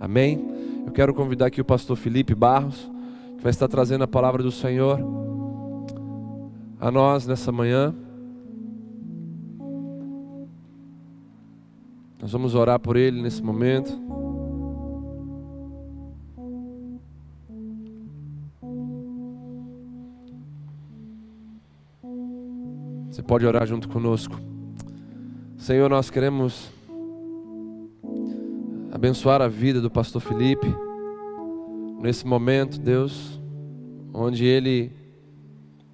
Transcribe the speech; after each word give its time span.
Amém? 0.00 0.42
Eu 0.86 0.92
quero 0.92 1.12
convidar 1.12 1.46
aqui 1.46 1.60
o 1.60 1.64
pastor 1.64 1.94
Felipe 1.94 2.34
Barros, 2.34 2.90
que 3.36 3.42
vai 3.42 3.50
estar 3.50 3.68
trazendo 3.68 4.02
a 4.02 4.08
palavra 4.08 4.42
do 4.42 4.50
Senhor 4.50 4.98
a 6.80 6.90
nós 6.90 7.26
nessa 7.26 7.52
manhã. 7.52 7.94
Nós 12.18 12.32
vamos 12.32 12.54
orar 12.54 12.80
por 12.80 12.96
ele 12.96 13.20
nesse 13.20 13.42
momento. 13.42 13.92
Você 23.10 23.22
pode 23.22 23.44
orar 23.44 23.66
junto 23.66 23.86
conosco. 23.86 24.40
Senhor, 25.58 25.90
nós 25.90 26.08
queremos 26.08 26.70
abençoar 29.00 29.40
a 29.40 29.48
vida 29.48 29.80
do 29.80 29.90
pastor 29.90 30.20
Felipe 30.20 30.66
nesse 32.02 32.26
momento, 32.26 32.78
Deus, 32.78 33.40
onde 34.12 34.44
ele 34.44 34.92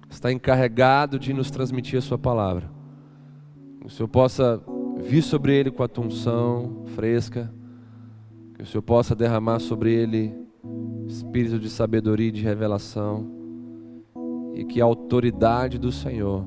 está 0.09 0.29
encarregado 0.29 1.17
de 1.17 1.31
nos 1.31 1.49
transmitir 1.49 1.97
a 1.97 2.01
sua 2.01 2.17
palavra. 2.17 2.69
Que 3.79 3.87
o 3.87 3.89
Senhor 3.89 4.09
possa 4.09 4.61
vir 4.97 5.21
sobre 5.21 5.55
ele 5.55 5.71
com 5.71 5.81
a 5.81 5.89
unção 5.99 6.83
fresca, 6.87 7.49
que 8.55 8.63
o 8.63 8.65
Senhor 8.65 8.81
possa 8.81 9.15
derramar 9.15 9.59
sobre 9.59 9.93
ele 9.93 10.35
espírito 11.07 11.57
de 11.57 11.69
sabedoria 11.69 12.27
e 12.27 12.31
de 12.31 12.43
revelação, 12.43 13.25
e 14.53 14.65
que 14.65 14.81
a 14.81 14.85
autoridade 14.85 15.77
do 15.77 15.93
Senhor 15.93 16.45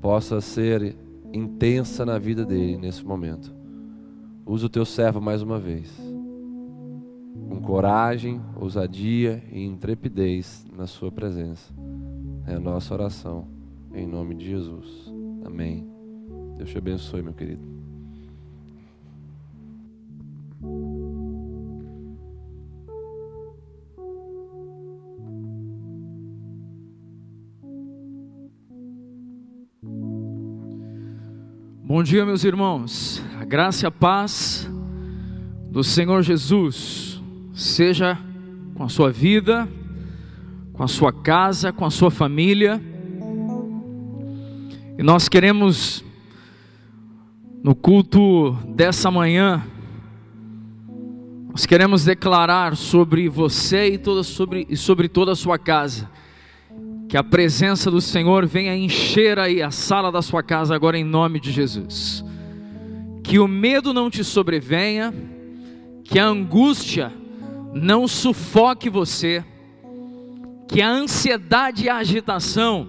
possa 0.00 0.40
ser 0.40 0.96
intensa 1.32 2.06
na 2.06 2.20
vida 2.20 2.44
dele 2.44 2.76
nesse 2.76 3.04
momento. 3.04 3.55
Usa 4.46 4.66
o 4.66 4.70
teu 4.70 4.84
servo 4.84 5.20
mais 5.20 5.42
uma 5.42 5.58
vez, 5.58 5.92
com 7.48 7.60
coragem, 7.60 8.40
ousadia 8.54 9.42
e 9.50 9.64
intrepidez 9.64 10.64
na 10.72 10.86
Sua 10.86 11.10
presença. 11.10 11.74
É 12.46 12.54
a 12.54 12.60
nossa 12.60 12.94
oração, 12.94 13.48
em 13.92 14.06
nome 14.06 14.36
de 14.36 14.46
Jesus. 14.46 15.12
Amém. 15.44 15.84
Deus 16.56 16.70
te 16.70 16.78
abençoe, 16.78 17.22
meu 17.22 17.32
querido. 17.32 17.75
Bom 31.88 32.02
dia, 32.02 32.26
meus 32.26 32.42
irmãos. 32.42 33.22
A 33.40 33.44
graça 33.44 33.86
e 33.86 33.86
a 33.86 33.92
paz 33.92 34.68
do 35.70 35.84
Senhor 35.84 36.20
Jesus 36.20 37.22
seja 37.54 38.18
com 38.74 38.82
a 38.82 38.88
sua 38.88 39.12
vida, 39.12 39.68
com 40.72 40.82
a 40.82 40.88
sua 40.88 41.12
casa, 41.12 41.72
com 41.72 41.84
a 41.84 41.90
sua 41.90 42.10
família. 42.10 42.82
E 44.98 45.02
nós 45.04 45.28
queremos, 45.28 46.04
no 47.62 47.72
culto 47.72 48.54
dessa 48.74 49.08
manhã, 49.08 49.64
nós 51.48 51.66
queremos 51.66 52.04
declarar 52.04 52.74
sobre 52.74 53.28
você 53.28 53.90
e, 53.90 53.96
toda, 53.96 54.24
sobre, 54.24 54.66
e 54.68 54.76
sobre 54.76 55.08
toda 55.08 55.30
a 55.30 55.36
sua 55.36 55.56
casa 55.56 56.10
que 57.16 57.18
a 57.18 57.24
presença 57.24 57.90
do 57.90 57.98
Senhor 57.98 58.44
venha 58.44 58.76
encher 58.76 59.38
aí 59.38 59.62
a 59.62 59.70
sala 59.70 60.12
da 60.12 60.20
sua 60.20 60.42
casa 60.42 60.74
agora 60.74 60.98
em 60.98 61.02
nome 61.02 61.40
de 61.40 61.50
Jesus. 61.50 62.22
Que 63.24 63.38
o 63.38 63.48
medo 63.48 63.94
não 63.94 64.10
te 64.10 64.22
sobrevenha, 64.22 65.14
que 66.04 66.18
a 66.18 66.26
angústia 66.26 67.10
não 67.72 68.06
sufoque 68.06 68.90
você, 68.90 69.42
que 70.68 70.82
a 70.82 70.90
ansiedade 70.90 71.86
e 71.86 71.88
a 71.88 71.96
agitação 71.96 72.86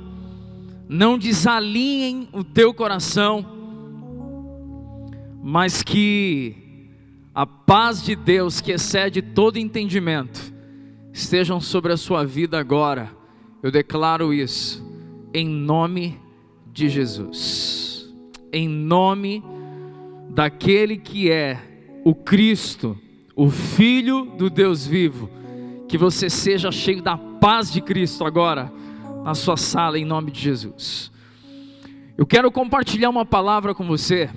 não 0.89 1.17
desalinhem 1.17 2.27
o 2.33 2.43
teu 2.43 2.73
coração, 2.73 3.45
mas 5.41 5.81
que 5.81 6.89
a 7.33 7.45
paz 7.45 8.03
de 8.03 8.13
Deus, 8.13 8.59
que 8.59 8.73
excede 8.73 9.21
todo 9.21 9.55
entendimento, 9.55 10.53
estejam 11.13 11.61
sobre 11.61 11.93
a 11.93 11.97
sua 11.97 12.25
vida 12.25 12.59
agora 12.59 13.15
eu 13.61 13.71
declaro 13.71 14.33
isso 14.33 14.85
em 15.33 15.47
nome 15.47 16.19
de 16.71 16.89
Jesus, 16.89 18.13
em 18.51 18.67
nome 18.67 19.43
daquele 20.29 20.97
que 20.97 21.31
é 21.31 21.59
o 22.05 22.13
Cristo, 22.13 22.97
o 23.35 23.49
Filho 23.49 24.25
do 24.37 24.49
Deus 24.49 24.85
vivo, 24.85 25.29
que 25.87 25.97
você 25.97 26.29
seja 26.29 26.71
cheio 26.71 27.01
da 27.01 27.17
paz 27.17 27.71
de 27.71 27.81
Cristo 27.81 28.25
agora 28.25 28.71
na 29.23 29.33
sua 29.33 29.57
sala, 29.57 29.97
em 29.99 30.05
nome 30.05 30.31
de 30.31 30.39
Jesus. 30.39 31.11
Eu 32.17 32.25
quero 32.25 32.51
compartilhar 32.51 33.09
uma 33.09 33.25
palavra 33.25 33.75
com 33.75 33.85
você 33.85 34.29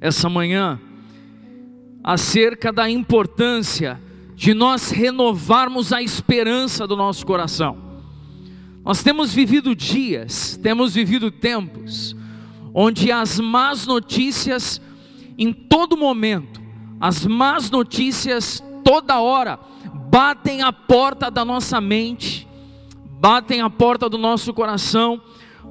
essa 0.00 0.28
manhã 0.28 0.78
acerca 2.02 2.70
da 2.70 2.90
importância 2.90 3.98
de 4.34 4.52
nós 4.52 4.90
renovarmos 4.90 5.92
a 5.92 6.02
esperança 6.02 6.86
do 6.86 6.96
nosso 6.96 7.24
coração. 7.24 7.78
Nós 8.84 9.02
temos 9.02 9.32
vivido 9.32 9.74
dias, 9.74 10.58
temos 10.62 10.94
vivido 10.94 11.30
tempos, 11.30 12.14
onde 12.74 13.10
as 13.10 13.38
más 13.40 13.86
notícias, 13.86 14.80
em 15.38 15.52
todo 15.52 15.96
momento, 15.96 16.60
as 17.00 17.24
más 17.24 17.70
notícias, 17.70 18.62
toda 18.84 19.20
hora, 19.20 19.58
batem 20.10 20.62
a 20.62 20.72
porta 20.72 21.30
da 21.30 21.44
nossa 21.44 21.80
mente, 21.80 22.46
batem 23.20 23.60
a 23.60 23.70
porta 23.70 24.08
do 24.08 24.18
nosso 24.18 24.52
coração, 24.52 25.22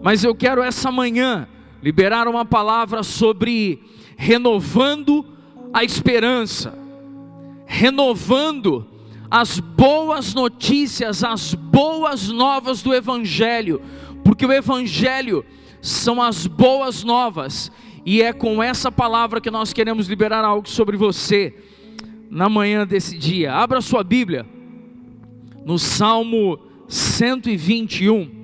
mas 0.02 0.24
eu 0.24 0.34
quero 0.34 0.64
essa 0.64 0.92
manhã 0.92 1.48
liberar 1.84 2.28
uma 2.28 2.46
palavra 2.46 3.04
sobre 3.04 3.84
renovando 4.18 5.26
a 5.74 5.84
esperança 5.84 6.83
renovando 7.74 8.86
as 9.32 9.60
boas 9.60 10.36
notícias, 10.36 11.24
as 11.24 11.56
boas 11.56 12.30
novas 12.30 12.84
do 12.84 12.94
Evangelho, 12.94 13.82
porque 14.24 14.46
o 14.46 14.54
Evangelho 14.54 15.44
são 15.82 16.22
as 16.22 16.46
boas 16.46 17.04
novas, 17.04 17.72
e 18.06 18.22
é 18.22 18.32
com 18.32 18.62
essa 18.62 18.92
palavra 18.92 19.42
que 19.42 19.50
nós 19.50 19.74
queremos 19.74 20.08
liberar 20.08 20.46
algo 20.46 20.70
sobre 20.70 20.96
você 20.96 21.56
na 22.30 22.48
manhã 22.48 22.86
desse 22.86 23.18
dia. 23.18 23.52
Abra 23.52 23.82
sua 23.82 24.04
Bíblia 24.04 24.46
no 25.66 25.80
Salmo 25.80 26.60
121. 26.88 28.44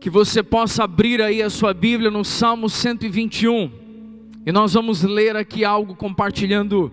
Que 0.00 0.08
você 0.08 0.40
possa 0.40 0.84
abrir 0.84 1.20
aí 1.20 1.42
a 1.42 1.50
sua 1.50 1.74
Bíblia 1.74 2.12
no 2.12 2.24
Salmo 2.24 2.68
121. 2.68 3.81
E 4.44 4.50
nós 4.50 4.74
vamos 4.74 5.02
ler 5.02 5.36
aqui 5.36 5.64
algo 5.64 5.94
compartilhando 5.94 6.92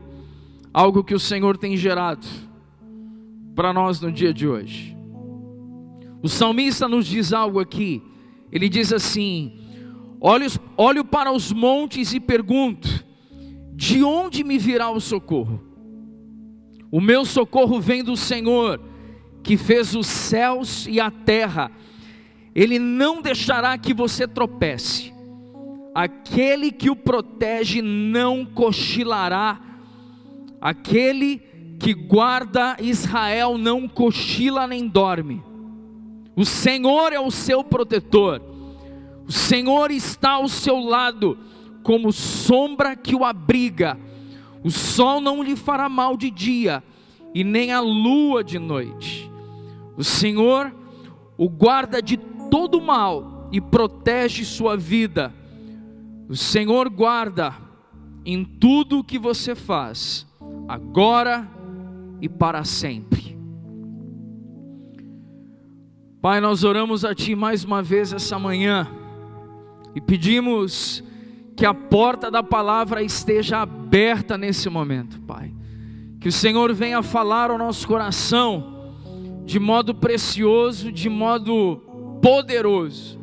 algo 0.72 1.04
que 1.04 1.16
o 1.16 1.20
Senhor 1.20 1.58
tem 1.58 1.76
gerado 1.76 2.28
para 3.56 3.74
nós 3.74 4.00
no 4.00 4.12
dia 4.12 4.32
de 4.32 4.48
hoje. 4.48 4.96
O 6.22 6.30
salmista 6.30 6.88
nos 6.88 7.08
diz 7.08 7.34
algo 7.34 7.60
aqui. 7.60 8.04
Ele 8.52 8.70
diz 8.70 8.94
assim: 8.94 9.60
olho, 10.22 10.46
olho 10.78 11.04
para 11.04 11.32
os 11.32 11.52
montes 11.52 12.14
e 12.14 12.20
pergunto: 12.20 13.04
de 13.74 14.04
onde 14.04 14.44
me 14.44 14.60
virá 14.60 14.92
o 14.92 15.00
socorro? 15.00 15.64
O 16.92 17.02
meu 17.02 17.26
socorro 17.26 17.80
vem 17.80 18.04
do 18.04 18.16
Senhor, 18.16 18.80
que 19.42 19.58
fez 19.58 19.96
os 19.96 20.06
céus 20.06 20.86
e 20.88 21.00
a 21.00 21.10
terra. 21.10 21.72
Ele 22.54 22.78
não 22.78 23.22
deixará 23.22 23.76
que 23.78 23.94
você 23.94 24.28
tropece 24.28 25.14
aquele 26.02 26.72
que 26.72 26.90
o 26.90 26.96
protege 26.96 27.82
não 27.82 28.46
cochilará, 28.46 29.60
aquele 30.62 31.40
que 31.78 31.94
guarda 31.94 32.78
Israel 32.80 33.58
não 33.58 33.86
cochila 33.86 34.66
nem 34.66 34.88
dorme. 34.88 35.44
O 36.38 36.46
Senhor 36.46 37.12
é 37.12 37.20
o 37.20 37.30
seu 37.30 37.66
protetor, 37.66 38.42
o 39.28 39.32
Senhor 39.32 39.92
está 39.92 40.32
ao 40.32 40.48
seu 40.48 40.80
lado, 40.80 41.38
como 41.84 42.14
sombra 42.14 42.96
que 42.96 43.14
o 43.14 43.26
abriga. 43.26 44.00
O 44.64 44.72
sol 44.72 45.20
não 45.20 45.44
lhe 45.44 45.58
fará 45.58 45.90
mal 45.90 46.16
de 46.16 46.32
dia, 46.32 46.82
e 47.36 47.44
nem 47.44 47.74
a 47.74 47.82
lua 47.82 48.42
de 48.42 48.58
noite. 48.58 49.30
O 49.98 50.04
Senhor 50.06 50.74
o 51.38 51.50
guarda 51.50 52.02
de 52.02 52.16
todo 52.50 52.80
mal 52.80 53.50
e 53.52 53.60
protege 53.60 54.46
sua 54.46 54.78
vida. 54.78 55.34
O 56.30 56.36
Senhor 56.36 56.88
guarda 56.90 57.56
em 58.24 58.46
tudo 58.46 59.00
o 59.00 59.04
que 59.04 59.18
você 59.18 59.56
faz, 59.56 60.28
agora 60.68 61.50
e 62.22 62.30
para 62.30 62.64
sempre. 62.64 63.36
Pai, 66.22 66.40
nós 66.40 66.64
oramos 66.64 67.04
a 67.04 67.16
Ti 67.16 67.34
mais 67.34 67.64
uma 67.64 67.82
vez 67.82 68.14
essa 68.14 68.38
manhã 68.38 68.88
e 69.96 70.00
pedimos 70.00 71.04
que 71.56 71.66
a 71.66 71.74
porta 71.74 72.30
da 72.30 72.44
palavra 72.44 73.02
esteja 73.02 73.62
aberta 73.62 74.38
nesse 74.38 74.70
momento, 74.70 75.20
Pai. 75.22 75.52
Que 76.22 76.30
o 76.30 76.32
Senhor 76.32 76.72
venha 76.74 77.02
falar 77.02 77.50
ao 77.50 77.58
nosso 77.58 77.88
coração 77.88 78.94
de 79.46 79.60
modo 79.60 79.96
precioso, 79.96 80.92
de 80.92 81.10
modo 81.10 81.82
poderoso. 82.22 83.19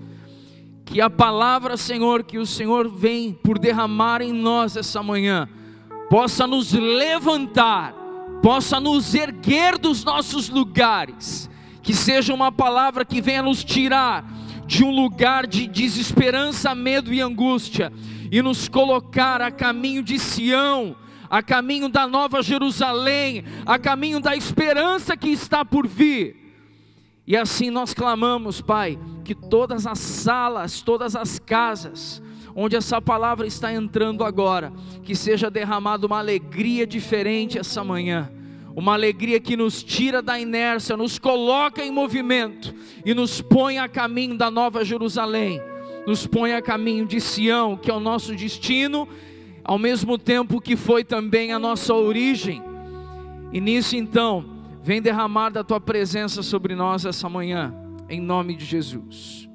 Que 0.86 1.00
a 1.00 1.10
palavra, 1.10 1.76
Senhor, 1.76 2.22
que 2.22 2.38
o 2.38 2.46
Senhor 2.46 2.88
vem 2.88 3.32
por 3.32 3.58
derramar 3.58 4.22
em 4.22 4.32
nós 4.32 4.76
essa 4.76 5.02
manhã, 5.02 5.48
possa 6.08 6.46
nos 6.46 6.72
levantar, 6.72 7.92
possa 8.40 8.80
nos 8.80 9.14
erguer 9.14 9.76
dos 9.76 10.04
nossos 10.04 10.48
lugares. 10.48 11.50
Que 11.82 11.92
seja 11.92 12.32
uma 12.32 12.50
palavra 12.50 13.04
que 13.04 13.20
venha 13.20 13.42
nos 13.42 13.62
tirar 13.62 14.24
de 14.64 14.84
um 14.84 14.90
lugar 14.90 15.46
de 15.46 15.66
desesperança, 15.66 16.74
medo 16.74 17.12
e 17.12 17.20
angústia 17.20 17.92
e 18.30 18.40
nos 18.40 18.68
colocar 18.68 19.42
a 19.42 19.50
caminho 19.50 20.02
de 20.02 20.18
Sião, 20.18 20.96
a 21.28 21.42
caminho 21.42 21.88
da 21.88 22.06
nova 22.06 22.42
Jerusalém, 22.42 23.44
a 23.64 23.78
caminho 23.78 24.20
da 24.20 24.36
esperança 24.36 25.16
que 25.16 25.28
está 25.28 25.64
por 25.64 25.86
vir. 25.86 26.45
E 27.26 27.36
assim 27.36 27.70
nós 27.70 27.92
clamamos, 27.92 28.60
Pai, 28.60 28.98
que 29.24 29.34
todas 29.34 29.86
as 29.86 29.98
salas, 29.98 30.80
todas 30.80 31.16
as 31.16 31.38
casas, 31.38 32.22
onde 32.54 32.76
essa 32.76 33.02
palavra 33.02 33.46
está 33.46 33.72
entrando 33.72 34.22
agora, 34.22 34.72
que 35.02 35.16
seja 35.16 35.50
derramada 35.50 36.06
uma 36.06 36.18
alegria 36.18 36.86
diferente 36.86 37.58
essa 37.58 37.82
manhã, 37.82 38.30
uma 38.76 38.92
alegria 38.92 39.40
que 39.40 39.56
nos 39.56 39.82
tira 39.82 40.22
da 40.22 40.38
inércia, 40.38 40.96
nos 40.96 41.18
coloca 41.18 41.84
em 41.84 41.90
movimento 41.90 42.74
e 43.04 43.12
nos 43.12 43.40
põe 43.40 43.78
a 43.78 43.88
caminho 43.88 44.36
da 44.36 44.50
nova 44.50 44.84
Jerusalém, 44.84 45.60
nos 46.06 46.26
põe 46.26 46.54
a 46.54 46.62
caminho 46.62 47.06
de 47.06 47.20
Sião, 47.20 47.76
que 47.76 47.90
é 47.90 47.94
o 47.94 48.00
nosso 48.00 48.36
destino 48.36 49.08
ao 49.64 49.78
mesmo 49.78 50.16
tempo 50.16 50.60
que 50.60 50.76
foi 50.76 51.02
também 51.02 51.52
a 51.52 51.58
nossa 51.58 51.92
origem. 51.92 52.62
E 53.52 53.60
nisso 53.60 53.96
então, 53.96 54.55
vem 54.86 55.02
derramar 55.02 55.50
da 55.50 55.64
tua 55.64 55.80
presença 55.80 56.44
sobre 56.44 56.76
nós 56.76 57.04
essa 57.04 57.28
manhã, 57.28 57.74
em 58.08 58.20
nome 58.20 58.54
de 58.54 58.64
Jesus. 58.64 59.48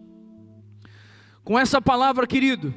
Com 1.41 1.57
essa 1.57 1.81
palavra, 1.81 2.27
querido, 2.27 2.73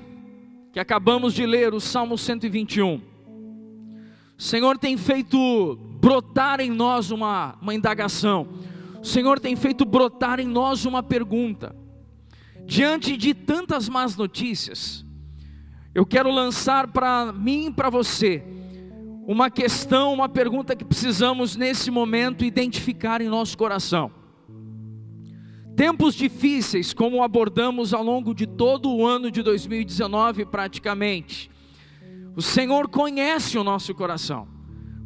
que 0.73 0.79
acabamos 0.79 1.35
de 1.35 1.45
ler, 1.45 1.75
o 1.75 1.81
Salmo 1.81 2.17
121, 2.17 2.95
o 2.95 3.03
Senhor 4.41 4.79
tem 4.79 4.97
feito 4.97 5.77
brotar 6.01 6.61
em 6.61 6.71
nós 6.71 7.11
uma, 7.11 7.59
uma 7.61 7.75
indagação, 7.75 8.47
o 9.03 9.05
Senhor 9.05 9.41
tem 9.41 9.57
feito 9.57 9.85
brotar 9.85 10.39
em 10.39 10.47
nós 10.47 10.85
uma 10.85 11.03
pergunta. 11.03 11.75
Diante 12.65 13.17
de 13.17 13.35
tantas 13.35 13.89
más 13.89 14.15
notícias, 14.15 15.05
eu 15.93 16.07
quero 16.07 16.31
lançar 16.31 16.87
para 16.87 17.33
mim 17.33 17.67
e 17.67 17.73
para 17.73 17.91
você 17.91 18.45
uma 19.27 19.51
questão, 19.51 20.13
uma 20.13 20.29
pergunta 20.29 20.77
que 20.77 20.85
precisamos 20.85 21.57
nesse 21.57 21.91
momento 21.91 22.45
identificar 22.45 23.21
em 23.21 23.29
nosso 23.29 23.57
coração. 23.57 24.11
Tempos 25.77 26.15
difíceis, 26.15 26.93
como 26.93 27.23
abordamos 27.23 27.93
ao 27.93 28.03
longo 28.03 28.35
de 28.35 28.47
todo 28.47 28.91
o 28.91 29.05
ano 29.05 29.31
de 29.31 29.43
2019 29.43 30.45
praticamente. 30.45 31.51
O 32.37 32.43
Senhor 32.43 32.89
conhece 32.89 33.59
o 33.59 33.65
nosso 33.65 33.95
coração. 33.95 34.47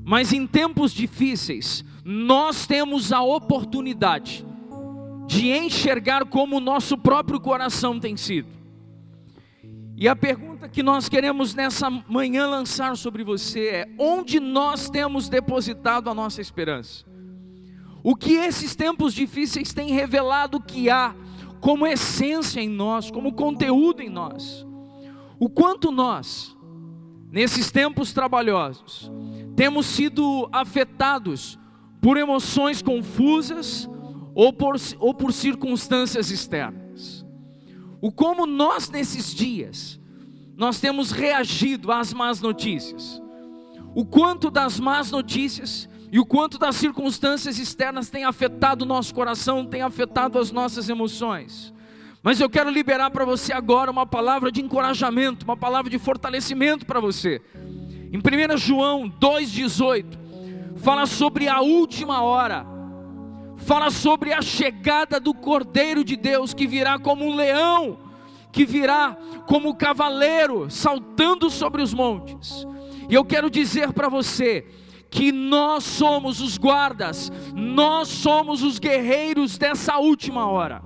Mas 0.04 0.32
em 0.32 0.46
tempos 0.46 0.92
difíceis, 0.92 1.84
nós 2.04 2.66
temos 2.66 3.12
a 3.12 3.22
oportunidade 3.22 4.44
de 5.26 5.50
enxergar 5.50 6.24
como 6.24 6.56
o 6.56 6.60
nosso 6.60 6.96
próprio 6.96 7.38
coração 7.38 8.00
tem 8.00 8.16
sido. 8.16 8.57
E 10.00 10.06
a 10.06 10.14
pergunta 10.14 10.68
que 10.68 10.80
nós 10.80 11.08
queremos 11.08 11.56
nessa 11.56 11.90
manhã 11.90 12.46
lançar 12.46 12.96
sobre 12.96 13.24
você 13.24 13.66
é: 13.66 13.88
onde 13.98 14.38
nós 14.38 14.88
temos 14.88 15.28
depositado 15.28 16.08
a 16.08 16.14
nossa 16.14 16.40
esperança? 16.40 17.04
O 18.00 18.14
que 18.14 18.34
esses 18.34 18.76
tempos 18.76 19.12
difíceis 19.12 19.72
têm 19.74 19.90
revelado 19.90 20.60
que 20.60 20.88
há 20.88 21.16
como 21.60 21.84
essência 21.84 22.60
em 22.60 22.68
nós, 22.68 23.10
como 23.10 23.32
conteúdo 23.32 24.00
em 24.00 24.08
nós? 24.08 24.64
O 25.36 25.50
quanto 25.50 25.90
nós, 25.90 26.56
nesses 27.32 27.72
tempos 27.72 28.12
trabalhosos, 28.12 29.10
temos 29.56 29.84
sido 29.86 30.48
afetados 30.52 31.58
por 32.00 32.16
emoções 32.16 32.80
confusas 32.80 33.90
ou 34.32 34.52
por, 34.52 34.76
ou 35.00 35.12
por 35.12 35.32
circunstâncias 35.32 36.30
externas? 36.30 36.87
O 38.00 38.12
como 38.12 38.46
nós 38.46 38.88
nesses 38.88 39.34
dias 39.34 39.98
nós 40.56 40.80
temos 40.80 41.10
reagido 41.12 41.92
às 41.92 42.12
más 42.12 42.40
notícias. 42.40 43.22
O 43.94 44.04
quanto 44.04 44.50
das 44.50 44.80
más 44.80 45.10
notícias 45.10 45.88
e 46.10 46.18
o 46.18 46.26
quanto 46.26 46.58
das 46.58 46.76
circunstâncias 46.76 47.58
externas 47.58 48.10
tem 48.10 48.24
afetado 48.24 48.84
o 48.84 48.88
nosso 48.88 49.14
coração, 49.14 49.64
tem 49.64 49.82
afetado 49.82 50.38
as 50.38 50.50
nossas 50.50 50.88
emoções. 50.88 51.72
Mas 52.22 52.40
eu 52.40 52.50
quero 52.50 52.70
liberar 52.70 53.10
para 53.10 53.24
você 53.24 53.52
agora 53.52 53.90
uma 53.90 54.04
palavra 54.04 54.50
de 54.50 54.60
encorajamento, 54.60 55.44
uma 55.44 55.56
palavra 55.56 55.90
de 55.90 55.98
fortalecimento 55.98 56.84
para 56.84 56.98
você. 56.98 57.40
Em 58.12 58.18
1 58.18 58.56
João 58.56 59.08
2,18, 59.08 60.18
fala 60.76 61.06
sobre 61.06 61.46
a 61.48 61.60
última 61.60 62.22
hora 62.22 62.77
fala 63.58 63.90
sobre 63.90 64.32
a 64.32 64.40
chegada 64.40 65.20
do 65.20 65.34
Cordeiro 65.34 66.02
de 66.02 66.16
Deus 66.16 66.54
que 66.54 66.66
virá 66.66 66.98
como 66.98 67.24
um 67.24 67.34
leão, 67.34 67.98
que 68.50 68.64
virá 68.64 69.16
como 69.46 69.70
um 69.70 69.74
cavaleiro 69.74 70.70
saltando 70.70 71.50
sobre 71.50 71.82
os 71.82 71.92
montes. 71.92 72.66
E 73.08 73.14
eu 73.14 73.24
quero 73.24 73.50
dizer 73.50 73.92
para 73.92 74.08
você 74.08 74.66
que 75.10 75.32
nós 75.32 75.84
somos 75.84 76.40
os 76.40 76.58
guardas, 76.58 77.32
nós 77.54 78.08
somos 78.08 78.62
os 78.62 78.78
guerreiros 78.78 79.56
dessa 79.56 79.98
última 79.98 80.46
hora. 80.46 80.82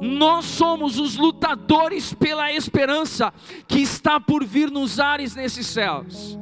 Nós 0.00 0.46
somos 0.46 0.98
os 0.98 1.16
lutadores 1.16 2.12
pela 2.12 2.52
esperança 2.52 3.32
que 3.68 3.78
está 3.78 4.18
por 4.18 4.44
vir 4.44 4.68
nos 4.68 4.98
ares 4.98 5.36
nesses 5.36 5.66
céus. 5.68 6.36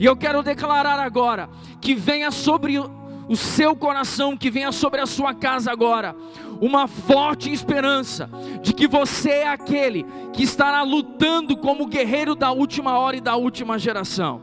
E 0.00 0.06
eu 0.06 0.16
quero 0.16 0.42
declarar 0.42 0.98
agora 0.98 1.50
que 1.82 1.94
venha 1.94 2.30
sobre 2.30 2.78
o 3.28 3.36
seu 3.36 3.76
coração, 3.76 4.36
que 4.36 4.50
venha 4.50 4.72
sobre 4.72 5.00
a 5.00 5.06
sua 5.06 5.34
casa 5.34 5.70
agora, 5.70 6.16
uma 6.60 6.88
forte 6.88 7.52
esperança 7.52 8.28
de 8.62 8.72
que 8.72 8.88
você 8.88 9.30
é 9.30 9.48
aquele 9.48 10.04
que 10.32 10.42
estará 10.42 10.82
lutando 10.82 11.56
como 11.56 11.86
guerreiro 11.86 12.34
da 12.34 12.50
última 12.50 12.98
hora 12.98 13.16
e 13.16 13.20
da 13.20 13.36
última 13.36 13.78
geração. 13.78 14.42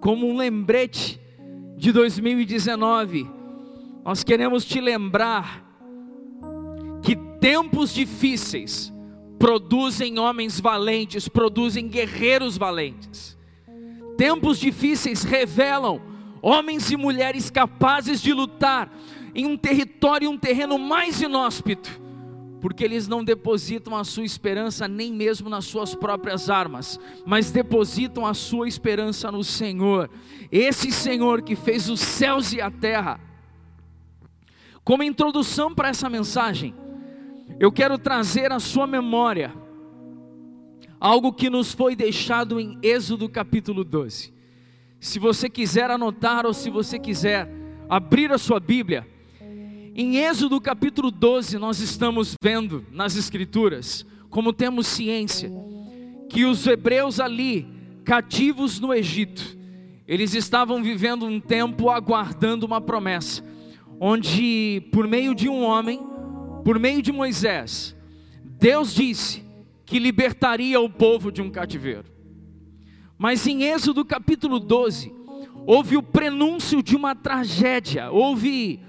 Como 0.00 0.28
um 0.28 0.36
lembrete 0.36 1.20
de 1.76 1.90
2019, 1.92 3.28
nós 4.04 4.22
queremos 4.22 4.64
te 4.64 4.80
lembrar 4.80 5.64
que 7.02 7.16
tempos 7.40 7.92
difíceis 7.92 8.92
produzem 9.38 10.18
homens 10.18 10.60
valentes, 10.60 11.28
produzem 11.28 11.88
guerreiros 11.88 12.56
valentes. 12.56 13.36
Tempos 14.16 14.58
difíceis 14.58 15.24
revelam 15.24 16.00
homens 16.46 16.92
e 16.92 16.96
mulheres 16.96 17.50
capazes 17.50 18.22
de 18.22 18.32
lutar 18.32 18.88
em 19.34 19.44
um 19.46 19.56
território, 19.56 20.30
um 20.30 20.38
terreno 20.38 20.78
mais 20.78 21.20
inóspito, 21.20 22.00
porque 22.60 22.84
eles 22.84 23.08
não 23.08 23.24
depositam 23.24 23.96
a 23.96 24.04
sua 24.04 24.24
esperança 24.24 24.86
nem 24.86 25.12
mesmo 25.12 25.50
nas 25.50 25.64
suas 25.64 25.92
próprias 25.92 26.48
armas, 26.48 27.00
mas 27.26 27.50
depositam 27.50 28.24
a 28.24 28.32
sua 28.32 28.68
esperança 28.68 29.32
no 29.32 29.42
Senhor, 29.42 30.08
esse 30.52 30.92
Senhor 30.92 31.42
que 31.42 31.56
fez 31.56 31.90
os 31.90 31.98
céus 31.98 32.52
e 32.52 32.60
a 32.60 32.70
terra. 32.70 33.18
Como 34.84 35.02
introdução 35.02 35.74
para 35.74 35.88
essa 35.88 36.08
mensagem, 36.08 36.72
eu 37.58 37.72
quero 37.72 37.98
trazer 37.98 38.52
à 38.52 38.60
sua 38.60 38.86
memória 38.86 39.52
algo 41.00 41.32
que 41.32 41.50
nos 41.50 41.72
foi 41.72 41.96
deixado 41.96 42.60
em 42.60 42.78
Êxodo 42.84 43.28
capítulo 43.28 43.82
12. 43.82 44.35
Se 44.98 45.18
você 45.18 45.48
quiser 45.48 45.90
anotar 45.90 46.46
ou 46.46 46.54
se 46.54 46.70
você 46.70 46.98
quiser 46.98 47.48
abrir 47.88 48.32
a 48.32 48.38
sua 48.38 48.58
Bíblia, 48.58 49.06
em 49.94 50.18
Êxodo 50.18 50.60
capítulo 50.60 51.10
12, 51.10 51.58
nós 51.58 51.80
estamos 51.80 52.34
vendo 52.42 52.84
nas 52.90 53.16
Escrituras, 53.16 54.04
como 54.28 54.52
temos 54.52 54.86
ciência, 54.86 55.50
que 56.28 56.44
os 56.44 56.66
hebreus 56.66 57.20
ali, 57.20 57.66
cativos 58.04 58.80
no 58.80 58.92
Egito, 58.92 59.56
eles 60.06 60.34
estavam 60.34 60.82
vivendo 60.82 61.26
um 61.26 61.40
tempo 61.40 61.90
aguardando 61.90 62.66
uma 62.66 62.80
promessa, 62.80 63.42
onde 63.98 64.82
por 64.92 65.06
meio 65.06 65.34
de 65.34 65.48
um 65.48 65.62
homem, 65.62 66.00
por 66.64 66.78
meio 66.78 67.00
de 67.00 67.12
Moisés, 67.12 67.96
Deus 68.44 68.94
disse 68.94 69.44
que 69.84 69.98
libertaria 69.98 70.80
o 70.80 70.90
povo 70.90 71.30
de 71.30 71.40
um 71.40 71.50
cativeiro. 71.50 72.15
Mas 73.18 73.46
em 73.46 73.64
Êxodo 73.64 74.04
capítulo 74.04 74.60
12, 74.60 75.12
houve 75.66 75.96
o 75.96 76.02
prenúncio 76.02 76.82
de 76.82 76.94
uma 76.94 77.14
tragédia, 77.14 78.10
houve 78.10 78.80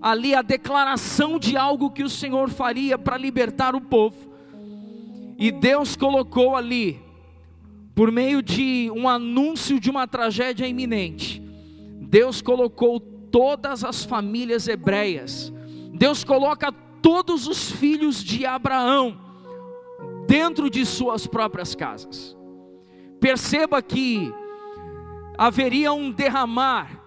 ali 0.00 0.34
a 0.34 0.42
declaração 0.42 1.38
de 1.38 1.56
algo 1.56 1.90
que 1.90 2.02
o 2.02 2.08
Senhor 2.08 2.48
faria 2.48 2.96
para 2.98 3.18
libertar 3.18 3.74
o 3.74 3.80
povo. 3.80 4.16
E 5.38 5.50
Deus 5.50 5.94
colocou 5.94 6.56
ali 6.56 7.00
por 7.94 8.10
meio 8.10 8.42
de 8.42 8.90
um 8.94 9.08
anúncio 9.08 9.80
de 9.80 9.90
uma 9.90 10.06
tragédia 10.06 10.66
iminente, 10.66 11.42
Deus 12.00 12.42
colocou 12.42 13.00
todas 13.00 13.84
as 13.84 14.04
famílias 14.04 14.68
hebreias, 14.68 15.52
Deus 15.92 16.22
coloca 16.22 16.70
todos 17.00 17.46
os 17.46 17.70
filhos 17.70 18.22
de 18.22 18.44
Abraão 18.44 19.18
dentro 20.26 20.68
de 20.68 20.84
suas 20.84 21.26
próprias 21.26 21.74
casas. 21.74 22.35
Perceba 23.20 23.80
que 23.82 24.32
haveria 25.36 25.92
um 25.92 26.10
derramar 26.10 27.02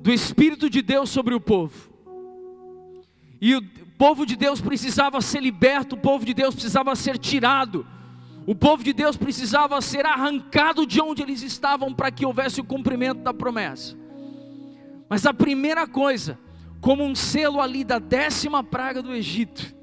do 0.00 0.12
Espírito 0.12 0.70
de 0.70 0.80
Deus 0.80 1.10
sobre 1.10 1.34
o 1.34 1.40
povo. 1.40 1.90
E 3.40 3.54
o 3.56 3.62
povo 3.98 4.24
de 4.24 4.36
Deus 4.36 4.60
precisava 4.60 5.20
ser 5.20 5.42
liberto, 5.42 5.96
o 5.96 5.98
povo 5.98 6.24
de 6.24 6.34
Deus 6.34 6.54
precisava 6.54 6.94
ser 6.94 7.18
tirado, 7.18 7.86
o 8.46 8.54
povo 8.54 8.82
de 8.82 8.92
Deus 8.92 9.16
precisava 9.16 9.80
ser 9.80 10.06
arrancado 10.06 10.86
de 10.86 11.00
onde 11.00 11.22
eles 11.22 11.42
estavam 11.42 11.92
para 11.92 12.10
que 12.10 12.24
houvesse 12.24 12.60
o 12.60 12.64
cumprimento 12.64 13.20
da 13.20 13.34
promessa. 13.34 13.96
Mas 15.08 15.26
a 15.26 15.34
primeira 15.34 15.86
coisa, 15.86 16.38
como 16.80 17.04
um 17.04 17.14
selo 17.14 17.60
ali 17.60 17.84
da 17.84 17.98
décima 17.98 18.62
praga 18.62 19.02
do 19.02 19.14
Egito, 19.14 19.74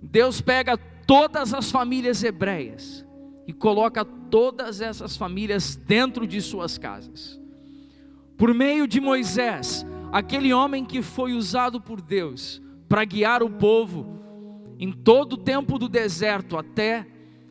Deus 0.00 0.40
pega 0.40 0.76
todas 0.76 1.52
as 1.52 1.70
famílias 1.70 2.22
hebreias 2.22 3.04
e 3.46 3.52
coloca 3.52 4.04
todas 4.04 4.80
essas 4.80 5.16
famílias 5.16 5.76
dentro 5.76 6.26
de 6.26 6.40
suas 6.40 6.78
casas. 6.78 7.40
Por 8.36 8.52
meio 8.52 8.86
de 8.86 9.00
Moisés, 9.00 9.86
aquele 10.12 10.52
homem 10.52 10.84
que 10.84 11.02
foi 11.02 11.34
usado 11.34 11.80
por 11.80 12.00
Deus 12.00 12.60
para 12.88 13.04
guiar 13.04 13.42
o 13.42 13.50
povo 13.50 14.20
em 14.78 14.92
todo 14.92 15.34
o 15.34 15.38
tempo 15.38 15.78
do 15.78 15.88
deserto 15.88 16.56
até 16.56 17.06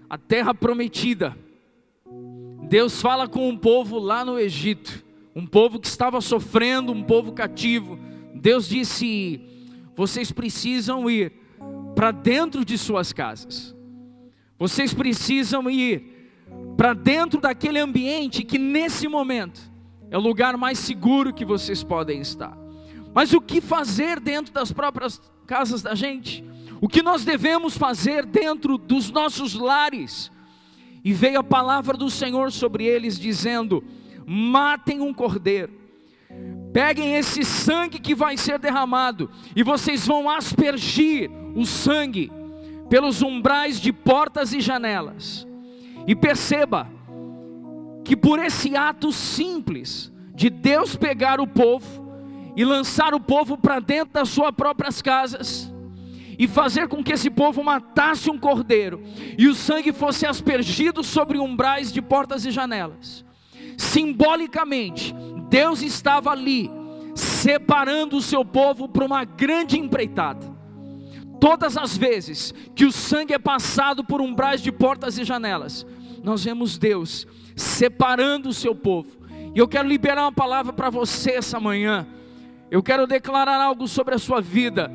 a 0.09 0.17
terra 0.17 0.53
prometida. 0.53 1.37
Deus 2.69 3.01
fala 3.01 3.27
com 3.27 3.47
um 3.47 3.57
povo 3.57 3.99
lá 3.99 4.25
no 4.25 4.39
Egito, 4.39 5.03
um 5.35 5.45
povo 5.45 5.79
que 5.79 5.87
estava 5.87 6.21
sofrendo, 6.21 6.91
um 6.91 7.03
povo 7.03 7.31
cativo. 7.31 7.97
Deus 8.35 8.67
disse: 8.67 9.41
vocês 9.95 10.31
precisam 10.31 11.09
ir 11.09 11.31
para 11.95 12.11
dentro 12.11 12.65
de 12.65 12.77
suas 12.77 13.13
casas. 13.13 13.72
Vocês 14.63 14.93
precisam 14.93 15.69
ir 15.69 16.31
para 16.77 16.93
dentro 16.93 17.41
daquele 17.41 17.79
ambiente 17.79 18.45
que 18.45 18.57
nesse 18.57 19.09
momento 19.09 19.59
é 20.09 20.17
o 20.17 20.21
lugar 20.21 20.55
mais 20.55 20.79
seguro 20.79 21.33
que 21.33 21.43
vocês 21.43 21.83
podem 21.83 22.21
estar. 22.21 22.57
Mas 23.13 23.33
o 23.33 23.41
que 23.41 23.59
fazer 23.59 24.21
dentro 24.21 24.53
das 24.53 24.71
próprias 24.71 25.21
casas 25.45 25.81
da 25.81 25.93
gente? 25.93 26.45
O 26.79 26.87
que 26.87 27.01
nós 27.01 27.25
devemos 27.25 27.75
fazer 27.75 28.25
dentro 28.25 28.77
dos 28.77 29.11
nossos 29.11 29.53
lares? 29.53 30.31
E 31.03 31.11
veio 31.11 31.41
a 31.41 31.43
palavra 31.43 31.97
do 31.97 32.09
Senhor 32.09 32.49
sobre 32.49 32.85
eles, 32.85 33.19
dizendo: 33.19 33.83
matem 34.25 35.01
um 35.01 35.13
cordeiro, 35.13 35.73
peguem 36.71 37.17
esse 37.17 37.43
sangue 37.43 37.99
que 37.99 38.15
vai 38.15 38.37
ser 38.37 38.57
derramado, 38.57 39.29
e 39.57 39.61
vocês 39.61 40.07
vão 40.07 40.29
aspergir 40.29 41.29
o 41.53 41.65
sangue 41.65 42.31
pelos 42.93 43.23
umbrais 43.23 43.81
de 43.81 43.91
portas 43.91 44.53
e 44.53 44.61
janelas. 44.61 45.47
E 46.05 46.15
perceba 46.15 46.87
que 48.05 48.15
por 48.15 48.37
esse 48.37 48.75
ato 48.75 49.11
simples 49.11 50.13
de 50.35 50.47
Deus 50.47 50.95
pegar 50.95 51.41
o 51.41 51.47
povo 51.47 52.05
e 52.55 52.63
lançar 52.63 53.15
o 53.15 53.19
povo 53.19 53.57
para 53.57 53.79
dentro 53.79 54.13
das 54.13 54.29
suas 54.29 54.51
próprias 54.51 55.01
casas, 55.01 55.73
e 56.37 56.47
fazer 56.47 56.87
com 56.87 57.03
que 57.03 57.13
esse 57.13 57.31
povo 57.31 57.63
matasse 57.63 58.29
um 58.29 58.37
cordeiro 58.37 59.01
e 59.39 59.47
o 59.47 59.55
sangue 59.55 59.91
fosse 59.91 60.27
aspergido 60.27 61.03
sobre 61.03 61.39
umbrais 61.39 61.91
de 61.91 61.99
portas 61.99 62.45
e 62.45 62.51
janelas. 62.51 63.25
Simbolicamente, 63.75 65.15
Deus 65.49 65.81
estava 65.81 66.29
ali 66.29 66.69
separando 67.15 68.17
o 68.17 68.21
seu 68.21 68.45
povo 68.45 68.87
para 68.87 69.03
uma 69.03 69.23
grande 69.25 69.79
empreitada. 69.79 70.52
Todas 71.43 71.75
as 71.75 71.97
vezes 71.97 72.53
que 72.73 72.85
o 72.85 72.91
sangue 72.93 73.33
é 73.33 73.37
passado 73.37 74.01
por 74.01 74.21
umbrais 74.21 74.61
de 74.61 74.71
portas 74.71 75.17
e 75.17 75.25
janelas, 75.25 75.85
nós 76.23 76.45
vemos 76.45 76.77
Deus 76.77 77.27
separando 77.53 78.47
o 78.47 78.53
seu 78.53 78.73
povo. 78.73 79.09
E 79.53 79.59
eu 79.59 79.67
quero 79.67 79.85
liberar 79.85 80.21
uma 80.21 80.31
palavra 80.31 80.71
para 80.71 80.89
você 80.89 81.31
essa 81.31 81.59
manhã. 81.59 82.07
Eu 82.71 82.81
quero 82.81 83.05
declarar 83.05 83.59
algo 83.59 83.89
sobre 83.89 84.15
a 84.15 84.17
sua 84.17 84.39
vida. 84.39 84.89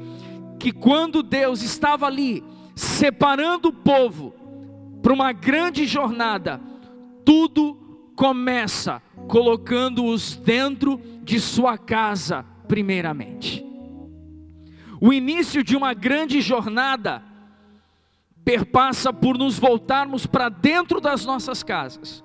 Que 0.59 0.73
quando 0.73 1.23
Deus 1.23 1.61
estava 1.61 2.07
ali, 2.07 2.43
separando 2.75 3.69
o 3.69 3.75
povo 3.75 4.33
para 5.03 5.13
uma 5.13 5.33
grande 5.33 5.85
jornada, 5.85 6.63
tudo 7.27 7.75
começa 8.17 9.03
colocando-os 9.29 10.35
dentro 10.37 10.99
de 11.23 11.39
sua 11.41 11.77
casa, 11.77 12.43
primeiramente. 12.67 13.68
O 15.01 15.13
início 15.13 15.63
de 15.63 15.77
uma 15.77 15.95
grande 15.95 16.41
jornada 16.41 17.23
perpassa 18.45 19.13
por 19.13 19.37
nos 19.37 19.59
voltarmos 19.59 20.27
para 20.27 20.49
dentro 20.49 21.01
das 21.01 21.25
nossas 21.25 21.63
casas, 21.63 22.25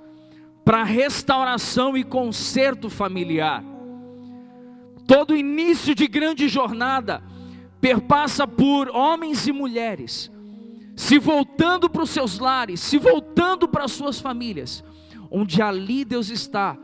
para 0.63 0.83
restauração 0.83 1.97
e 1.97 2.03
conserto 2.03 2.89
familiar. 2.89 3.63
Todo 5.05 5.35
início 5.35 5.93
de 5.93 6.07
grande 6.07 6.47
jornada 6.47 7.21
perpassa 7.81 8.47
por 8.47 8.89
homens 8.89 9.45
e 9.47 9.51
mulheres 9.51 10.31
se 10.95 11.17
voltando 11.17 11.89
para 11.89 12.03
os 12.03 12.09
seus 12.09 12.39
lares, 12.39 12.79
se 12.79 12.97
voltando 12.97 13.67
para 13.67 13.85
as 13.85 13.91
suas 13.91 14.19
famílias, 14.19 14.83
onde 15.29 15.61
ali 15.61 16.05
Deus 16.05 16.29
está 16.29 16.77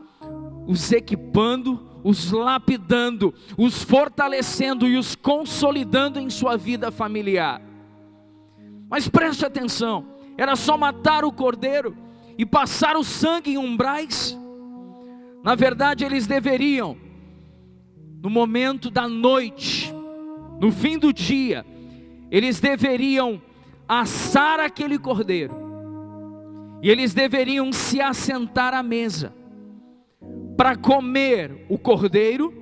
os 0.66 0.90
equipando, 0.92 1.89
os 2.02 2.30
lapidando, 2.30 3.34
os 3.56 3.82
fortalecendo 3.82 4.86
e 4.86 4.96
os 4.96 5.14
consolidando 5.14 6.18
em 6.18 6.30
sua 6.30 6.56
vida 6.56 6.90
familiar. 6.90 7.60
Mas 8.88 9.08
preste 9.08 9.44
atenção: 9.44 10.06
era 10.36 10.56
só 10.56 10.76
matar 10.76 11.24
o 11.24 11.32
cordeiro 11.32 11.96
e 12.38 12.46
passar 12.46 12.96
o 12.96 13.04
sangue 13.04 13.52
em 13.52 13.58
umbrais? 13.58 14.38
Na 15.42 15.54
verdade, 15.54 16.04
eles 16.04 16.26
deveriam, 16.26 16.96
no 18.22 18.28
momento 18.28 18.90
da 18.90 19.08
noite, 19.08 19.92
no 20.60 20.70
fim 20.70 20.98
do 20.98 21.12
dia, 21.12 21.64
eles 22.30 22.60
deveriam 22.60 23.40
assar 23.88 24.60
aquele 24.60 24.98
cordeiro, 24.98 25.54
e 26.82 26.90
eles 26.90 27.14
deveriam 27.14 27.72
se 27.72 28.00
assentar 28.00 28.74
à 28.74 28.82
mesa 28.82 29.39
para 30.60 30.76
comer 30.76 31.64
o 31.70 31.78
cordeiro, 31.78 32.52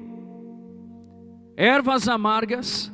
ervas 1.56 2.06
amargas 2.06 2.92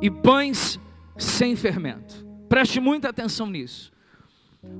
e 0.00 0.08
pães 0.08 0.78
sem 1.16 1.56
fermento. 1.56 2.24
Preste 2.48 2.78
muita 2.78 3.08
atenção 3.08 3.48
nisso. 3.48 3.90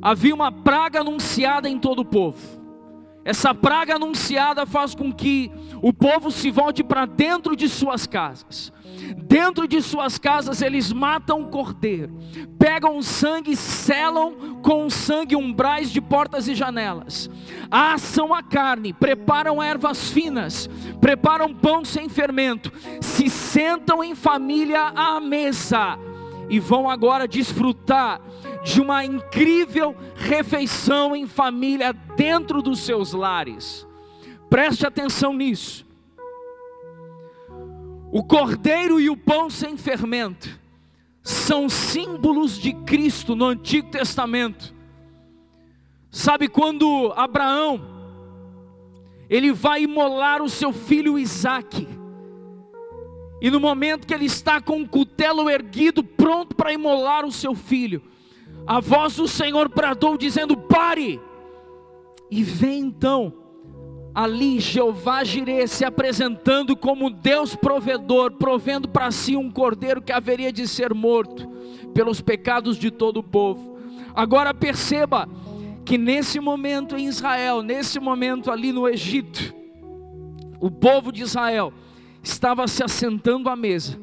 Havia 0.00 0.32
uma 0.32 0.52
praga 0.52 1.00
anunciada 1.00 1.68
em 1.68 1.76
todo 1.76 2.02
o 2.02 2.04
povo. 2.04 2.38
Essa 3.24 3.52
praga 3.52 3.96
anunciada 3.96 4.64
faz 4.64 4.94
com 4.94 5.12
que 5.12 5.50
o 5.82 5.92
povo 5.92 6.30
se 6.30 6.52
volte 6.52 6.84
para 6.84 7.04
dentro 7.04 7.56
de 7.56 7.68
suas 7.68 8.06
casas. 8.06 8.72
Dentro 9.16 9.66
de 9.66 9.80
suas 9.80 10.18
casas 10.18 10.60
eles 10.60 10.92
matam 10.92 11.42
o 11.42 11.48
cordeiro, 11.48 12.12
pegam 12.58 12.98
o 12.98 13.02
sangue 13.02 13.52
e 13.52 13.56
selam 13.56 14.60
com 14.62 14.86
o 14.86 14.90
sangue 14.90 15.36
umbrais 15.36 15.90
de 15.90 16.00
portas 16.00 16.48
e 16.48 16.54
janelas, 16.54 17.30
assam 17.70 18.34
a 18.34 18.42
carne, 18.42 18.92
preparam 18.92 19.62
ervas 19.62 20.10
finas, 20.10 20.68
preparam 21.00 21.54
pão 21.54 21.84
sem 21.84 22.08
fermento, 22.08 22.72
se 23.00 23.30
sentam 23.30 24.02
em 24.02 24.14
família 24.14 24.92
à 24.94 25.20
mesa 25.20 25.98
e 26.50 26.58
vão 26.58 26.88
agora 26.88 27.28
desfrutar 27.28 28.20
de 28.64 28.80
uma 28.80 29.04
incrível 29.04 29.94
refeição 30.16 31.14
em 31.14 31.26
família 31.26 31.92
dentro 31.92 32.60
dos 32.60 32.80
seus 32.80 33.12
lares. 33.12 33.86
Preste 34.50 34.86
atenção 34.86 35.32
nisso. 35.32 35.87
O 38.10 38.22
cordeiro 38.24 38.98
e 39.00 39.10
o 39.10 39.16
pão 39.16 39.50
sem 39.50 39.76
fermento 39.76 40.58
são 41.22 41.68
símbolos 41.68 42.58
de 42.58 42.72
Cristo 42.72 43.36
no 43.36 43.44
Antigo 43.44 43.90
Testamento. 43.90 44.74
Sabe 46.10 46.48
quando 46.48 47.12
Abraão 47.14 47.80
ele 49.28 49.52
vai 49.52 49.82
imolar 49.82 50.40
o 50.40 50.48
seu 50.48 50.72
filho 50.72 51.18
Isaque, 51.18 51.86
e 53.40 53.50
no 53.50 53.60
momento 53.60 54.06
que 54.06 54.14
ele 54.14 54.24
está 54.24 54.60
com 54.60 54.80
o 54.80 54.88
cutelo 54.88 55.48
erguido, 55.50 56.02
pronto 56.02 56.56
para 56.56 56.72
imolar 56.72 57.26
o 57.26 57.30
seu 57.30 57.54
filho, 57.54 58.02
a 58.66 58.80
voz 58.80 59.16
do 59.16 59.28
Senhor 59.28 59.68
bradou 59.68 60.16
dizendo: 60.16 60.56
Pare! 60.56 61.20
E 62.30 62.42
vem 62.42 62.80
então 62.80 63.32
ali 64.14 64.58
Jeová 64.58 65.22
Jireh 65.22 65.66
se 65.66 65.84
apresentando 65.84 66.76
como 66.76 67.10
Deus 67.10 67.54
provedor, 67.54 68.32
provendo 68.32 68.88
para 68.88 69.10
si 69.10 69.36
um 69.36 69.50
cordeiro 69.50 70.02
que 70.02 70.12
haveria 70.12 70.52
de 70.52 70.66
ser 70.66 70.94
morto 70.94 71.48
pelos 71.94 72.20
pecados 72.20 72.76
de 72.76 72.90
todo 72.90 73.18
o 73.18 73.22
povo. 73.22 73.78
Agora 74.14 74.52
perceba 74.52 75.28
que 75.84 75.96
nesse 75.96 76.40
momento 76.40 76.96
em 76.96 77.06
Israel, 77.06 77.62
nesse 77.62 78.00
momento 78.00 78.50
ali 78.50 78.72
no 78.72 78.88
Egito, 78.88 79.54
o 80.60 80.70
povo 80.70 81.12
de 81.12 81.22
Israel 81.22 81.72
estava 82.22 82.66
se 82.66 82.82
assentando 82.82 83.48
à 83.48 83.56
mesa 83.56 83.98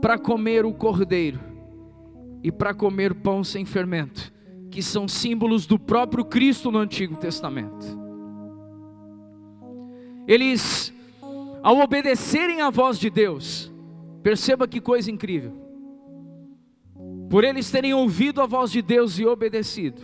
para 0.00 0.18
comer 0.18 0.64
o 0.64 0.72
cordeiro 0.72 1.40
e 2.42 2.50
para 2.50 2.74
comer 2.74 3.14
pão 3.14 3.42
sem 3.42 3.64
fermento, 3.64 4.32
que 4.70 4.82
são 4.82 5.08
símbolos 5.08 5.66
do 5.66 5.78
próprio 5.78 6.24
Cristo 6.24 6.70
no 6.70 6.78
Antigo 6.78 7.16
Testamento. 7.16 8.05
Eles, 10.26 10.92
ao 11.62 11.78
obedecerem 11.78 12.60
à 12.60 12.70
voz 12.70 12.98
de 12.98 13.08
Deus, 13.10 13.72
perceba 14.22 14.66
que 14.66 14.80
coisa 14.80 15.10
incrível, 15.10 15.52
por 17.30 17.44
eles 17.44 17.70
terem 17.70 17.92
ouvido 17.92 18.40
a 18.40 18.46
voz 18.46 18.70
de 18.70 18.80
Deus 18.80 19.18
e 19.18 19.26
obedecido, 19.26 20.00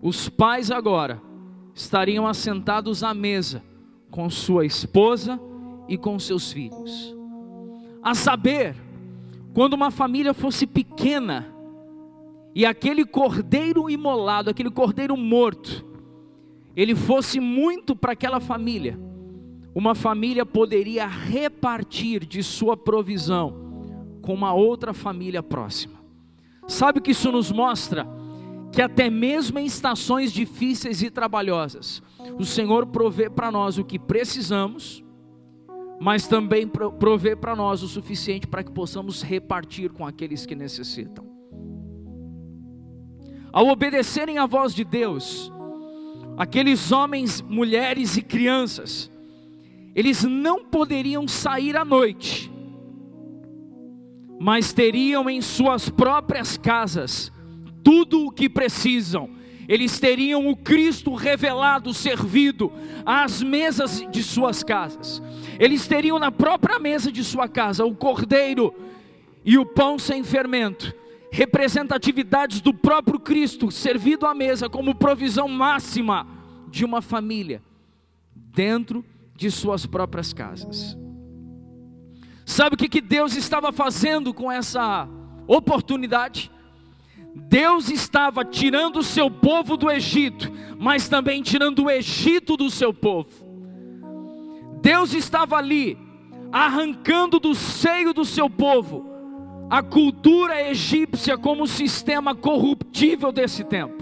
os 0.00 0.28
pais 0.28 0.70
agora 0.70 1.20
estariam 1.74 2.26
assentados 2.26 3.02
à 3.02 3.14
mesa 3.14 3.62
com 4.10 4.28
sua 4.28 4.66
esposa 4.66 5.40
e 5.88 5.96
com 5.96 6.18
seus 6.18 6.52
filhos. 6.52 7.14
A 8.02 8.14
saber, 8.14 8.76
quando 9.54 9.74
uma 9.74 9.90
família 9.90 10.34
fosse 10.34 10.66
pequena 10.66 11.52
e 12.54 12.66
aquele 12.66 13.04
cordeiro 13.04 13.88
imolado, 13.88 14.50
aquele 14.50 14.70
cordeiro 14.70 15.16
morto, 15.16 15.84
ele 16.76 16.94
fosse 16.94 17.40
muito 17.40 17.94
para 17.94 18.12
aquela 18.12 18.40
família, 18.40 18.98
uma 19.74 19.94
família 19.94 20.44
poderia 20.44 21.06
repartir 21.06 22.26
de 22.26 22.42
sua 22.42 22.76
provisão 22.76 24.18
com 24.20 24.34
uma 24.34 24.52
outra 24.52 24.92
família 24.92 25.42
próxima. 25.42 26.00
Sabe 26.68 26.98
o 26.98 27.02
que 27.02 27.10
isso 27.10 27.32
nos 27.32 27.50
mostra? 27.50 28.06
Que 28.70 28.80
até 28.80 29.10
mesmo 29.10 29.58
em 29.58 29.66
estações 29.66 30.32
difíceis 30.32 31.02
e 31.02 31.10
trabalhosas, 31.10 32.02
o 32.38 32.44
Senhor 32.44 32.86
provê 32.86 33.28
para 33.28 33.50
nós 33.50 33.78
o 33.78 33.84
que 33.84 33.98
precisamos, 33.98 35.04
mas 36.00 36.26
também 36.26 36.66
provê 36.66 37.36
para 37.36 37.54
nós 37.54 37.82
o 37.82 37.88
suficiente 37.88 38.46
para 38.46 38.62
que 38.62 38.72
possamos 38.72 39.22
repartir 39.22 39.90
com 39.90 40.06
aqueles 40.06 40.46
que 40.46 40.54
necessitam. 40.54 41.30
Ao 43.52 43.68
obedecerem 43.68 44.38
à 44.38 44.46
voz 44.46 44.74
de 44.74 44.82
Deus, 44.82 45.52
aqueles 46.38 46.90
homens, 46.90 47.42
mulheres 47.42 48.16
e 48.16 48.22
crianças, 48.22 49.11
eles 49.94 50.24
não 50.24 50.64
poderiam 50.64 51.28
sair 51.28 51.76
à 51.76 51.84
noite, 51.84 52.50
mas 54.40 54.72
teriam 54.72 55.28
em 55.28 55.40
suas 55.40 55.88
próprias 55.88 56.56
casas 56.56 57.30
tudo 57.84 58.26
o 58.26 58.30
que 58.30 58.48
precisam. 58.48 59.30
Eles 59.68 60.00
teriam 60.00 60.48
o 60.48 60.56
Cristo 60.56 61.14
revelado, 61.14 61.94
servido 61.94 62.72
às 63.06 63.42
mesas 63.42 64.04
de 64.10 64.22
suas 64.22 64.62
casas. 64.62 65.22
Eles 65.58 65.86
teriam 65.86 66.18
na 66.18 66.32
própria 66.32 66.78
mesa 66.78 67.12
de 67.12 67.22
sua 67.22 67.46
casa 67.48 67.84
o 67.84 67.94
cordeiro 67.94 68.74
e 69.44 69.56
o 69.58 69.66
pão 69.66 69.98
sem 69.98 70.24
fermento, 70.24 70.92
representatividades 71.30 72.60
do 72.60 72.74
próprio 72.74 73.20
Cristo, 73.20 73.70
servido 73.70 74.26
à 74.26 74.34
mesa 74.34 74.68
como 74.68 74.94
provisão 74.94 75.48
máxima 75.48 76.26
de 76.68 76.84
uma 76.84 77.00
família, 77.00 77.62
dentro 78.34 79.04
de 79.42 79.50
suas 79.50 79.84
próprias 79.84 80.32
casas. 80.32 80.96
Sabe 82.46 82.74
o 82.74 82.78
que, 82.78 82.88
que 82.88 83.00
Deus 83.00 83.34
estava 83.36 83.72
fazendo 83.72 84.32
com 84.32 84.50
essa 84.50 85.08
oportunidade? 85.48 86.48
Deus 87.34 87.90
estava 87.90 88.44
tirando 88.44 88.98
o 88.98 89.02
seu 89.02 89.28
povo 89.28 89.76
do 89.76 89.90
Egito, 89.90 90.50
mas 90.78 91.08
também 91.08 91.42
tirando 91.42 91.84
o 91.84 91.90
Egito 91.90 92.56
do 92.56 92.70
seu 92.70 92.94
povo. 92.94 93.30
Deus 94.80 95.12
estava 95.12 95.56
ali, 95.56 95.98
arrancando 96.52 97.40
do 97.40 97.52
seio 97.54 98.14
do 98.14 98.24
seu 98.24 98.48
povo 98.48 99.10
a 99.68 99.82
cultura 99.82 100.68
egípcia 100.70 101.36
como 101.38 101.66
sistema 101.66 102.34
corruptível 102.34 103.32
desse 103.32 103.64
tempo. 103.64 104.01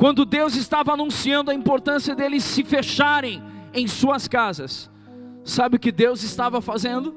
Quando 0.00 0.24
Deus 0.24 0.56
estava 0.56 0.94
anunciando 0.94 1.50
a 1.50 1.54
importância 1.54 2.14
deles 2.14 2.42
se 2.42 2.64
fecharem 2.64 3.42
em 3.74 3.86
suas 3.86 4.26
casas, 4.26 4.90
sabe 5.44 5.76
o 5.76 5.78
que 5.78 5.92
Deus 5.92 6.22
estava 6.22 6.62
fazendo? 6.62 7.14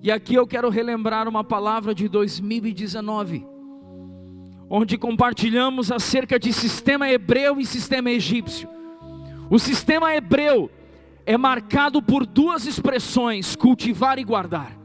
E 0.00 0.12
aqui 0.12 0.36
eu 0.36 0.46
quero 0.46 0.70
relembrar 0.70 1.26
uma 1.26 1.42
palavra 1.42 1.92
de 1.92 2.08
2019, 2.08 3.44
onde 4.70 4.96
compartilhamos 4.96 5.90
acerca 5.90 6.38
de 6.38 6.52
sistema 6.52 7.10
hebreu 7.10 7.58
e 7.58 7.66
sistema 7.66 8.12
egípcio. 8.12 8.68
O 9.50 9.58
sistema 9.58 10.14
hebreu 10.14 10.70
é 11.26 11.36
marcado 11.36 12.00
por 12.00 12.24
duas 12.24 12.64
expressões: 12.64 13.56
cultivar 13.56 14.20
e 14.20 14.24
guardar. 14.24 14.78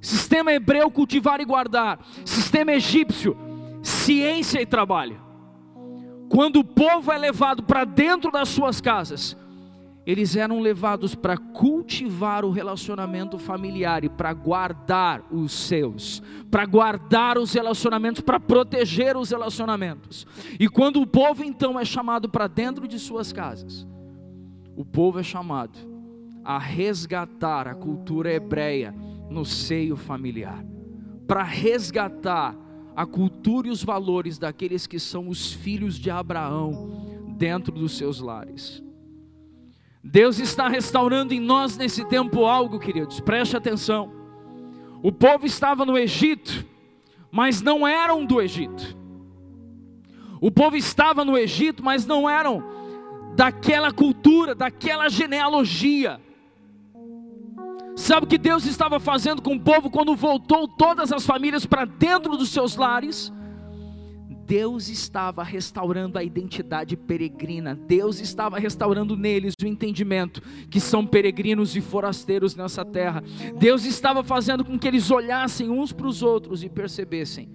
Sistema 0.00 0.52
hebreu, 0.52 0.90
cultivar 0.90 1.40
e 1.40 1.44
guardar. 1.44 2.04
Sistema 2.24 2.72
egípcio, 2.72 3.36
ciência 3.84 4.60
e 4.60 4.66
trabalho. 4.66 5.29
Quando 6.30 6.60
o 6.60 6.64
povo 6.64 7.10
é 7.10 7.18
levado 7.18 7.64
para 7.64 7.84
dentro 7.84 8.30
das 8.30 8.48
suas 8.48 8.80
casas, 8.80 9.36
eles 10.06 10.36
eram 10.36 10.60
levados 10.60 11.12
para 11.12 11.36
cultivar 11.36 12.44
o 12.44 12.52
relacionamento 12.52 13.36
familiar 13.36 14.04
e 14.04 14.08
para 14.08 14.32
guardar 14.32 15.24
os 15.28 15.50
seus, 15.50 16.22
para 16.48 16.64
guardar 16.66 17.36
os 17.36 17.52
relacionamentos, 17.52 18.22
para 18.22 18.38
proteger 18.38 19.16
os 19.16 19.30
relacionamentos. 19.30 20.24
E 20.58 20.68
quando 20.68 21.02
o 21.02 21.06
povo 21.06 21.42
então 21.42 21.78
é 21.78 21.84
chamado 21.84 22.28
para 22.28 22.46
dentro 22.46 22.86
de 22.86 23.00
suas 23.00 23.32
casas, 23.32 23.84
o 24.76 24.84
povo 24.84 25.18
é 25.18 25.24
chamado 25.24 25.76
a 26.44 26.60
resgatar 26.60 27.66
a 27.66 27.74
cultura 27.74 28.32
hebreia 28.32 28.94
no 29.28 29.44
seio 29.44 29.96
familiar, 29.96 30.64
para 31.26 31.42
resgatar 31.42 32.56
a 33.00 33.06
cultura 33.06 33.66
e 33.66 33.70
os 33.70 33.82
valores 33.82 34.38
daqueles 34.38 34.86
que 34.86 34.98
são 34.98 35.30
os 35.30 35.54
filhos 35.54 35.98
de 35.98 36.10
Abraão 36.10 37.24
dentro 37.38 37.72
dos 37.72 37.96
seus 37.96 38.20
lares. 38.20 38.82
Deus 40.04 40.38
está 40.38 40.68
restaurando 40.68 41.32
em 41.32 41.40
nós 41.40 41.78
nesse 41.78 42.04
tempo 42.04 42.44
algo, 42.44 42.78
queridos, 42.78 43.18
preste 43.18 43.56
atenção. 43.56 44.12
O 45.02 45.10
povo 45.10 45.46
estava 45.46 45.86
no 45.86 45.96
Egito, 45.96 46.62
mas 47.32 47.62
não 47.62 47.88
eram 47.88 48.26
do 48.26 48.38
Egito. 48.38 48.94
O 50.38 50.50
povo 50.50 50.76
estava 50.76 51.24
no 51.24 51.38
Egito, 51.38 51.82
mas 51.82 52.04
não 52.04 52.28
eram 52.28 52.62
daquela 53.34 53.90
cultura, 53.90 54.54
daquela 54.54 55.08
genealogia. 55.08 56.20
Sabe 58.00 58.24
o 58.24 58.28
que 58.28 58.38
Deus 58.38 58.64
estava 58.64 58.98
fazendo 58.98 59.42
com 59.42 59.54
o 59.54 59.60
povo 59.60 59.90
quando 59.90 60.16
voltou 60.16 60.66
todas 60.66 61.12
as 61.12 61.26
famílias 61.26 61.66
para 61.66 61.84
dentro 61.84 62.34
dos 62.34 62.48
seus 62.48 62.74
lares? 62.74 63.30
Deus 64.46 64.88
estava 64.88 65.44
restaurando 65.44 66.18
a 66.18 66.24
identidade 66.24 66.96
peregrina, 66.96 67.76
Deus 67.76 68.18
estava 68.18 68.58
restaurando 68.58 69.16
neles 69.18 69.52
o 69.62 69.66
entendimento 69.66 70.40
que 70.70 70.80
são 70.80 71.06
peregrinos 71.06 71.76
e 71.76 71.82
forasteiros 71.82 72.56
nessa 72.56 72.86
terra. 72.86 73.22
Deus 73.58 73.84
estava 73.84 74.24
fazendo 74.24 74.64
com 74.64 74.78
que 74.78 74.88
eles 74.88 75.10
olhassem 75.10 75.68
uns 75.68 75.92
para 75.92 76.08
os 76.08 76.22
outros 76.22 76.64
e 76.64 76.70
percebessem: 76.70 77.50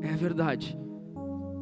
é 0.00 0.16
verdade, 0.16 0.76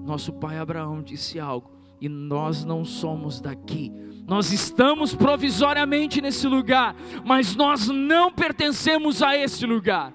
nosso 0.06 0.32
pai 0.32 0.56
Abraão 0.56 1.02
disse 1.02 1.40
algo, 1.40 1.72
e 2.00 2.08
nós 2.08 2.64
não 2.64 2.84
somos 2.84 3.40
daqui. 3.40 3.92
Nós 4.30 4.52
estamos 4.52 5.12
provisoriamente 5.12 6.20
nesse 6.20 6.46
lugar, 6.46 6.94
mas 7.24 7.56
nós 7.56 7.88
não 7.88 8.30
pertencemos 8.30 9.24
a 9.24 9.36
esse 9.36 9.66
lugar. 9.66 10.12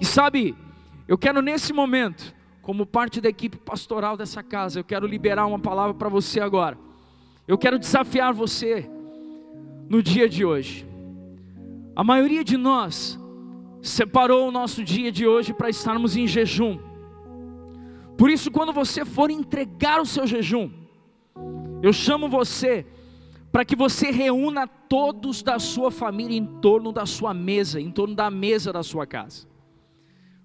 E 0.00 0.04
sabe, 0.04 0.56
eu 1.06 1.16
quero 1.16 1.40
nesse 1.40 1.72
momento 1.72 2.34
como 2.60 2.84
parte 2.84 3.20
da 3.20 3.28
equipe 3.28 3.56
pastoral 3.56 4.16
dessa 4.16 4.42
casa, 4.42 4.80
eu 4.80 4.84
quero 4.84 5.06
liberar 5.06 5.46
uma 5.46 5.60
palavra 5.60 5.94
para 5.94 6.08
você 6.08 6.40
agora. 6.40 6.76
Eu 7.46 7.56
quero 7.56 7.78
desafiar 7.78 8.32
você 8.34 8.90
no 9.88 10.02
dia 10.02 10.28
de 10.28 10.44
hoje. 10.44 10.84
A 11.94 12.02
maioria 12.02 12.42
de 12.42 12.56
nós 12.56 13.16
separou 13.80 14.48
o 14.48 14.50
nosso 14.50 14.82
dia 14.82 15.12
de 15.12 15.24
hoje 15.24 15.54
para 15.54 15.70
estarmos 15.70 16.16
em 16.16 16.26
jejum. 16.26 16.80
Por 18.16 18.28
isso, 18.28 18.50
quando 18.50 18.72
você 18.72 19.04
for 19.04 19.30
entregar 19.30 20.00
o 20.00 20.04
seu 20.04 20.26
jejum, 20.26 20.87
eu 21.82 21.92
chamo 21.92 22.28
você 22.28 22.86
para 23.50 23.64
que 23.64 23.76
você 23.76 24.10
reúna 24.10 24.66
todos 24.66 25.42
da 25.42 25.58
sua 25.58 25.90
família 25.90 26.36
em 26.36 26.44
torno 26.44 26.92
da 26.92 27.06
sua 27.06 27.32
mesa, 27.32 27.80
em 27.80 27.90
torno 27.90 28.14
da 28.14 28.30
mesa 28.30 28.72
da 28.72 28.82
sua 28.82 29.06
casa. 29.06 29.46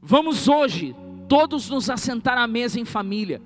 Vamos 0.02 0.48
hoje 0.48 0.96
todos 1.28 1.70
nos 1.70 1.90
assentar 1.90 2.38
à 2.38 2.48
mesa 2.48 2.80
em 2.80 2.86
família. 2.86 3.42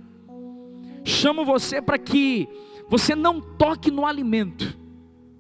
Chamo 1.04 1.46
você 1.46 1.82
para 1.82 1.98
que 1.98 2.48
você 2.90 3.16
não 3.16 3.40
toque 3.40 3.90
no 3.90 4.06
alimento 4.06 4.78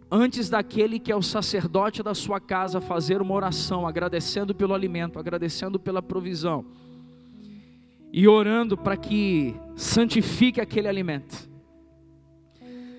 antes 0.09 0.49
daquele 0.49 0.99
que 0.99 1.11
é 1.11 1.15
o 1.15 1.21
sacerdote 1.21 2.01
da 2.01 2.15
sua 2.15 2.39
casa 2.39 2.79
fazer 2.79 3.21
uma 3.21 3.33
oração, 3.33 3.85
agradecendo 3.85 4.55
pelo 4.55 4.73
alimento, 4.73 5.19
agradecendo 5.19 5.79
pela 5.79 6.01
provisão. 6.01 6.65
e 8.13 8.25
orando 8.25 8.77
para 8.77 8.95
que 8.95 9.53
santifique 9.75 10.61
aquele 10.61 10.87
alimento. 10.87 11.46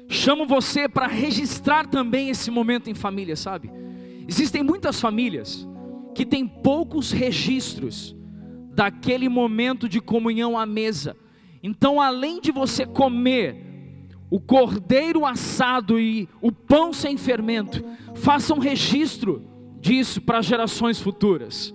Chamo 0.09 0.47
você 0.47 0.89
para 0.89 1.07
registrar 1.07 1.87
também 1.87 2.31
esse 2.31 2.51
momento 2.51 2.89
em 2.89 2.95
família, 2.95 3.37
sabe? 3.37 3.71
Existem 4.27 4.63
muitas 4.63 5.01
famílias 5.01 5.69
que 6.15 6.25
têm 6.25 6.47
poucos 6.47 7.13
registros 7.13 8.17
daquele 8.75 9.29
momento 9.29 9.89
de 9.89 10.01
comunhão 10.01 10.59
à 10.59 10.65
mesa. 10.65 11.17
Então, 11.63 12.01
além 12.01 12.41
de 12.41 12.51
você 12.51 12.87
comer 12.87 13.65
o 14.31 14.41
cordeiro 14.41 15.27
assado 15.27 15.99
e 15.99 16.29
o 16.41 16.53
pão 16.53 16.93
sem 16.93 17.17
fermento, 17.17 17.85
faça 18.15 18.55
um 18.55 18.59
registro 18.59 19.45
disso 19.81 20.21
para 20.21 20.43
gerações 20.43 21.01
futuras, 21.01 21.75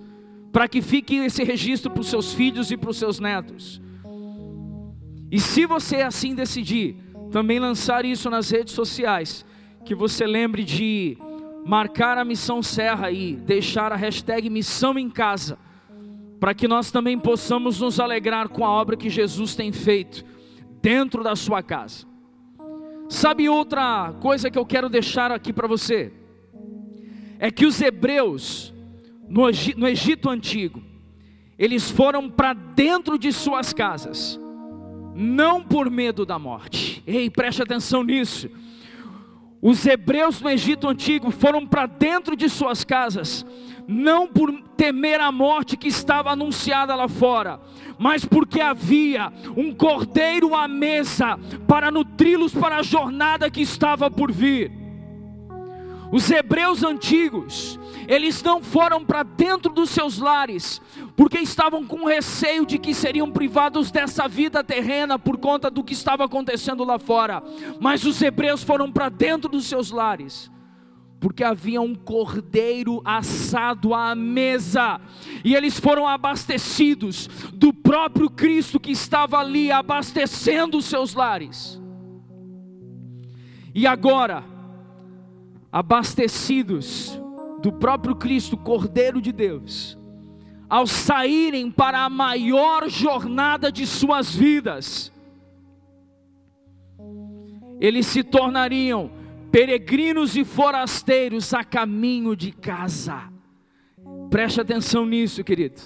para 0.52 0.68
que 0.68 0.80
fique 0.80 1.16
esse 1.16 1.42
registro 1.42 1.90
para 1.90 2.00
os 2.00 2.08
seus 2.08 2.32
filhos 2.32 2.70
e 2.70 2.76
para 2.76 2.90
os 2.90 2.96
seus 2.96 3.18
netos. 3.18 3.80
E 5.30 5.40
se 5.40 5.66
você 5.66 5.96
assim 5.96 6.34
decidir, 6.34 6.96
também 7.30 7.58
lançar 7.58 8.04
isso 8.04 8.30
nas 8.30 8.50
redes 8.50 8.74
sociais, 8.74 9.44
que 9.84 9.94
você 9.94 10.26
lembre 10.26 10.64
de 10.64 11.16
marcar 11.64 12.18
a 12.18 12.24
missão 12.24 12.62
Serra 12.62 13.10
e 13.10 13.34
deixar 13.34 13.92
a 13.92 13.96
hashtag 13.96 14.50
missão 14.50 14.98
em 14.98 15.08
casa, 15.08 15.58
para 16.38 16.54
que 16.54 16.68
nós 16.68 16.90
também 16.90 17.18
possamos 17.18 17.80
nos 17.80 17.98
alegrar 17.98 18.48
com 18.48 18.64
a 18.64 18.70
obra 18.70 18.96
que 18.96 19.08
Jesus 19.08 19.54
tem 19.54 19.72
feito 19.72 20.24
dentro 20.82 21.22
da 21.24 21.34
sua 21.34 21.62
casa. 21.62 22.06
Sabe 23.08 23.48
outra 23.48 24.14
coisa 24.20 24.50
que 24.50 24.58
eu 24.58 24.66
quero 24.66 24.88
deixar 24.88 25.32
aqui 25.32 25.52
para 25.52 25.66
você? 25.66 26.12
É 27.38 27.50
que 27.50 27.66
os 27.66 27.80
hebreus, 27.80 28.74
no 29.28 29.48
Egito, 29.48 29.80
no 29.80 29.88
Egito 29.88 30.30
antigo, 30.30 30.82
eles 31.58 31.90
foram 31.90 32.28
para 32.28 32.52
dentro 32.52 33.18
de 33.18 33.32
suas 33.32 33.72
casas, 33.72 34.38
não 35.14 35.62
por 35.62 35.88
medo 35.90 36.26
da 36.26 36.38
morte. 36.38 37.02
Ei, 37.06 37.30
preste 37.30 37.62
atenção 37.62 38.02
nisso. 38.02 38.50
Os 39.62 39.86
hebreus 39.86 40.42
no 40.42 40.50
Egito 40.50 40.88
antigo 40.88 41.30
foram 41.30 41.66
para 41.66 41.86
dentro 41.86 42.36
de 42.36 42.50
suas 42.50 42.84
casas, 42.84 43.46
não 43.88 44.26
por 44.26 44.52
temer 44.76 45.20
a 45.20 45.32
morte 45.32 45.76
que 45.76 45.88
estava 45.88 46.32
anunciada 46.32 46.94
lá 46.94 47.08
fora, 47.08 47.58
mas 47.98 48.26
porque 48.26 48.60
havia 48.60 49.32
um 49.56 49.72
cordeiro 49.72 50.54
à 50.54 50.68
mesa 50.68 51.38
para 51.66 51.90
nutri-los 51.90 52.52
para 52.52 52.76
a 52.76 52.82
jornada 52.82 53.50
que 53.50 53.62
estava 53.62 54.10
por 54.10 54.30
vir. 54.30 54.70
Os 56.12 56.30
hebreus 56.30 56.82
antigos, 56.82 57.80
eles 58.06 58.42
não 58.42 58.62
foram 58.62 59.04
para 59.04 59.22
dentro 59.22 59.72
dos 59.72 59.90
seus 59.90 60.18
lares, 60.18 60.80
porque 61.16 61.38
estavam 61.38 61.84
com 61.86 62.06
receio 62.06 62.66
de 62.66 62.78
que 62.78 62.92
seriam 62.92 63.30
privados 63.30 63.90
dessa 63.90 64.26
vida 64.26 64.64
terrena 64.64 65.18
por 65.18 65.38
conta 65.38 65.70
do 65.70 65.84
que 65.84 65.92
estava 65.92 66.24
acontecendo 66.24 66.84
lá 66.84 66.98
fora. 66.98 67.42
Mas 67.80 68.04
os 68.04 68.20
hebreus 68.20 68.62
foram 68.62 68.90
para 68.90 69.08
dentro 69.08 69.48
dos 69.48 69.66
seus 69.66 69.90
lares, 69.90 70.50
porque 71.20 71.44
havia 71.44 71.80
um 71.80 71.94
cordeiro 71.94 73.00
assado 73.04 73.94
à 73.94 74.14
mesa, 74.14 75.00
e 75.44 75.54
eles 75.54 75.78
foram 75.78 76.08
abastecidos 76.08 77.28
do 77.52 77.72
próprio 77.72 78.28
Cristo 78.28 78.80
que 78.80 78.90
estava 78.90 79.38
ali 79.38 79.70
abastecendo 79.70 80.78
os 80.78 80.84
seus 80.84 81.14
lares. 81.14 81.80
E 83.72 83.86
agora, 83.86 84.44
abastecidos 85.70 87.20
do 87.60 87.72
próprio 87.72 88.14
Cristo, 88.14 88.56
Cordeiro 88.56 89.20
de 89.20 89.32
Deus, 89.32 89.98
ao 90.68 90.86
saírem 90.86 91.70
para 91.70 92.04
a 92.04 92.10
maior 92.10 92.88
jornada 92.88 93.70
de 93.70 93.86
suas 93.86 94.34
vidas, 94.34 95.12
eles 97.80 98.06
se 98.06 98.22
tornariam 98.22 99.10
peregrinos 99.50 100.36
e 100.36 100.44
forasteiros 100.44 101.52
a 101.54 101.62
caminho 101.62 102.34
de 102.34 102.50
casa. 102.52 103.30
Preste 104.30 104.60
atenção 104.60 105.06
nisso, 105.06 105.44
querido. 105.44 105.80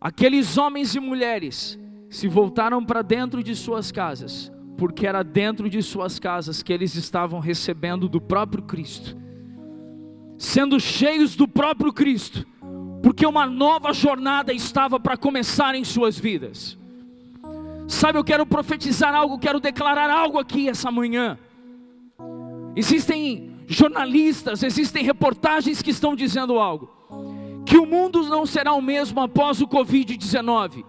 Aqueles 0.00 0.58
homens 0.58 0.94
e 0.94 1.00
mulheres 1.00 1.78
se 2.10 2.28
voltaram 2.28 2.84
para 2.84 3.02
dentro 3.02 3.42
de 3.42 3.54
suas 3.54 3.90
casas, 3.90 4.52
porque 4.76 5.06
era 5.06 5.22
dentro 5.22 5.70
de 5.70 5.82
suas 5.82 6.18
casas 6.18 6.62
que 6.62 6.72
eles 6.72 6.94
estavam 6.94 7.40
recebendo 7.40 8.08
do 8.08 8.20
próprio 8.20 8.62
Cristo 8.62 9.16
sendo 10.38 10.78
cheios 10.78 11.34
do 11.34 11.48
próprio 11.48 11.92
Cristo, 11.92 12.46
porque 13.02 13.26
uma 13.26 13.46
nova 13.46 13.92
jornada 13.92 14.52
estava 14.52 14.98
para 14.98 15.16
começar 15.16 15.74
em 15.74 15.84
suas 15.84 16.18
vidas. 16.18 16.76
Sabe, 17.88 18.18
eu 18.18 18.24
quero 18.24 18.44
profetizar 18.44 19.14
algo, 19.14 19.38
quero 19.38 19.60
declarar 19.60 20.10
algo 20.10 20.38
aqui 20.38 20.68
essa 20.68 20.90
manhã. 20.90 21.38
Existem 22.74 23.56
jornalistas, 23.66 24.62
existem 24.62 25.04
reportagens 25.04 25.82
que 25.82 25.90
estão 25.90 26.14
dizendo 26.14 26.58
algo, 26.58 26.90
que 27.64 27.78
o 27.78 27.86
mundo 27.86 28.22
não 28.24 28.44
será 28.44 28.72
o 28.72 28.82
mesmo 28.82 29.20
após 29.20 29.60
o 29.60 29.66
Covid-19. 29.66 30.84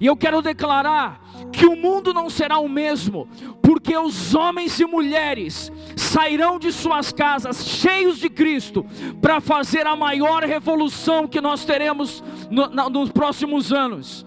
E 0.00 0.06
eu 0.06 0.16
quero 0.16 0.42
declarar 0.42 1.21
que 1.50 1.66
o 1.66 1.76
mundo 1.76 2.12
não 2.12 2.28
será 2.28 2.58
o 2.58 2.68
mesmo, 2.68 3.26
porque 3.62 3.96
os 3.96 4.34
homens 4.34 4.78
e 4.78 4.84
mulheres 4.84 5.72
sairão 5.96 6.58
de 6.58 6.72
suas 6.72 7.12
casas 7.12 7.66
cheios 7.66 8.18
de 8.18 8.28
Cristo 8.28 8.84
para 9.20 9.40
fazer 9.40 9.86
a 9.86 9.96
maior 9.96 10.42
revolução 10.42 11.26
que 11.26 11.40
nós 11.40 11.64
teremos 11.64 12.22
no, 12.50 12.68
na, 12.68 12.88
nos 12.88 13.10
próximos 13.10 13.72
anos. 13.72 14.26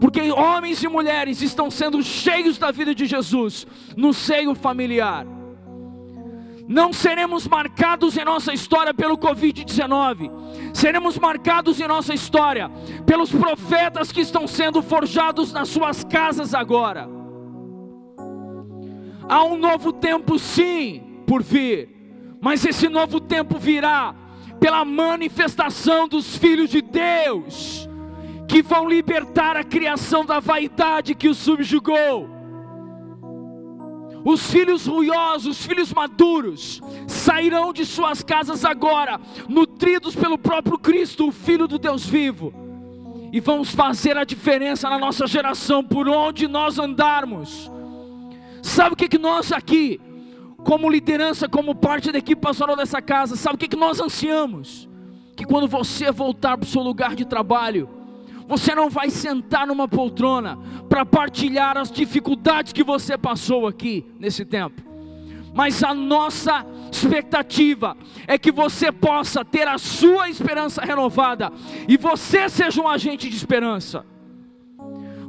Porque 0.00 0.20
homens 0.32 0.82
e 0.82 0.88
mulheres 0.88 1.40
estão 1.40 1.70
sendo 1.70 2.02
cheios 2.02 2.58
da 2.58 2.70
vida 2.70 2.94
de 2.94 3.06
Jesus 3.06 3.66
no 3.96 4.12
seio 4.12 4.54
familiar 4.54 5.26
não 6.66 6.92
seremos 6.92 7.46
marcados 7.46 8.16
em 8.16 8.24
nossa 8.24 8.52
história 8.52 8.94
pelo 8.94 9.18
Covid-19, 9.18 10.30
seremos 10.72 11.18
marcados 11.18 11.80
em 11.80 11.86
nossa 11.86 12.14
história 12.14 12.70
pelos 13.04 13.30
profetas 13.30 14.10
que 14.10 14.20
estão 14.20 14.46
sendo 14.46 14.82
forjados 14.82 15.52
nas 15.52 15.68
suas 15.68 16.02
casas 16.04 16.54
agora. 16.54 17.08
Há 19.28 19.42
um 19.44 19.56
novo 19.56 19.92
tempo, 19.92 20.38
sim, 20.38 21.22
por 21.26 21.42
vir, 21.42 21.88
mas 22.40 22.64
esse 22.64 22.88
novo 22.88 23.20
tempo 23.20 23.58
virá 23.58 24.14
pela 24.58 24.84
manifestação 24.84 26.08
dos 26.08 26.36
filhos 26.36 26.70
de 26.70 26.80
Deus, 26.80 27.88
que 28.48 28.62
vão 28.62 28.88
libertar 28.88 29.56
a 29.56 29.64
criação 29.64 30.24
da 30.24 30.40
vaidade 30.40 31.14
que 31.14 31.28
os 31.28 31.38
subjugou 31.38 32.43
os 34.24 34.50
filhos 34.50 34.86
ruiosos, 34.86 35.58
os 35.58 35.66
filhos 35.66 35.92
maduros, 35.92 36.80
sairão 37.06 37.72
de 37.72 37.84
suas 37.84 38.22
casas 38.22 38.64
agora, 38.64 39.20
nutridos 39.48 40.16
pelo 40.16 40.38
próprio 40.38 40.78
Cristo, 40.78 41.28
o 41.28 41.32
Filho 41.32 41.68
do 41.68 41.78
Deus 41.78 42.06
vivo, 42.06 42.52
e 43.30 43.38
vamos 43.40 43.70
fazer 43.70 44.16
a 44.16 44.24
diferença 44.24 44.88
na 44.88 44.98
nossa 44.98 45.26
geração, 45.26 45.84
por 45.84 46.08
onde 46.08 46.48
nós 46.48 46.78
andarmos. 46.78 47.70
Sabe 48.62 48.94
o 48.94 48.96
que, 48.96 49.08
que 49.08 49.18
nós 49.18 49.52
aqui, 49.52 50.00
como 50.64 50.88
liderança, 50.88 51.48
como 51.48 51.74
parte 51.74 52.10
da 52.10 52.18
equipe 52.18 52.40
pastoral 52.40 52.76
dessa 52.76 53.02
casa, 53.02 53.36
sabe 53.36 53.56
o 53.56 53.58
que, 53.58 53.68
que 53.68 53.76
nós 53.76 54.00
ansiamos? 54.00 54.88
Que 55.36 55.44
quando 55.44 55.68
você 55.68 56.10
voltar 56.10 56.56
para 56.56 56.64
o 56.64 56.68
seu 56.68 56.80
lugar 56.80 57.14
de 57.14 57.26
trabalho, 57.26 57.90
você 58.46 58.74
não 58.74 58.88
vai 58.88 59.10
sentar 59.10 59.66
numa 59.66 59.88
poltrona 59.88 60.58
para 60.88 61.04
partilhar 61.04 61.76
as 61.76 61.90
dificuldades 61.90 62.72
que 62.72 62.84
você 62.84 63.16
passou 63.16 63.66
aqui 63.66 64.04
nesse 64.18 64.44
tempo. 64.44 64.82
Mas 65.54 65.84
a 65.84 65.94
nossa 65.94 66.66
expectativa 66.90 67.96
é 68.26 68.36
que 68.36 68.50
você 68.50 68.90
possa 68.90 69.44
ter 69.44 69.68
a 69.68 69.78
sua 69.78 70.28
esperança 70.28 70.82
renovada 70.82 71.52
e 71.88 71.96
você 71.96 72.48
seja 72.48 72.82
um 72.82 72.88
agente 72.88 73.28
de 73.28 73.36
esperança. 73.36 74.04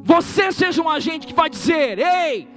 Você 0.04 0.52
seja 0.52 0.82
um 0.82 0.90
agente 0.90 1.28
que 1.28 1.34
vai 1.34 1.50
dizer: 1.50 2.00
"Ei, 2.00 2.48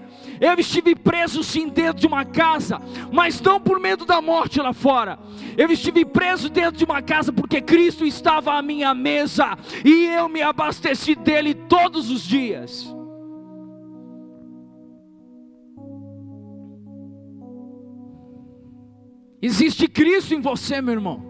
eu 0.41 0.55
estive 0.59 0.95
preso 0.95 1.43
sim 1.43 1.69
dentro 1.69 2.01
de 2.01 2.07
uma 2.07 2.25
casa, 2.25 2.81
mas 3.13 3.41
não 3.41 3.61
por 3.61 3.81
medo 3.81 4.05
da 4.05 4.21
morte 4.21 4.61
lá 4.61 4.73
fora. 4.73 5.19
Eu 5.57 5.71
estive 5.71 6.05
preso 6.05 6.49
dentro 6.49 6.77
de 6.77 6.85
uma 6.85 7.03
casa 7.03 7.33
porque 7.33 7.61
Cristo 7.61 8.05
estava 8.05 8.55
à 8.55 8.63
minha 8.63 8.95
mesa 8.95 9.57
e 9.85 10.07
eu 10.07 10.29
me 10.29 10.43
abasteci 10.43 11.15
dele 11.15 11.55
todos 11.55 12.11
os 12.11 12.23
dias. 12.23 12.95
Existe 19.41 19.87
Cristo 19.87 20.35
em 20.35 20.41
você, 20.41 20.81
meu 20.81 20.95
irmão. 20.95 21.23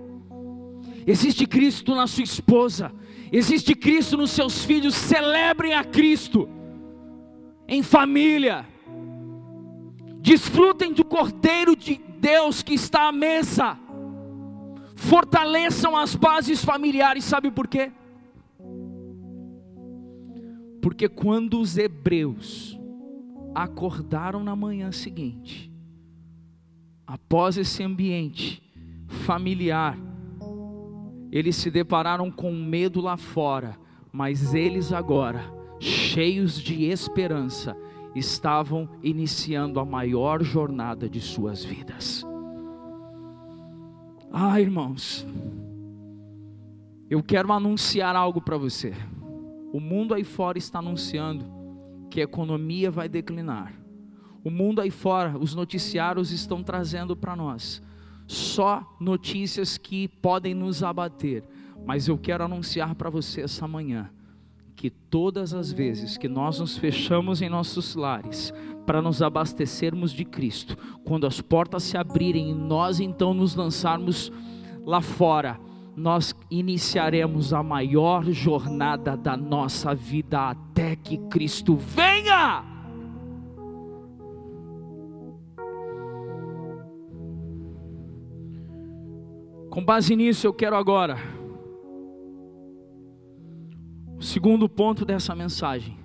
Existe 1.07 1.47
Cristo 1.47 1.95
na 1.95 2.07
sua 2.07 2.25
esposa. 2.25 2.93
Existe 3.31 3.75
Cristo 3.75 4.17
nos 4.17 4.31
seus 4.31 4.65
filhos. 4.65 4.95
Celebrem 4.95 5.75
a 5.75 5.85
Cristo 5.85 6.49
em 7.67 7.83
família. 7.83 8.67
Desfrutem 10.29 10.93
do 10.93 11.07
Cordeiro 11.07 11.75
de 11.75 11.99
Deus 12.21 12.63
que 12.63 12.75
está 12.75 13.09
à 13.09 13.13
mesa. 13.13 13.79
Fortaleçam 14.95 15.97
as 15.97 16.15
bases 16.15 16.63
familiares, 16.63 17.25
sabe 17.25 17.51
por 17.51 17.67
quê? 17.67 17.91
Porque 20.83 21.09
quando 21.09 21.59
os 21.59 21.79
hebreus 21.79 22.79
acordaram 23.55 24.45
na 24.45 24.55
manhã 24.55 24.93
seguinte, 24.93 25.73
após 27.07 27.57
esse 27.57 27.83
ambiente 27.83 28.63
familiar, 29.07 29.97
eles 31.33 31.57
se 31.57 31.71
depararam 31.71 32.31
com 32.31 32.53
medo 32.53 33.01
lá 33.01 33.17
fora, 33.17 33.79
mas 34.13 34.53
eles 34.53 34.93
agora, 34.93 35.51
cheios 35.81 36.61
de 36.61 36.85
esperança, 36.85 37.75
estavam 38.19 38.89
iniciando 39.03 39.81
a 39.81 39.85
maior 39.85 40.43
jornada 40.43 41.09
de 41.09 41.21
suas 41.21 41.65
vidas. 41.65 42.25
Ah, 44.31 44.61
irmãos, 44.61 45.27
eu 47.09 47.23
quero 47.23 47.53
anunciar 47.53 48.15
algo 48.15 48.41
para 48.41 48.59
você. 48.59 48.93
O 49.73 49.81
mundo 49.81 50.13
aí 50.13 50.25
fora 50.25 50.59
está 50.59 50.81
anunciando 50.81 51.45
que 52.11 52.21
a 52.21 52.25
economia 52.25 52.91
vai 52.91 53.09
declinar. 53.09 53.73
O 54.45 54.51
mundo 54.51 54.81
aí 54.81 54.91
fora, 54.91 55.39
os 55.39 55.55
noticiários 55.55 56.31
estão 56.31 56.63
trazendo 56.63 57.17
para 57.17 57.35
nós 57.35 57.83
só 58.27 58.95
notícias 59.01 59.79
que 59.79 60.07
podem 60.07 60.55
nos 60.55 60.83
abater. 60.83 61.43
Mas 61.87 62.09
eu 62.09 62.19
quero 62.19 62.45
anunciar 62.45 62.95
para 62.95 63.09
você 63.09 63.41
essa 63.41 63.67
manhã 63.67 64.11
que 64.79 64.91
todas 64.91 65.55
as 65.55 65.73
vezes 65.73 66.17
que 66.17 66.29
nós 66.29 66.61
nos 66.61 66.79
fechamos 66.79 67.43
em 67.43 67.49
nossos 67.49 67.97
lares 67.97 68.55
para 68.87 69.03
nos 69.03 69.21
abastecermos 69.21 70.13
de 70.13 70.25
Cristo, 70.25 70.79
quando 71.05 71.27
as 71.27 71.41
portas 71.41 71.83
se 71.83 71.97
abrirem 71.97 72.51
e 72.51 72.55
nós 72.55 73.01
então 73.01 73.35
nos 73.35 73.57
lançarmos 73.57 74.31
lá 74.87 75.01
fora, 75.01 75.59
nós 75.97 76.33
iniciaremos 76.49 77.53
a 77.53 77.61
maior 77.61 78.25
jornada 78.31 79.17
da 79.17 79.37
nossa 79.37 79.93
vida 79.97 80.51
até 80.51 80.95
que 80.95 81.19
Cristo 81.19 81.77
venha. 81.77 82.65
Com 89.69 89.85
base 89.85 90.15
nisso, 90.15 90.47
eu 90.47 90.53
quero 90.53 90.77
agora 90.77 91.38
o 94.19 94.23
segundo 94.23 94.69
ponto 94.69 95.05
dessa 95.05 95.33
mensagem, 95.33 95.97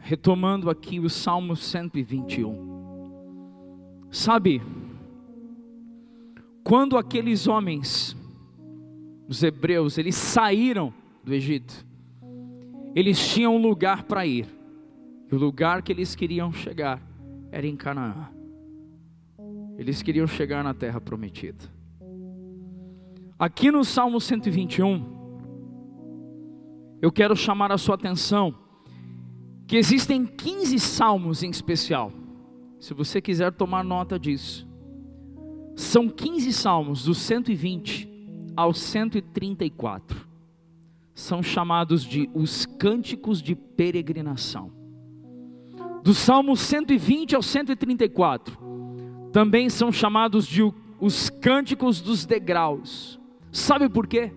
retomando 0.00 0.68
aqui 0.68 1.00
o 1.00 1.08
Salmo 1.08 1.56
121. 1.56 2.68
Sabe, 4.10 4.60
quando 6.62 6.98
aqueles 6.98 7.46
homens, 7.46 8.14
os 9.26 9.42
hebreus, 9.42 9.96
eles 9.96 10.14
saíram 10.14 10.92
do 11.24 11.32
Egito, 11.32 11.86
eles 12.94 13.32
tinham 13.32 13.56
um 13.56 13.62
lugar 13.62 14.02
para 14.02 14.26
ir, 14.26 14.46
e 15.30 15.34
o 15.34 15.38
lugar 15.38 15.80
que 15.80 15.90
eles 15.90 16.14
queriam 16.14 16.52
chegar 16.52 17.00
era 17.50 17.66
em 17.66 17.76
Canaã. 17.76 18.28
Eles 19.78 20.02
queriam 20.02 20.26
chegar 20.26 20.62
na 20.62 20.74
terra 20.74 21.00
prometida. 21.00 21.64
Aqui 23.38 23.70
no 23.70 23.82
Salmo 23.86 24.20
121, 24.20 25.19
eu 27.00 27.10
quero 27.10 27.34
chamar 27.34 27.72
a 27.72 27.78
sua 27.78 27.94
atenção 27.94 28.54
que 29.66 29.76
existem 29.76 30.26
15 30.26 30.78
salmos 30.78 31.42
em 31.42 31.50
especial. 31.50 32.12
Se 32.78 32.92
você 32.92 33.20
quiser 33.20 33.52
tomar 33.52 33.84
nota 33.84 34.18
disso. 34.18 34.68
São 35.76 36.08
15 36.08 36.52
salmos, 36.52 37.04
do 37.04 37.14
120 37.14 38.08
ao 38.56 38.74
134. 38.74 40.28
São 41.14 41.42
chamados 41.42 42.04
de 42.04 42.28
os 42.34 42.66
cânticos 42.66 43.40
de 43.40 43.54
peregrinação. 43.54 44.72
Do 46.02 46.14
Salmo 46.14 46.56
120 46.56 47.36
ao 47.36 47.42
134, 47.42 48.58
também 49.32 49.68
são 49.68 49.92
chamados 49.92 50.46
de 50.46 50.62
os 50.98 51.28
cânticos 51.28 52.00
dos 52.00 52.24
degraus. 52.24 53.20
Sabe 53.52 53.88
por 53.88 54.06
quê? 54.06 54.32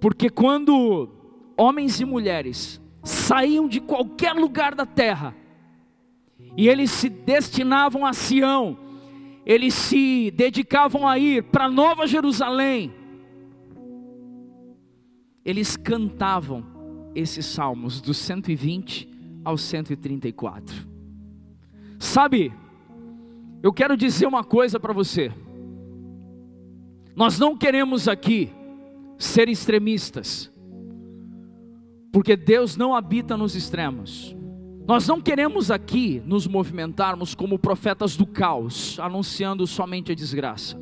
Porque 0.00 0.30
quando 0.30 1.08
homens 1.56 2.00
e 2.00 2.04
mulheres 2.04 2.80
saíam 3.04 3.68
de 3.68 3.80
qualquer 3.80 4.32
lugar 4.32 4.74
da 4.74 4.86
terra 4.86 5.36
e 6.56 6.68
eles 6.68 6.90
se 6.90 7.08
destinavam 7.08 8.06
a 8.06 8.12
Sião, 8.12 8.78
eles 9.44 9.74
se 9.74 10.30
dedicavam 10.30 11.06
a 11.06 11.18
ir 11.18 11.42
para 11.44 11.68
Nova 11.68 12.06
Jerusalém, 12.06 12.92
eles 15.44 15.76
cantavam 15.76 16.64
esses 17.14 17.44
salmos 17.44 18.00
dos 18.00 18.16
120 18.18 19.08
ao 19.44 19.58
134. 19.58 20.88
Sabe, 21.98 22.52
eu 23.62 23.72
quero 23.72 23.96
dizer 23.96 24.26
uma 24.26 24.44
coisa 24.44 24.80
para 24.80 24.92
você. 24.92 25.32
Nós 27.14 27.38
não 27.38 27.56
queremos 27.56 28.08
aqui 28.08 28.50
ser 29.20 29.50
extremistas, 29.50 30.50
porque 32.10 32.34
Deus 32.36 32.74
não 32.74 32.94
habita 32.94 33.36
nos 33.36 33.54
extremos. 33.54 34.34
Nós 34.88 35.06
não 35.06 35.20
queremos 35.20 35.70
aqui 35.70 36.22
nos 36.24 36.46
movimentarmos 36.46 37.34
como 37.34 37.58
profetas 37.58 38.16
do 38.16 38.26
caos, 38.26 38.98
anunciando 38.98 39.66
somente 39.66 40.10
a 40.10 40.14
desgraça. 40.14 40.76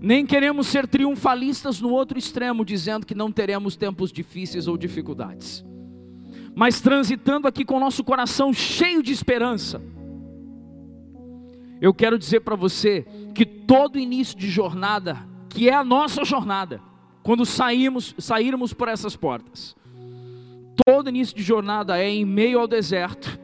Nem 0.00 0.24
queremos 0.24 0.68
ser 0.68 0.86
triunfalistas 0.86 1.80
no 1.80 1.90
outro 1.90 2.16
extremo, 2.16 2.64
dizendo 2.64 3.04
que 3.04 3.14
não 3.14 3.32
teremos 3.32 3.76
tempos 3.76 4.12
difíceis 4.12 4.68
ou 4.68 4.78
dificuldades. 4.78 5.64
Mas 6.54 6.80
transitando 6.80 7.48
aqui 7.48 7.64
com 7.64 7.76
o 7.76 7.80
nosso 7.80 8.04
coração 8.04 8.52
cheio 8.52 9.02
de 9.02 9.12
esperança. 9.12 9.82
Eu 11.80 11.92
quero 11.92 12.16
dizer 12.16 12.40
para 12.40 12.54
você 12.54 13.04
que 13.34 13.44
todo 13.44 13.98
início 13.98 14.38
de 14.38 14.48
jornada, 14.48 15.18
que 15.48 15.68
é 15.68 15.74
a 15.74 15.84
nossa 15.84 16.24
jornada, 16.24 16.80
quando 17.22 17.46
saímos, 17.46 18.14
sairmos 18.18 18.72
por 18.72 18.88
essas 18.88 19.16
portas. 19.16 19.76
Todo 20.84 21.08
início 21.08 21.36
de 21.36 21.42
jornada 21.42 21.98
é 21.98 22.08
em 22.08 22.24
meio 22.24 22.58
ao 22.58 22.66
deserto, 22.66 23.38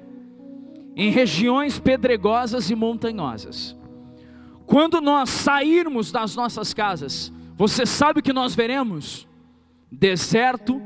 em 0.96 1.10
regiões 1.10 1.78
pedregosas 1.78 2.70
e 2.70 2.74
montanhosas. 2.74 3.76
Quando 4.66 5.00
nós 5.00 5.30
sairmos 5.30 6.10
das 6.10 6.34
nossas 6.34 6.74
casas, 6.74 7.32
você 7.56 7.86
sabe 7.86 8.20
o 8.20 8.22
que 8.22 8.32
nós 8.32 8.54
veremos? 8.54 9.26
Deserto, 9.90 10.82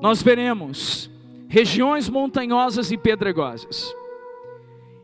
nós 0.00 0.22
veremos 0.22 1.10
regiões 1.48 2.08
montanhosas 2.08 2.92
e 2.92 2.96
pedregosas. 2.96 3.92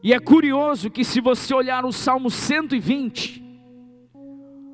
E 0.03 0.13
é 0.13 0.21
curioso 0.21 0.91
que 0.91 1.05
se 1.05 1.21
você 1.21 1.53
olhar 1.53 1.85
o 1.85 1.93
Salmo 1.93 2.31
120, 2.31 3.43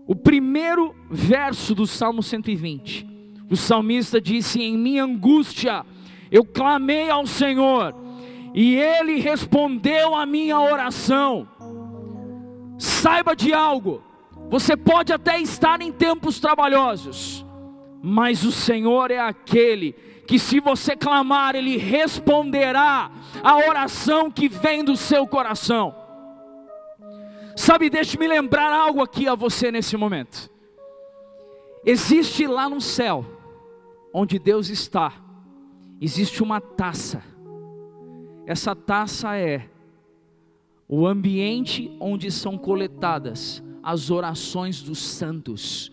o 0.07 0.17
primeiro 0.17 0.95
verso 1.11 1.75
do 1.75 1.87
Salmo 1.87 2.23
120, 2.23 3.07
o 3.51 3.57
salmista 3.57 4.21
disse: 4.21 4.61
Em 4.62 4.77
minha 4.77 5.05
angústia 5.05 5.85
eu 6.31 6.45
clamei 6.45 7.11
ao 7.11 7.27
Senhor, 7.27 7.95
e 8.55 8.75
Ele 8.77 9.21
respondeu 9.21 10.15
a 10.15 10.27
minha 10.27 10.59
oração. 10.61 11.49
Saiba 12.79 13.37
de 13.37 13.53
algo, 13.53 14.03
você 14.51 14.77
pode 14.77 15.12
até 15.12 15.38
estar 15.38 15.81
em 15.81 15.93
tempos 15.93 16.41
trabalhosos, 16.41 17.47
mas 18.03 18.45
o 18.45 18.51
Senhor 18.51 19.11
é 19.11 19.21
aquele 19.21 19.93
que, 20.27 20.38
se 20.38 20.59
você 20.61 20.97
clamar, 20.97 21.55
Ele 21.55 21.77
responderá 21.77 23.11
a 23.43 23.57
oração 23.57 24.31
que 24.31 24.49
vem 24.49 24.83
do 24.83 24.97
seu 24.97 25.27
coração. 25.27 26.02
Sabe, 27.57 27.91
deixe-me 27.91 28.27
lembrar 28.27 28.73
algo 28.73 29.03
aqui 29.03 29.29
a 29.29 29.35
você 29.35 29.71
nesse 29.71 29.97
momento. 29.97 30.51
Existe 31.85 32.47
lá 32.47 32.69
no 32.69 32.81
céu, 32.81 33.25
onde 34.12 34.38
Deus 34.38 34.69
está, 34.69 35.12
existe 36.01 36.43
uma 36.43 36.61
taça. 36.61 37.23
Essa 38.47 38.75
taça 38.75 39.37
é 39.37 39.69
o 40.88 41.07
ambiente 41.07 41.91
onde 42.01 42.31
são 42.31 42.59
coletadas 42.59 43.62
as 43.83 44.11
orações 44.11 44.83
dos 44.83 44.99
santos. 44.99 45.91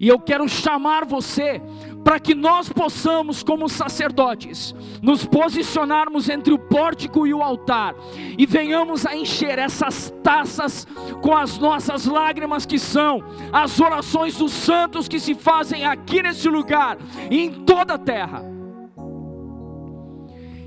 E 0.00 0.06
eu 0.06 0.18
quero 0.20 0.48
chamar 0.48 1.04
você 1.04 1.60
para 2.04 2.20
que 2.20 2.34
nós 2.34 2.68
possamos, 2.68 3.42
como 3.42 3.68
sacerdotes, 3.68 4.74
nos 5.02 5.26
posicionarmos 5.26 6.28
entre 6.28 6.52
o 6.52 6.58
pórtico 6.58 7.26
e 7.26 7.34
o 7.34 7.42
altar 7.42 7.94
e 8.38 8.46
venhamos 8.46 9.04
a 9.04 9.16
encher 9.16 9.58
essas 9.58 10.14
taças 10.22 10.86
com 11.20 11.36
as 11.36 11.58
nossas 11.58 12.06
lágrimas, 12.06 12.64
que 12.64 12.78
são 12.78 13.22
as 13.52 13.80
orações 13.80 14.36
dos 14.36 14.52
santos 14.52 15.08
que 15.08 15.18
se 15.18 15.34
fazem 15.34 15.84
aqui 15.84 16.22
nesse 16.22 16.48
lugar 16.48 16.96
e 17.28 17.40
em 17.40 17.64
toda 17.64 17.94
a 17.94 17.98
terra. 17.98 18.44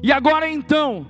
E 0.03 0.11
agora 0.11 0.49
então, 0.49 1.07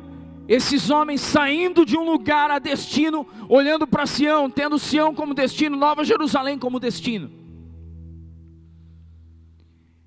esses 0.47 0.91
homens 0.91 1.21
saindo 1.21 1.83
de 1.85 1.97
um 1.97 2.05
lugar 2.05 2.51
a 2.51 2.59
destino, 2.59 3.25
olhando 3.49 3.87
para 3.87 4.05
Sião, 4.05 4.49
tendo 4.49 4.77
Sião 4.77 5.15
como 5.15 5.33
destino, 5.33 5.75
Nova 5.75 6.03
Jerusalém 6.03 6.59
como 6.59 6.79
destino 6.79 7.40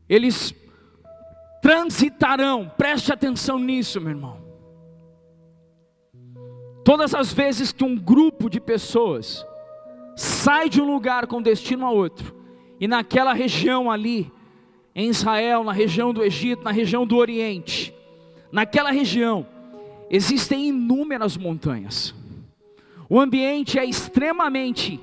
eles 0.08 0.54
transitarão, 1.62 2.70
preste 2.76 3.12
atenção 3.12 3.58
nisso, 3.58 4.00
meu 4.00 4.10
irmão. 4.10 4.44
Todas 6.84 7.14
as 7.14 7.32
vezes 7.32 7.72
que 7.72 7.82
um 7.82 7.96
grupo 7.96 8.50
de 8.50 8.60
pessoas 8.60 9.46
sai 10.14 10.68
de 10.68 10.80
um 10.82 10.92
lugar 10.92 11.26
com 11.26 11.40
destino 11.40 11.86
a 11.86 11.90
outro, 11.90 12.34
e 12.78 12.86
naquela 12.86 13.32
região 13.32 13.90
ali, 13.90 14.30
em 14.94 15.08
Israel, 15.08 15.64
na 15.64 15.72
região 15.72 16.12
do 16.12 16.22
Egito, 16.22 16.62
na 16.62 16.70
região 16.70 17.06
do 17.06 17.16
Oriente, 17.16 17.94
naquela 18.52 18.90
região, 18.90 19.46
existem 20.10 20.68
inúmeras 20.68 21.36
montanhas. 21.36 22.14
O 23.08 23.18
ambiente 23.18 23.78
é 23.78 23.84
extremamente 23.84 25.00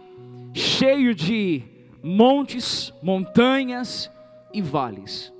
cheio 0.54 1.16
de 1.16 1.64
montes, 2.04 2.94
montanhas 3.02 4.12
e 4.54 4.62
vales. 4.62 5.34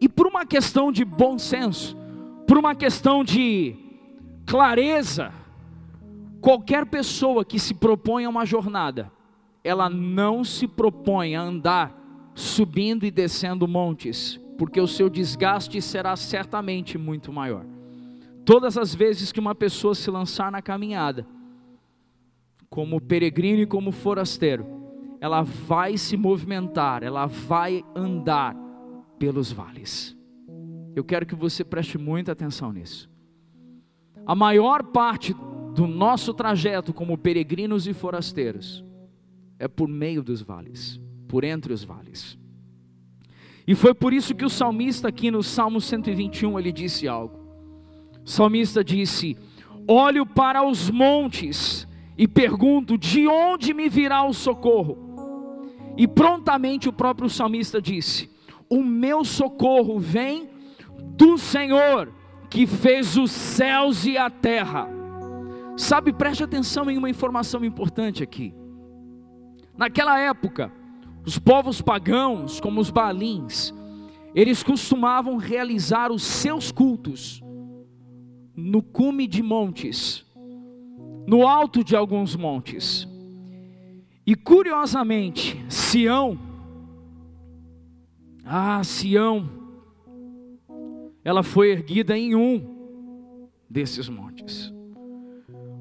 E 0.00 0.08
por 0.08 0.26
uma 0.26 0.46
questão 0.46 0.90
de 0.90 1.04
bom 1.04 1.38
senso, 1.38 1.96
por 2.46 2.56
uma 2.56 2.74
questão 2.74 3.22
de 3.22 3.76
clareza, 4.46 5.32
qualquer 6.40 6.86
pessoa 6.86 7.44
que 7.44 7.58
se 7.58 7.74
propõe 7.74 8.24
a 8.24 8.28
uma 8.30 8.46
jornada, 8.46 9.12
ela 9.62 9.90
não 9.90 10.42
se 10.42 10.66
propõe 10.66 11.36
a 11.36 11.42
andar 11.42 11.94
subindo 12.34 13.04
e 13.04 13.10
descendo 13.10 13.68
montes, 13.68 14.40
porque 14.56 14.80
o 14.80 14.86
seu 14.86 15.10
desgaste 15.10 15.80
será 15.82 16.16
certamente 16.16 16.96
muito 16.96 17.32
maior. 17.32 17.64
Todas 18.44 18.78
as 18.78 18.94
vezes 18.94 19.30
que 19.30 19.40
uma 19.40 19.54
pessoa 19.54 19.94
se 19.94 20.10
lançar 20.10 20.50
na 20.50 20.62
caminhada, 20.62 21.26
como 22.70 23.00
peregrino 23.00 23.60
e 23.60 23.66
como 23.66 23.92
forasteiro, 23.92 24.79
ela 25.20 25.42
vai 25.42 25.98
se 25.98 26.16
movimentar, 26.16 27.02
ela 27.02 27.26
vai 27.26 27.84
andar 27.94 28.56
pelos 29.18 29.52
vales. 29.52 30.16
Eu 30.96 31.04
quero 31.04 31.26
que 31.26 31.34
você 31.34 31.62
preste 31.62 31.98
muita 31.98 32.32
atenção 32.32 32.72
nisso. 32.72 33.08
A 34.26 34.34
maior 34.34 34.82
parte 34.82 35.34
do 35.74 35.86
nosso 35.86 36.32
trajeto 36.32 36.92
como 36.92 37.18
peregrinos 37.18 37.86
e 37.86 37.92
forasteiros 37.92 38.84
é 39.58 39.68
por 39.68 39.88
meio 39.88 40.22
dos 40.22 40.40
vales, 40.40 41.00
por 41.28 41.44
entre 41.44 41.72
os 41.72 41.84
vales. 41.84 42.38
E 43.66 43.74
foi 43.74 43.94
por 43.94 44.12
isso 44.12 44.34
que 44.34 44.44
o 44.44 44.50
salmista 44.50 45.08
aqui 45.08 45.30
no 45.30 45.42
Salmo 45.42 45.80
121 45.80 46.58
ele 46.58 46.72
disse 46.72 47.06
algo. 47.06 47.38
O 48.24 48.28
salmista 48.28 48.82
disse: 48.82 49.36
Olho 49.86 50.24
para 50.26 50.66
os 50.66 50.90
montes 50.90 51.86
e 52.16 52.26
pergunto: 52.26 52.98
de 52.98 53.28
onde 53.28 53.72
me 53.72 53.88
virá 53.88 54.24
o 54.24 54.32
socorro? 54.32 55.09
E 55.96 56.06
prontamente 56.06 56.88
o 56.88 56.92
próprio 56.92 57.28
salmista 57.28 57.80
disse: 57.80 58.30
O 58.68 58.82
meu 58.82 59.24
socorro 59.24 59.98
vem 59.98 60.48
do 61.16 61.36
Senhor, 61.36 62.12
que 62.48 62.66
fez 62.66 63.16
os 63.16 63.30
céus 63.30 64.04
e 64.04 64.16
a 64.16 64.30
terra. 64.30 64.88
Sabe, 65.76 66.12
preste 66.12 66.44
atenção 66.44 66.90
em 66.90 66.98
uma 66.98 67.08
informação 67.08 67.64
importante 67.64 68.22
aqui. 68.22 68.54
Naquela 69.76 70.18
época, 70.18 70.72
os 71.24 71.38
povos 71.38 71.80
pagãos, 71.80 72.60
como 72.60 72.80
os 72.80 72.90
balins, 72.90 73.72
eles 74.34 74.62
costumavam 74.62 75.36
realizar 75.36 76.12
os 76.12 76.22
seus 76.22 76.70
cultos 76.70 77.42
no 78.54 78.82
cume 78.82 79.26
de 79.26 79.42
montes 79.42 80.26
no 81.30 81.46
alto 81.46 81.84
de 81.84 81.94
alguns 81.94 82.34
montes. 82.34 83.06
E 84.30 84.36
curiosamente, 84.36 85.60
Sião, 85.68 86.38
ah, 88.44 88.80
Sião, 88.84 89.50
ela 91.24 91.42
foi 91.42 91.72
erguida 91.72 92.16
em 92.16 92.36
um 92.36 93.58
desses 93.68 94.08
montes. 94.08 94.72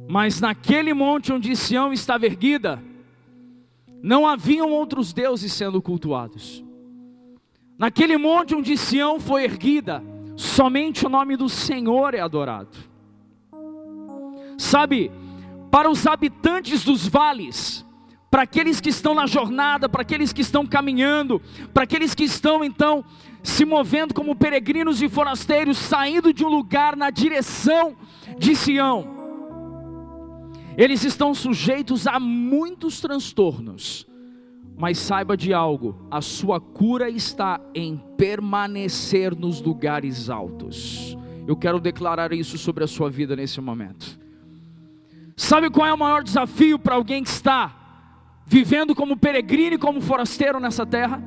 Mas 0.10 0.42
naquele 0.42 0.96
monte 0.96 1.32
onde 1.32 1.56
Sião 1.56 1.94
estava 1.94 2.26
erguida, 2.26 2.84
não 4.02 4.26
haviam 4.26 4.72
outros 4.72 5.14
deuses 5.14 5.54
sendo 5.54 5.80
cultuados. 5.80 6.66
Naquele 7.78 8.18
monte 8.18 8.56
onde 8.56 8.76
Sião 8.78 9.20
foi 9.20 9.44
erguida, 9.44 10.04
somente 10.36 11.06
o 11.06 11.10
nome 11.10 11.38
do 11.38 11.50
Senhor 11.50 12.16
é 12.16 12.20
adorado. 12.20 12.76
Sabe, 14.58 15.12
para 15.70 15.88
os 15.88 16.08
habitantes 16.08 16.84
dos 16.84 17.08
vales, 17.08 17.88
para 18.30 18.44
aqueles 18.44 18.80
que 18.80 18.90
estão 18.90 19.16
na 19.16 19.26
jornada, 19.26 19.90
para 19.90 20.04
aqueles 20.04 20.32
que 20.32 20.42
estão 20.42 20.66
caminhando, 20.66 21.42
para 21.74 21.84
aqueles 21.84 22.14
que 22.14 22.24
estão 22.24 22.64
então 22.64 23.04
se 23.42 23.66
movendo 23.66 24.14
como 24.14 24.36
peregrinos 24.36 25.02
e 25.02 25.10
forasteiros, 25.10 25.78
saindo 25.78 26.34
de 26.34 26.46
um 26.46 26.50
lugar 26.50 26.96
na 26.96 27.10
direção 27.10 27.96
de 28.38 28.56
Sião. 28.56 29.18
Eles 30.78 31.04
estão 31.04 31.34
sujeitos 31.34 32.06
a 32.06 32.20
muitos 32.20 33.02
transtornos, 33.02 34.08
mas 34.78 34.98
saiba 34.98 35.36
de 35.36 35.54
algo: 35.54 36.08
a 36.12 36.22
sua 36.22 36.60
cura 36.60 37.10
está 37.10 37.60
em 37.74 37.98
permanecer 38.16 39.36
nos 39.36 39.62
lugares 39.62 40.30
altos. 40.30 41.18
Eu 41.48 41.58
quero 41.58 41.80
declarar 41.80 42.32
isso 42.32 42.58
sobre 42.60 42.84
a 42.84 42.88
sua 42.88 43.10
vida 43.10 43.36
nesse 43.36 43.60
momento. 43.60 44.20
Sabe 45.36 45.70
qual 45.70 45.88
é 45.88 45.94
o 45.94 45.98
maior 45.98 46.24
desafio 46.24 46.78
para 46.78 46.96
alguém 46.96 47.24
que 47.24 47.30
está 47.30 47.80
vivendo 48.50 48.96
como 48.96 49.16
peregrino 49.16 49.76
e 49.76 49.78
como 49.78 50.02
forasteiro 50.02 50.60
nessa 50.60 50.84
terra? 50.84 51.22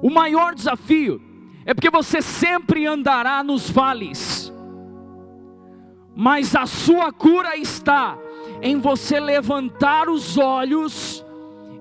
O 0.00 0.10
maior 0.10 0.54
desafio 0.54 1.20
é 1.66 1.74
porque 1.74 1.90
você 1.90 2.22
sempre 2.22 2.86
andará 2.86 3.44
nos 3.44 3.68
vales, 3.68 4.50
mas 6.16 6.56
a 6.56 6.64
sua 6.64 7.12
cura 7.12 7.56
está 7.56 8.16
em 8.62 8.78
você 8.78 9.20
levantar 9.20 10.08
os 10.08 10.38
olhos 10.38 11.24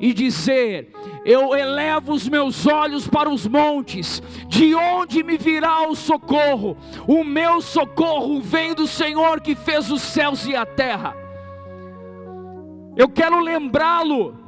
e 0.01 0.13
dizer: 0.13 0.91
Eu 1.23 1.55
elevo 1.55 2.11
os 2.11 2.27
meus 2.27 2.67
olhos 2.67 3.07
para 3.07 3.29
os 3.29 3.47
montes, 3.47 4.21
de 4.49 4.75
onde 4.75 5.23
me 5.23 5.37
virá 5.37 5.87
o 5.87 5.95
socorro? 5.95 6.75
O 7.07 7.23
meu 7.23 7.61
socorro 7.61 8.41
vem 8.41 8.73
do 8.73 8.85
Senhor 8.85 9.39
que 9.39 9.55
fez 9.55 9.89
os 9.89 10.01
céus 10.01 10.45
e 10.45 10.55
a 10.57 10.65
terra. 10.65 11.15
Eu 12.97 13.07
quero 13.07 13.39
lembrá-lo 13.39 14.40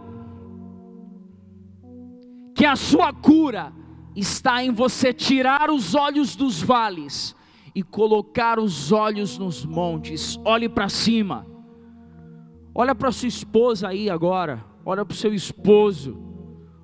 que 2.64 2.68
a 2.68 2.78
sua 2.78 3.12
cura 3.12 3.74
está 4.16 4.64
em 4.64 4.72
você 4.72 5.12
tirar 5.12 5.70
os 5.70 5.96
olhos 5.96 6.34
dos 6.34 6.62
vales 6.62 7.36
e 7.76 7.84
colocar 7.84 8.58
os 8.58 8.90
olhos 8.90 9.38
nos 9.38 9.66
montes. 9.66 10.40
Olhe 10.46 10.70
para 10.70 10.88
cima. 10.88 11.46
Olha 12.74 12.96
para 12.96 13.12
sua 13.12 13.28
esposa 13.28 13.90
aí 13.90 14.10
agora. 14.10 14.64
Olha 14.86 15.04
para 15.04 15.14
o 15.14 15.18
seu 15.18 15.34
esposo. 15.34 16.18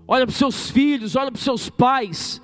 Olha 0.06 0.26
para 0.26 0.34
os 0.34 0.38
seus 0.38 0.70
filhos. 0.70 1.16
Olha 1.16 1.32
para 1.32 1.38
os 1.38 1.46
seus 1.46 1.70
pais. 1.70 2.42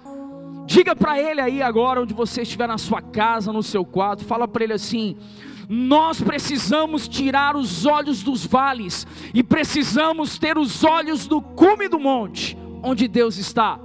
Diga 0.65 0.95
para 0.95 1.19
ele 1.19 1.41
aí 1.41 1.61
agora, 1.61 2.01
onde 2.03 2.13
você 2.13 2.43
estiver 2.43 2.69
na 2.69 2.77
sua 2.77 3.01
casa, 3.01 3.51
no 3.51 3.61
seu 3.61 3.83
quarto. 3.83 4.23
Fala 4.23 4.47
para 4.47 4.63
ele 4.63 4.71
assim: 4.71 5.17
nós 5.67 6.21
precisamos 6.21 7.05
tirar 7.05 7.57
os 7.57 7.85
olhos 7.85 8.23
dos 8.23 8.45
vales 8.45 9.05
e 9.33 9.43
precisamos 9.43 10.39
ter 10.39 10.57
os 10.57 10.85
olhos 10.85 11.27
do 11.27 11.41
cume 11.41 11.89
do 11.89 11.99
monte, 11.99 12.57
onde 12.85 13.07
Deus 13.07 13.37
está. 13.37 13.79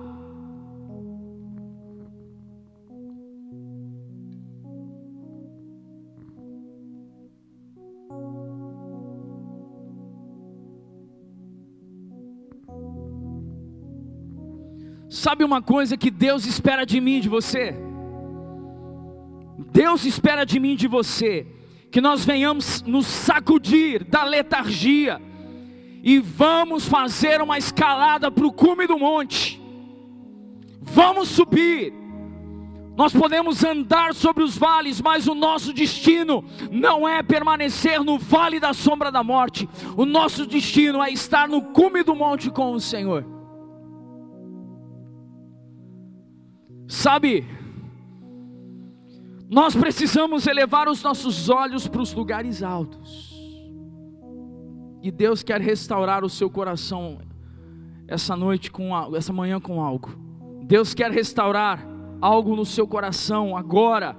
Sabe 15.09 15.45
uma 15.45 15.63
coisa 15.63 15.97
que 15.97 16.11
Deus 16.11 16.45
espera 16.45 16.85
de 16.85 17.01
mim, 17.01 17.21
de 17.21 17.29
você? 17.29 17.75
Deus 19.73 20.05
espera 20.05 20.45
de 20.45 20.61
mim, 20.61 20.77
de 20.77 20.87
você, 20.87 21.47
que 21.91 22.01
nós 22.01 22.25
venhamos 22.25 22.83
nos 22.83 23.07
sacudir 23.07 24.05
da 24.05 24.25
letargia 24.25 25.21
e 26.03 26.19
vamos 26.19 26.89
fazer 26.89 27.41
uma 27.43 27.59
escalada 27.59 28.31
para 28.31 28.47
o 28.47 28.53
cume 28.53 28.87
do 28.87 28.99
monte. 28.99 29.61
Vamos 30.81 31.29
subir. 31.29 31.93
Nós 32.97 33.13
podemos 33.13 33.65
andar 33.65 34.15
sobre 34.15 34.43
os 34.43 34.59
vales, 34.59 35.01
mas 35.01 35.27
o 35.27 35.35
nosso 35.35 35.73
destino 35.73 36.45
não 36.71 37.09
é 37.09 37.23
permanecer 37.23 38.03
no 38.03 38.19
vale 38.19 38.61
da 38.61 38.75
sombra 38.75 39.11
da 39.11 39.23
morte. 39.23 39.69
O 39.97 40.05
nosso 40.05 40.45
destino 40.45 41.03
é 41.03 41.11
estar 41.11 41.49
no 41.49 41.63
cume 41.63 42.03
do 42.03 42.15
monte 42.15 42.51
com 42.51 42.73
o 42.73 42.81
Senhor. 42.81 43.25
Sabe, 46.87 47.47
nós 49.49 49.75
precisamos 49.75 50.47
elevar 50.47 50.89
os 50.89 51.03
nossos 51.03 51.49
olhos 51.49 51.89
para 51.89 52.03
os 52.03 52.13
lugares 52.13 52.63
altos. 52.63 53.30
E 55.03 55.11
Deus 55.11 55.43
quer 55.43 55.61
restaurar 55.61 56.25
o 56.25 56.29
seu 56.29 56.51
coração 56.51 57.19
essa 58.07 58.37
noite 58.37 58.71
com 58.71 58.91
essa 59.17 59.33
manhã 59.33 59.61
com 59.61 59.81
algo. 59.81 60.11
Deus 60.65 60.95
quer 60.95 61.11
restaurar 61.11 61.87
algo 62.21 62.55
no 62.55 62.65
seu 62.65 62.87
coração 62.87 63.57
agora. 63.57 64.17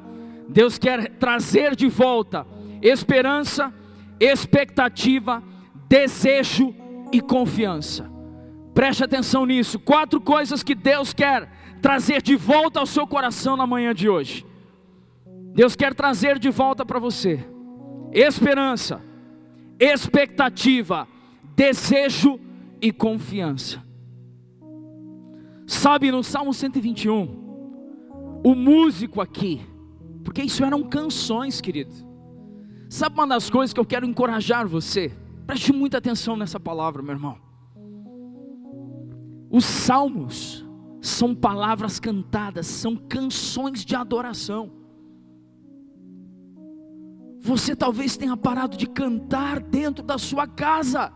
Deus 0.47 0.77
quer 0.77 1.11
trazer 1.17 1.75
de 1.75 1.87
volta 1.87 2.45
esperança, 2.81 3.71
expectativa, 4.19 5.43
desejo 5.87 6.73
e 7.11 7.21
confiança. 7.21 8.09
Preste 8.73 9.03
atenção 9.03 9.45
nisso. 9.45 9.79
Quatro 9.79 10.19
coisas 10.19 10.63
que 10.63 10.73
Deus 10.73 11.13
quer 11.13 11.49
trazer 11.81 12.21
de 12.21 12.35
volta 12.35 12.79
ao 12.79 12.85
seu 12.85 13.05
coração 13.05 13.55
na 13.55 13.67
manhã 13.67 13.93
de 13.93 14.09
hoje. 14.09 14.45
Deus 15.53 15.75
quer 15.75 15.93
trazer 15.93 16.39
de 16.39 16.49
volta 16.49 16.85
para 16.85 16.99
você 16.99 17.45
esperança, 18.13 19.01
expectativa, 19.81 21.07
desejo 21.55 22.39
e 22.79 22.91
confiança. 22.91 23.83
Sabe, 25.65 26.11
no 26.11 26.23
Salmo 26.23 26.53
121, 26.53 28.41
o 28.43 28.53
músico 28.53 29.21
aqui, 29.21 29.61
porque 30.23 30.43
isso 30.43 30.63
eram 30.63 30.83
canções, 30.83 31.59
querido. 31.59 31.93
Sabe 32.89 33.15
uma 33.15 33.25
das 33.25 33.49
coisas 33.49 33.73
que 33.73 33.79
eu 33.79 33.85
quero 33.85 34.05
encorajar 34.05 34.67
você? 34.67 35.11
Preste 35.47 35.73
muita 35.73 35.97
atenção 35.97 36.35
nessa 36.35 36.59
palavra, 36.59 37.01
meu 37.01 37.13
irmão. 37.13 37.37
Os 39.49 39.65
salmos 39.65 40.65
são 41.01 41.33
palavras 41.33 41.99
cantadas, 41.99 42.67
são 42.67 42.95
canções 42.95 43.83
de 43.83 43.95
adoração. 43.95 44.80
Você 47.41 47.75
talvez 47.75 48.15
tenha 48.15 48.37
parado 48.37 48.77
de 48.77 48.85
cantar 48.85 49.59
dentro 49.59 50.03
da 50.03 50.19
sua 50.19 50.45
casa. 50.45 51.11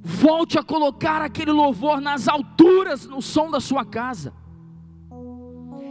Volte 0.00 0.56
a 0.56 0.62
colocar 0.62 1.20
aquele 1.20 1.50
louvor 1.50 2.00
nas 2.00 2.28
alturas, 2.28 3.04
no 3.04 3.20
som 3.20 3.50
da 3.50 3.58
sua 3.58 3.84
casa. 3.84 4.32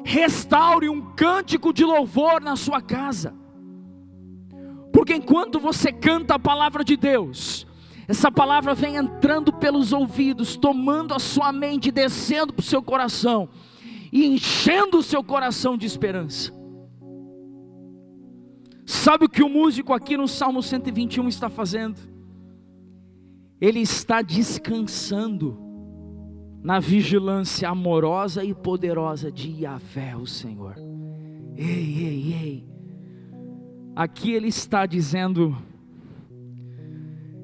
Restaure 0.06 0.88
um 0.88 1.14
cântico 1.14 1.74
de 1.74 1.84
louvor 1.84 2.40
na 2.40 2.56
sua 2.56 2.82
casa. 2.82 3.36
Porque 4.94 5.14
enquanto 5.14 5.60
você 5.60 5.92
canta 5.92 6.36
a 6.36 6.40
palavra 6.40 6.86
de 6.86 6.96
Deus, 6.96 7.68
essa 8.08 8.32
palavra 8.32 8.74
vem 8.74 8.96
entrando 8.96 9.52
pelos 9.52 9.92
ouvidos, 9.92 10.56
tomando 10.56 11.14
a 11.14 11.20
sua 11.20 11.52
mente, 11.52 11.92
descendo 11.92 12.54
para 12.54 12.62
o 12.62 12.66
seu 12.66 12.82
coração 12.82 13.50
e 14.10 14.26
enchendo 14.26 15.00
o 15.00 15.04
seu 15.04 15.22
coração 15.22 15.76
de 15.76 15.86
esperança. 15.86 16.62
Sabe 18.94 19.26
o 19.26 19.30
que 19.30 19.41
o 19.41 19.50
músico 19.50 19.91
aqui 19.91 20.16
no 20.16 20.28
Salmo 20.28 20.62
121 20.62 21.28
está 21.28 21.50
fazendo? 21.50 22.00
Ele 23.60 23.80
está 23.80 24.22
descansando 24.22 25.58
na 26.62 26.80
vigilância 26.80 27.68
amorosa 27.68 28.46
e 28.46 28.54
poderosa 28.54 29.32
de 29.32 29.64
Yahvé, 29.64 30.16
o 30.16 30.28
Senhor. 30.28 30.76
Ei, 31.58 31.66
ei, 31.66 32.34
ei. 32.34 32.68
Aqui 33.96 34.32
ele 34.32 34.50
está 34.50 34.86
dizendo: 34.86 35.58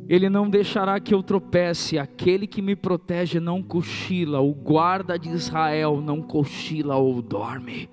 Ele 0.08 0.30
não 0.30 0.48
deixará 0.48 1.00
que 1.00 1.16
eu 1.16 1.24
tropece, 1.24 1.98
aquele 1.98 2.46
que 2.46 2.62
me 2.62 2.76
protege 2.76 3.40
não 3.40 3.64
cochila, 3.64 4.40
o 4.40 4.54
guarda 4.54 5.18
de 5.18 5.30
Israel 5.30 6.00
não 6.00 6.22
cochila 6.22 6.96
ou 6.96 7.24
dorme. 7.24 7.90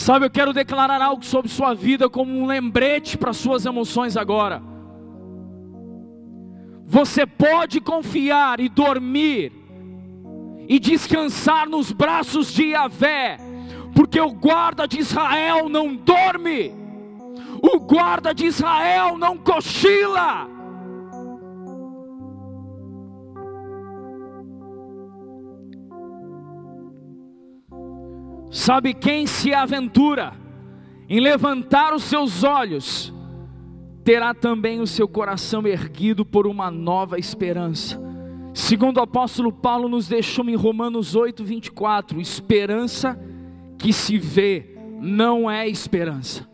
Sabe, 0.00 0.24
eu 0.24 0.30
quero 0.30 0.54
declarar 0.54 1.02
algo 1.02 1.22
sobre 1.22 1.50
sua 1.50 1.74
vida 1.74 2.08
como 2.08 2.32
um 2.32 2.46
lembrete 2.46 3.18
para 3.18 3.34
suas 3.34 3.66
emoções 3.66 4.16
agora. 4.16 4.62
Você 6.86 7.26
pode 7.26 7.82
confiar 7.82 8.60
e 8.60 8.70
dormir 8.70 9.52
e 10.66 10.78
descansar 10.78 11.68
nos 11.68 11.92
braços 11.92 12.50
de 12.50 12.68
Yahvé, 12.68 13.36
porque 13.94 14.18
o 14.18 14.32
guarda 14.32 14.88
de 14.88 14.98
Israel 14.98 15.68
não 15.68 15.94
dorme, 15.94 16.74
o 17.62 17.78
guarda 17.78 18.32
de 18.32 18.46
Israel 18.46 19.18
não 19.18 19.36
cochila. 19.36 20.48
Sabe 28.50 28.92
quem 28.92 29.26
se 29.26 29.54
aventura 29.54 30.32
em 31.08 31.20
levantar 31.20 31.94
os 31.94 32.02
seus 32.04 32.42
olhos, 32.42 33.12
terá 34.04 34.34
também 34.34 34.80
o 34.80 34.86
seu 34.86 35.06
coração 35.06 35.66
erguido 35.66 36.24
por 36.24 36.46
uma 36.46 36.70
nova 36.70 37.18
esperança. 37.18 38.00
Segundo 38.52 38.96
o 38.96 39.02
apóstolo 39.02 39.52
Paulo 39.52 39.88
nos 39.88 40.08
deixou 40.08 40.48
em 40.48 40.56
Romanos 40.56 41.14
8, 41.14 41.44
24: 41.44 42.20
esperança 42.20 43.18
que 43.78 43.92
se 43.92 44.18
vê 44.18 44.76
não 45.00 45.48
é 45.48 45.68
esperança. 45.68 46.48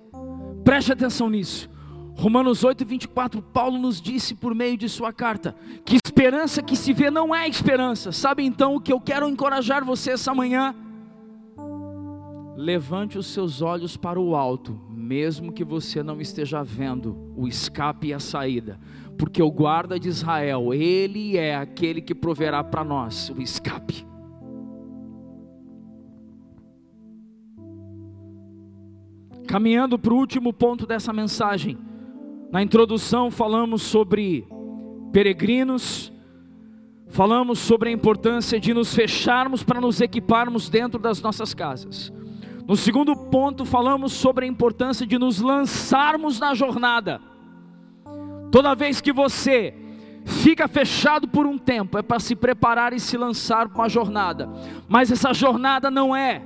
Preste 0.62 0.92
atenção 0.92 1.30
nisso. 1.30 1.70
Romanos 2.14 2.64
8, 2.64 2.84
24, 2.84 3.42
Paulo 3.42 3.78
nos 3.78 4.00
disse 4.00 4.34
por 4.34 4.54
meio 4.54 4.76
de 4.76 4.88
sua 4.88 5.12
carta 5.12 5.54
que 5.84 5.98
esperança 6.02 6.62
que 6.62 6.74
se 6.74 6.92
vê 6.92 7.10
não 7.10 7.34
é 7.34 7.46
esperança. 7.48 8.10
Sabe 8.10 8.44
então 8.44 8.74
o 8.74 8.80
que 8.80 8.92
eu 8.92 9.00
quero 9.00 9.28
encorajar 9.28 9.84
você 9.84 10.12
essa 10.12 10.34
manhã? 10.34 10.74
Levante 12.56 13.18
os 13.18 13.26
seus 13.26 13.60
olhos 13.60 13.98
para 13.98 14.18
o 14.18 14.34
alto, 14.34 14.80
mesmo 14.90 15.52
que 15.52 15.62
você 15.62 16.02
não 16.02 16.20
esteja 16.20 16.62
vendo 16.62 17.32
o 17.36 17.46
escape 17.46 18.08
e 18.08 18.14
a 18.14 18.18
saída, 18.18 18.80
porque 19.18 19.42
o 19.42 19.50
guarda 19.50 20.00
de 20.00 20.08
Israel, 20.08 20.72
ele 20.72 21.36
é 21.36 21.54
aquele 21.54 22.00
que 22.00 22.14
proverá 22.14 22.64
para 22.64 22.82
nós 22.82 23.30
o 23.30 23.42
escape. 23.42 24.06
Caminhando 29.46 29.98
para 29.98 30.12
o 30.12 30.16
último 30.16 30.52
ponto 30.52 30.86
dessa 30.86 31.12
mensagem, 31.12 31.78
na 32.50 32.62
introdução 32.62 33.30
falamos 33.30 33.82
sobre 33.82 34.46
peregrinos, 35.12 36.12
falamos 37.08 37.58
sobre 37.58 37.90
a 37.90 37.92
importância 37.92 38.58
de 38.58 38.72
nos 38.72 38.94
fecharmos 38.94 39.62
para 39.62 39.80
nos 39.80 40.00
equiparmos 40.00 40.68
dentro 40.68 40.98
das 40.98 41.20
nossas 41.20 41.54
casas. 41.54 42.12
No 42.66 42.76
segundo 42.76 43.14
ponto, 43.14 43.64
falamos 43.64 44.12
sobre 44.12 44.44
a 44.44 44.48
importância 44.48 45.06
de 45.06 45.18
nos 45.18 45.40
lançarmos 45.40 46.40
na 46.40 46.52
jornada. 46.52 47.20
Toda 48.50 48.74
vez 48.74 49.00
que 49.00 49.12
você 49.12 49.72
fica 50.24 50.66
fechado 50.66 51.28
por 51.28 51.46
um 51.46 51.56
tempo, 51.56 51.96
é 51.96 52.02
para 52.02 52.18
se 52.18 52.34
preparar 52.34 52.92
e 52.92 52.98
se 52.98 53.16
lançar 53.16 53.68
para 53.68 53.82
uma 53.82 53.88
jornada. 53.88 54.50
Mas 54.88 55.12
essa 55.12 55.32
jornada 55.32 55.92
não 55.92 56.14
é, 56.14 56.42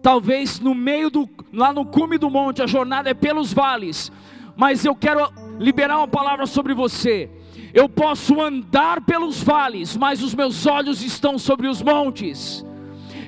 talvez 0.00 0.60
no 0.60 0.72
meio 0.72 1.10
do, 1.10 1.28
lá 1.52 1.72
no 1.72 1.84
cume 1.84 2.16
do 2.16 2.30
monte, 2.30 2.62
a 2.62 2.66
jornada 2.66 3.10
é 3.10 3.14
pelos 3.14 3.52
vales. 3.52 4.12
Mas 4.56 4.84
eu 4.84 4.94
quero 4.94 5.28
liberar 5.58 5.98
uma 5.98 6.06
palavra 6.06 6.46
sobre 6.46 6.72
você. 6.74 7.28
Eu 7.72 7.88
posso 7.88 8.40
andar 8.40 9.00
pelos 9.00 9.42
vales, 9.42 9.96
mas 9.96 10.22
os 10.22 10.32
meus 10.32 10.64
olhos 10.64 11.02
estão 11.02 11.36
sobre 11.38 11.66
os 11.66 11.82
montes. 11.82 12.64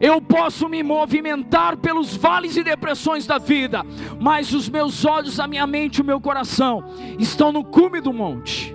Eu 0.00 0.20
posso 0.20 0.68
me 0.68 0.82
movimentar 0.82 1.76
pelos 1.76 2.16
vales 2.16 2.56
e 2.56 2.62
depressões 2.62 3.26
da 3.26 3.38
vida, 3.38 3.82
mas 4.20 4.52
os 4.52 4.68
meus 4.68 5.04
olhos, 5.04 5.40
a 5.40 5.46
minha 5.46 5.66
mente, 5.66 6.00
o 6.00 6.04
meu 6.04 6.20
coração 6.20 6.84
estão 7.18 7.50
no 7.50 7.64
cume 7.64 8.00
do 8.00 8.12
monte. 8.12 8.74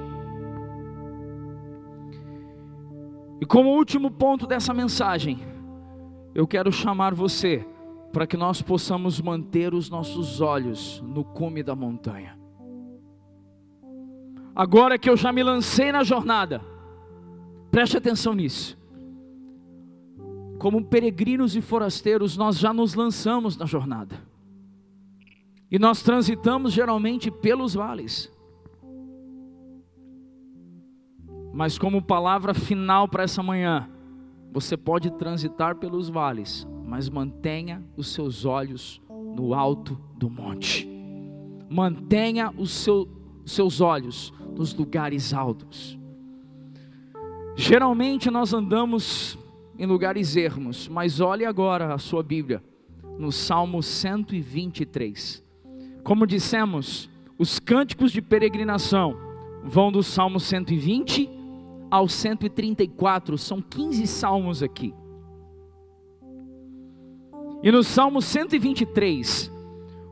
E 3.40 3.46
como 3.46 3.70
último 3.70 4.10
ponto 4.10 4.48
dessa 4.48 4.74
mensagem, 4.74 5.40
eu 6.34 6.48
quero 6.48 6.72
chamar 6.72 7.14
você 7.14 7.66
para 8.12 8.28
que 8.28 8.38
nós 8.38 8.62
possamos 8.62 9.22
manter 9.22 9.74
os 9.74 9.90
nossos 9.90 10.42
olhos 10.42 11.02
no 11.06 11.24
cume 11.24 11.64
da 11.64 11.76
montanha. 11.76 12.38
Agora 14.56 14.98
que 14.98 15.10
eu 15.10 15.16
já 15.16 15.32
me 15.32 15.42
lancei 15.42 15.92
na 15.92 16.04
jornada, 16.04 16.62
preste 17.72 17.98
atenção 17.98 18.34
nisso 18.34 18.81
como 20.62 20.86
peregrinos 20.86 21.56
e 21.56 21.60
forasteiros, 21.62 22.38
nós 22.38 22.60
já 22.60 22.72
nos 22.72 22.94
lançamos 22.94 23.58
na 23.58 23.66
jornada. 23.66 24.22
E 25.72 25.80
nós 25.80 26.04
transitamos 26.04 26.72
geralmente 26.72 27.32
pelos 27.32 27.74
vales. 27.74 28.32
Mas 31.52 31.80
como 31.80 32.00
palavra 32.00 32.54
final 32.54 33.08
para 33.08 33.24
essa 33.24 33.42
manhã, 33.42 33.90
você 34.52 34.78
pode 34.78 35.10
transitar 35.10 35.78
pelos 35.78 36.10
vales, 36.10 36.68
mas 36.86 37.10
mantenha 37.10 37.84
os 37.98 38.14
seus 38.14 38.46
olhos 38.46 39.02
no 39.36 39.56
alto 39.56 40.00
do 40.16 40.30
monte. 40.30 40.88
Mantenha 41.72 42.54
os 42.56 42.70
seu, 42.70 43.10
seus 43.48 43.82
olhos 43.82 44.32
nos 44.56 44.76
lugares 44.76 45.34
altos. 45.34 45.98
Geralmente 47.56 48.30
nós 48.30 48.54
andamos 48.54 49.41
em 49.82 49.88
lugares 49.88 50.36
ermos, 50.36 50.88
mas 50.88 51.20
olhe 51.20 51.44
agora 51.44 51.92
a 51.92 51.98
sua 51.98 52.22
Bíblia, 52.22 52.64
no 53.18 53.32
Salmo 53.32 53.82
123. 53.82 55.44
Como 56.04 56.28
dissemos, 56.28 57.10
os 57.36 57.58
cânticos 57.58 58.12
de 58.12 58.22
peregrinação 58.22 59.18
vão 59.64 59.92
do 59.92 60.04
Salmo 60.04 60.40
120 60.40 61.28
ao 61.90 62.08
134, 62.08 63.40
são 63.40 63.60
15 63.60 64.06
salmos 64.06 64.62
aqui. 64.62 64.94
E 67.64 67.72
no 67.72 67.82
Salmo 67.82 68.22
123, 68.22 69.52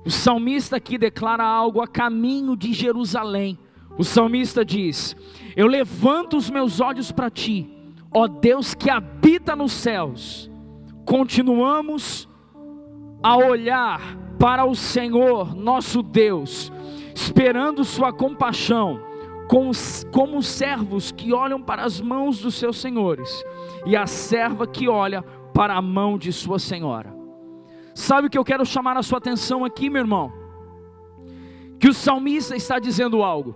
o 0.03 0.09
salmista 0.09 0.77
aqui 0.77 0.97
declara 0.97 1.43
algo 1.43 1.79
a 1.79 1.87
caminho 1.87 2.57
de 2.57 2.73
Jerusalém. 2.73 3.55
O 3.99 4.03
salmista 4.03 4.65
diz: 4.65 5.15
Eu 5.55 5.67
levanto 5.67 6.37
os 6.37 6.49
meus 6.49 6.81
olhos 6.81 7.11
para 7.11 7.29
ti, 7.29 7.69
ó 8.13 8.27
Deus 8.27 8.73
que 8.73 8.89
habita 8.89 9.55
nos 9.55 9.71
céus. 9.71 10.49
Continuamos 11.05 12.27
a 13.21 13.37
olhar 13.37 14.17
para 14.39 14.65
o 14.65 14.75
Senhor, 14.75 15.55
nosso 15.55 16.01
Deus, 16.01 16.71
esperando 17.13 17.83
Sua 17.83 18.13
compaixão, 18.13 19.01
como 19.47 20.37
os 20.37 20.47
servos 20.47 21.11
que 21.11 21.33
olham 21.33 21.61
para 21.61 21.83
as 21.83 21.99
mãos 21.99 22.39
dos 22.39 22.55
seus 22.55 22.77
senhores, 22.77 23.43
e 23.85 23.95
a 23.95 24.05
serva 24.05 24.67
que 24.67 24.87
olha 24.87 25.23
para 25.53 25.75
a 25.75 25.81
mão 25.81 26.17
de 26.17 26.31
sua 26.31 26.59
senhora. 26.59 27.13
Sabe 27.95 28.27
o 28.27 28.29
que 28.29 28.37
eu 28.37 28.45
quero 28.45 28.65
chamar 28.65 28.95
a 28.95 29.03
sua 29.03 29.17
atenção 29.17 29.65
aqui, 29.65 29.89
meu 29.89 30.01
irmão? 30.01 30.31
Que 31.79 31.89
o 31.89 31.93
salmista 31.93 32.55
está 32.55 32.79
dizendo 32.79 33.23
algo. 33.23 33.55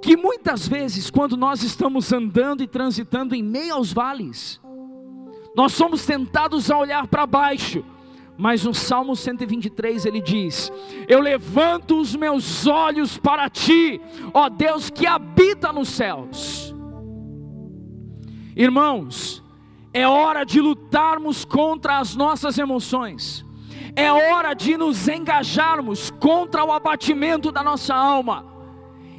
Que 0.00 0.16
muitas 0.16 0.68
vezes, 0.68 1.10
quando 1.10 1.36
nós 1.36 1.62
estamos 1.62 2.12
andando 2.12 2.62
e 2.62 2.66
transitando 2.66 3.34
em 3.34 3.42
meio 3.42 3.74
aos 3.74 3.92
vales, 3.92 4.60
nós 5.56 5.72
somos 5.72 6.06
tentados 6.06 6.70
a 6.70 6.78
olhar 6.78 7.08
para 7.08 7.26
baixo, 7.26 7.84
mas 8.36 8.64
no 8.64 8.72
Salmo 8.72 9.16
123 9.16 10.06
ele 10.06 10.20
diz: 10.20 10.70
Eu 11.08 11.20
levanto 11.20 12.00
os 12.00 12.14
meus 12.14 12.66
olhos 12.66 13.18
para 13.18 13.50
ti, 13.50 14.00
ó 14.32 14.48
Deus 14.48 14.88
que 14.88 15.06
habita 15.06 15.72
nos 15.72 15.88
céus. 15.88 16.72
Irmãos, 18.54 19.42
é 19.92 20.06
hora 20.06 20.44
de 20.44 20.60
lutarmos 20.60 21.44
contra 21.44 21.98
as 21.98 22.14
nossas 22.14 22.56
emoções, 22.56 23.44
é 23.96 24.12
hora 24.12 24.54
de 24.54 24.76
nos 24.76 25.08
engajarmos 25.08 26.10
contra 26.20 26.64
o 26.64 26.70
abatimento 26.70 27.50
da 27.50 27.64
nossa 27.64 27.96
alma 27.96 28.57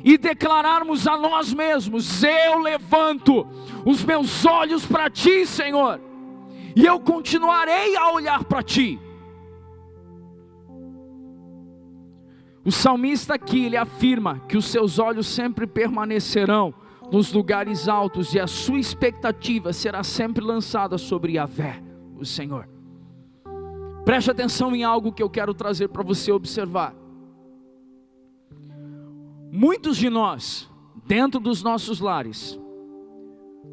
e 0.03 0.17
declararmos 0.17 1.07
a 1.07 1.17
nós 1.17 1.53
mesmos: 1.53 2.23
Eu 2.23 2.59
levanto 2.59 3.45
os 3.85 4.03
meus 4.03 4.45
olhos 4.45 4.85
para 4.85 5.09
ti, 5.09 5.45
Senhor, 5.45 5.99
e 6.75 6.85
eu 6.85 6.99
continuarei 6.99 7.95
a 7.95 8.11
olhar 8.11 8.43
para 8.43 8.63
ti. 8.63 8.99
O 12.63 12.71
salmista 12.71 13.33
aqui 13.33 13.65
ele 13.65 13.77
afirma 13.77 14.39
que 14.47 14.57
os 14.57 14.65
seus 14.65 14.99
olhos 14.99 15.27
sempre 15.27 15.65
permanecerão 15.65 16.73
nos 17.11 17.31
lugares 17.31 17.87
altos 17.87 18.33
e 18.33 18.39
a 18.39 18.45
sua 18.45 18.79
expectativa 18.79 19.73
será 19.73 20.03
sempre 20.03 20.43
lançada 20.43 20.97
sobre 20.97 21.33
Yahvé, 21.33 21.81
o 22.17 22.25
Senhor. 22.25 22.69
Preste 24.05 24.31
atenção 24.31 24.75
em 24.75 24.83
algo 24.83 25.11
que 25.11 25.23
eu 25.23 25.29
quero 25.29 25.53
trazer 25.53 25.87
para 25.89 26.03
você 26.03 26.31
observar. 26.31 26.93
Muitos 29.51 29.97
de 29.97 30.09
nós, 30.09 30.69
dentro 31.07 31.39
dos 31.39 31.63
nossos 31.63 31.99
lares, 31.99 32.59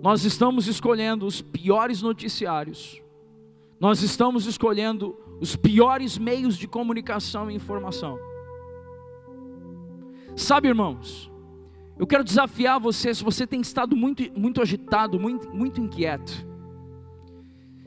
nós 0.02 0.24
estamos 0.24 0.66
escolhendo 0.66 1.26
os 1.26 1.42
piores 1.42 2.00
noticiários, 2.00 3.02
nós 3.78 4.02
estamos 4.02 4.46
escolhendo 4.46 5.14
os 5.38 5.54
piores 5.54 6.16
meios 6.16 6.56
de 6.56 6.66
comunicação 6.66 7.50
e 7.50 7.54
informação. 7.54 8.18
Sabe, 10.34 10.68
irmãos, 10.68 11.30
eu 11.98 12.06
quero 12.06 12.24
desafiar 12.24 12.80
você, 12.80 13.14
se 13.14 13.22
você 13.22 13.46
tem 13.46 13.60
estado 13.60 13.94
muito, 13.94 14.22
muito 14.38 14.62
agitado, 14.62 15.20
muito, 15.20 15.50
muito 15.50 15.80
inquieto, 15.80 16.46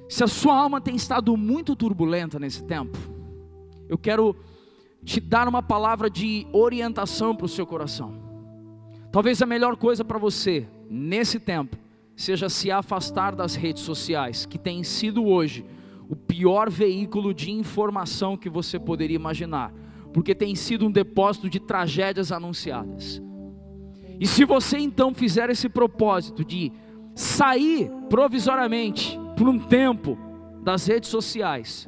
se 0.08 0.24
a 0.24 0.28
sua 0.28 0.56
alma 0.56 0.80
tem 0.80 0.96
estado 0.96 1.36
muito 1.36 1.76
turbulenta 1.76 2.40
nesse 2.40 2.64
tempo, 2.64 2.98
eu 3.88 3.98
quero 3.98 4.36
te 5.04 5.20
dar 5.20 5.48
uma 5.48 5.64
palavra 5.64 6.10
de 6.10 6.46
orientação 6.52 7.36
para 7.36 7.46
o 7.46 7.50
seu 7.50 7.66
coração. 7.66 8.14
Talvez 9.12 9.42
a 9.42 9.46
melhor 9.46 9.76
coisa 9.76 10.04
para 10.04 10.18
você, 10.18 10.68
nesse 10.90 11.40
tempo, 11.40 11.78
seja 12.16 12.50
se 12.50 12.70
afastar 12.70 13.36
das 13.36 13.56
redes 13.56 13.84
sociais, 13.84 14.46
que 14.46 14.58
tem 14.58 14.84
sido 14.84 15.26
hoje 15.26 15.66
o 16.08 16.16
pior 16.16 16.70
veículo 16.70 17.34
de 17.34 17.52
informação 17.52 18.38
que 18.38 18.50
você 18.50 18.78
poderia 18.80 19.16
imaginar 19.16 19.74
porque 20.14 20.34
tem 20.34 20.56
sido 20.56 20.86
um 20.86 20.92
depósito 20.92 21.50
de 21.50 21.60
tragédias 21.60 22.32
anunciadas. 22.32 23.22
E 24.20 24.28
se 24.28 24.44
você 24.44 24.78
então 24.78 25.14
fizer 25.14 25.50
esse 25.50 25.70
propósito 25.70 26.44
de 26.44 26.72
sair 27.16 27.90
provisoriamente 28.10 29.18
por 29.38 29.48
um 29.48 29.60
tempo 29.60 30.18
das 30.62 30.86
redes 30.86 31.10
sociais, 31.10 31.88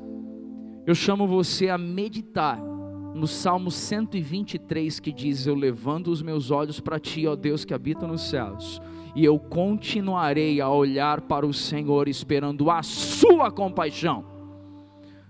eu 0.85 0.95
chamo 0.95 1.27
você 1.27 1.69
a 1.69 1.77
meditar 1.77 2.59
no 3.13 3.27
Salmo 3.27 3.71
123 3.71 4.99
que 4.99 5.11
diz: 5.11 5.45
Eu 5.45 5.55
levanto 5.55 6.11
os 6.11 6.21
meus 6.21 6.51
olhos 6.51 6.79
para 6.79 6.99
ti, 6.99 7.27
ó 7.27 7.35
Deus 7.35 7.65
que 7.65 7.73
habita 7.73 8.07
nos 8.07 8.29
céus, 8.29 8.81
e 9.15 9.23
eu 9.23 9.37
continuarei 9.37 10.61
a 10.61 10.69
olhar 10.69 11.21
para 11.21 11.45
o 11.45 11.53
Senhor 11.53 12.07
esperando 12.07 12.69
a 12.69 12.83
sua 12.83 13.51
compaixão 13.51 14.31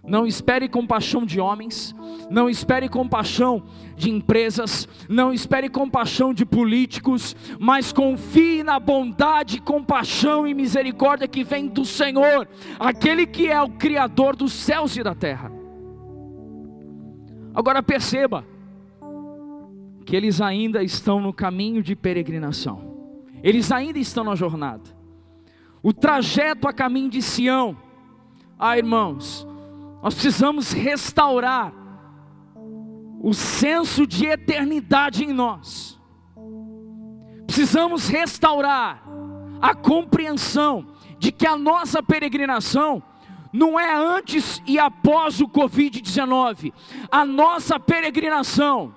não 0.03 0.25
espere 0.25 0.67
compaixão 0.67 1.25
de 1.25 1.39
homens, 1.39 1.93
não 2.29 2.49
espere 2.49 2.89
compaixão 2.89 3.63
de 3.95 4.09
empresas, 4.09 4.87
não 5.07 5.31
espere 5.31 5.69
compaixão 5.69 6.33
de 6.33 6.43
políticos, 6.43 7.35
mas 7.59 7.93
confie 7.93 8.63
na 8.63 8.79
bondade, 8.79 9.61
compaixão 9.61 10.47
e 10.47 10.53
misericórdia 10.53 11.27
que 11.27 11.43
vem 11.43 11.67
do 11.67 11.85
Senhor, 11.85 12.47
aquele 12.79 13.27
que 13.27 13.47
é 13.47 13.61
o 13.61 13.69
Criador 13.69 14.35
dos 14.35 14.53
céus 14.53 14.97
e 14.97 15.03
da 15.03 15.13
terra. 15.13 15.60
Agora 17.53 17.83
perceba 17.83 18.45
que 20.05 20.15
eles 20.15 20.41
ainda 20.41 20.83
estão 20.83 21.19
no 21.19 21.33
caminho 21.33 21.83
de 21.83 21.95
peregrinação, 21.95 23.19
eles 23.43 23.71
ainda 23.71 23.99
estão 23.99 24.23
na 24.23 24.35
jornada, 24.35 24.89
o 25.83 25.91
trajeto 25.91 26.67
a 26.67 26.73
caminho 26.73 27.09
de 27.09 27.21
Sião, 27.21 27.77
ah 28.57 28.77
irmãos, 28.77 29.47
nós 30.01 30.13
precisamos 30.13 30.71
restaurar 30.71 31.73
o 33.21 33.33
senso 33.33 34.07
de 34.07 34.25
eternidade 34.25 35.23
em 35.23 35.31
nós. 35.31 35.99
Precisamos 37.45 38.07
restaurar 38.07 39.03
a 39.61 39.75
compreensão 39.75 40.87
de 41.19 41.31
que 41.31 41.45
a 41.45 41.55
nossa 41.55 42.01
peregrinação 42.01 43.03
não 43.51 43.79
é 43.79 43.93
antes 43.93 44.61
e 44.65 44.79
após 44.79 45.41
o 45.41 45.47
Covid-19. 45.47 46.73
A 47.11 47.25
nossa 47.25 47.79
peregrinação 47.79 48.95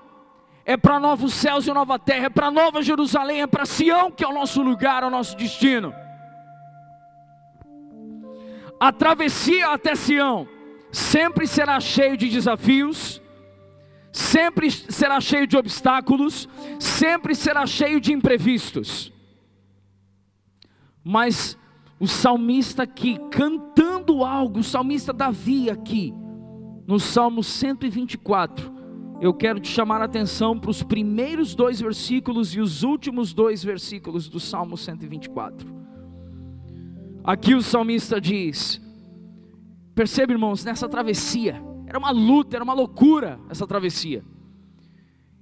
é 0.64 0.76
para 0.76 0.98
novos 0.98 1.34
céus 1.34 1.66
e 1.66 1.72
nova 1.72 1.98
terra, 1.98 2.26
é 2.26 2.30
para 2.30 2.50
Nova 2.50 2.82
Jerusalém, 2.82 3.42
é 3.42 3.46
para 3.46 3.66
Sião, 3.66 4.10
que 4.10 4.24
é 4.24 4.28
o 4.28 4.32
nosso 4.32 4.62
lugar, 4.62 5.02
é 5.02 5.06
o 5.06 5.10
nosso 5.10 5.36
destino. 5.36 5.92
A 8.80 8.90
travessia 8.92 9.68
até 9.68 9.94
Sião 9.94 10.48
sempre 10.90 11.46
será 11.46 11.80
cheio 11.80 12.16
de 12.16 12.28
desafios, 12.28 13.20
sempre 14.12 14.70
será 14.70 15.20
cheio 15.20 15.46
de 15.46 15.56
obstáculos, 15.56 16.48
sempre 16.78 17.34
será 17.34 17.66
cheio 17.66 18.00
de 18.00 18.12
imprevistos. 18.12 19.12
Mas 21.02 21.58
o 22.04 22.06
salmista 22.06 22.82
aqui, 22.82 23.18
cantando 23.30 24.22
algo, 24.24 24.58
o 24.58 24.62
salmista 24.62 25.10
Davi 25.10 25.70
aqui, 25.70 26.12
no 26.86 27.00
Salmo 27.00 27.42
124, 27.42 28.70
eu 29.22 29.32
quero 29.32 29.58
te 29.58 29.68
chamar 29.68 30.02
a 30.02 30.04
atenção 30.04 30.60
para 30.60 30.70
os 30.70 30.82
primeiros 30.82 31.54
dois 31.54 31.80
versículos 31.80 32.54
e 32.54 32.60
os 32.60 32.82
últimos 32.82 33.32
dois 33.32 33.64
versículos 33.64 34.28
do 34.28 34.38
Salmo 34.38 34.76
124. 34.76 35.66
Aqui 37.24 37.54
o 37.54 37.62
salmista 37.62 38.20
diz: 38.20 38.78
Percebe, 39.94 40.34
irmãos, 40.34 40.62
nessa 40.62 40.86
travessia, 40.86 41.64
era 41.86 41.98
uma 41.98 42.10
luta, 42.10 42.54
era 42.54 42.64
uma 42.64 42.74
loucura 42.74 43.40
essa 43.48 43.66
travessia. 43.66 44.22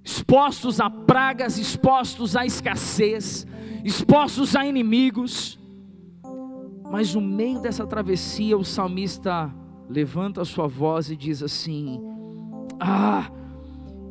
Expostos 0.04 0.78
a 0.78 0.88
pragas, 0.88 1.58
expostos 1.58 2.36
à 2.36 2.46
escassez, 2.46 3.48
expostos 3.84 4.54
a 4.54 4.64
inimigos. 4.64 5.60
Mas 6.92 7.14
no 7.14 7.22
meio 7.22 7.58
dessa 7.58 7.86
travessia, 7.86 8.54
o 8.54 8.62
salmista 8.62 9.50
levanta 9.88 10.42
a 10.42 10.44
sua 10.44 10.68
voz 10.68 11.10
e 11.10 11.16
diz 11.16 11.42
assim: 11.42 11.98
Ah, 12.78 13.30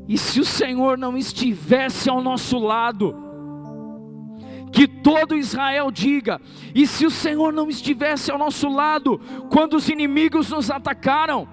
e 0.07 0.17
se 0.17 0.39
o 0.39 0.43
Senhor 0.43 0.97
não 0.97 1.15
estivesse 1.15 2.09
ao 2.09 2.23
nosso 2.23 2.57
lado? 2.57 3.15
que 4.71 4.87
todo 4.87 5.35
Israel 5.35 5.91
diga: 5.91 6.41
e 6.73 6.87
se 6.87 7.05
o 7.05 7.11
Senhor 7.11 7.53
não 7.53 7.69
estivesse 7.69 8.31
ao 8.31 8.39
nosso 8.39 8.67
lado 8.67 9.21
quando 9.51 9.75
os 9.75 9.87
inimigos 9.87 10.49
nos 10.49 10.71
atacaram? 10.71 11.47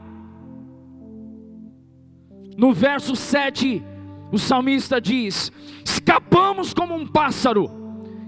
No 2.56 2.72
verso 2.72 3.14
7, 3.14 3.84
o 4.32 4.38
salmista 4.38 4.98
diz: 4.98 5.52
escapamos 5.84 6.72
como 6.72 6.94
um 6.94 7.06
pássaro 7.06 7.70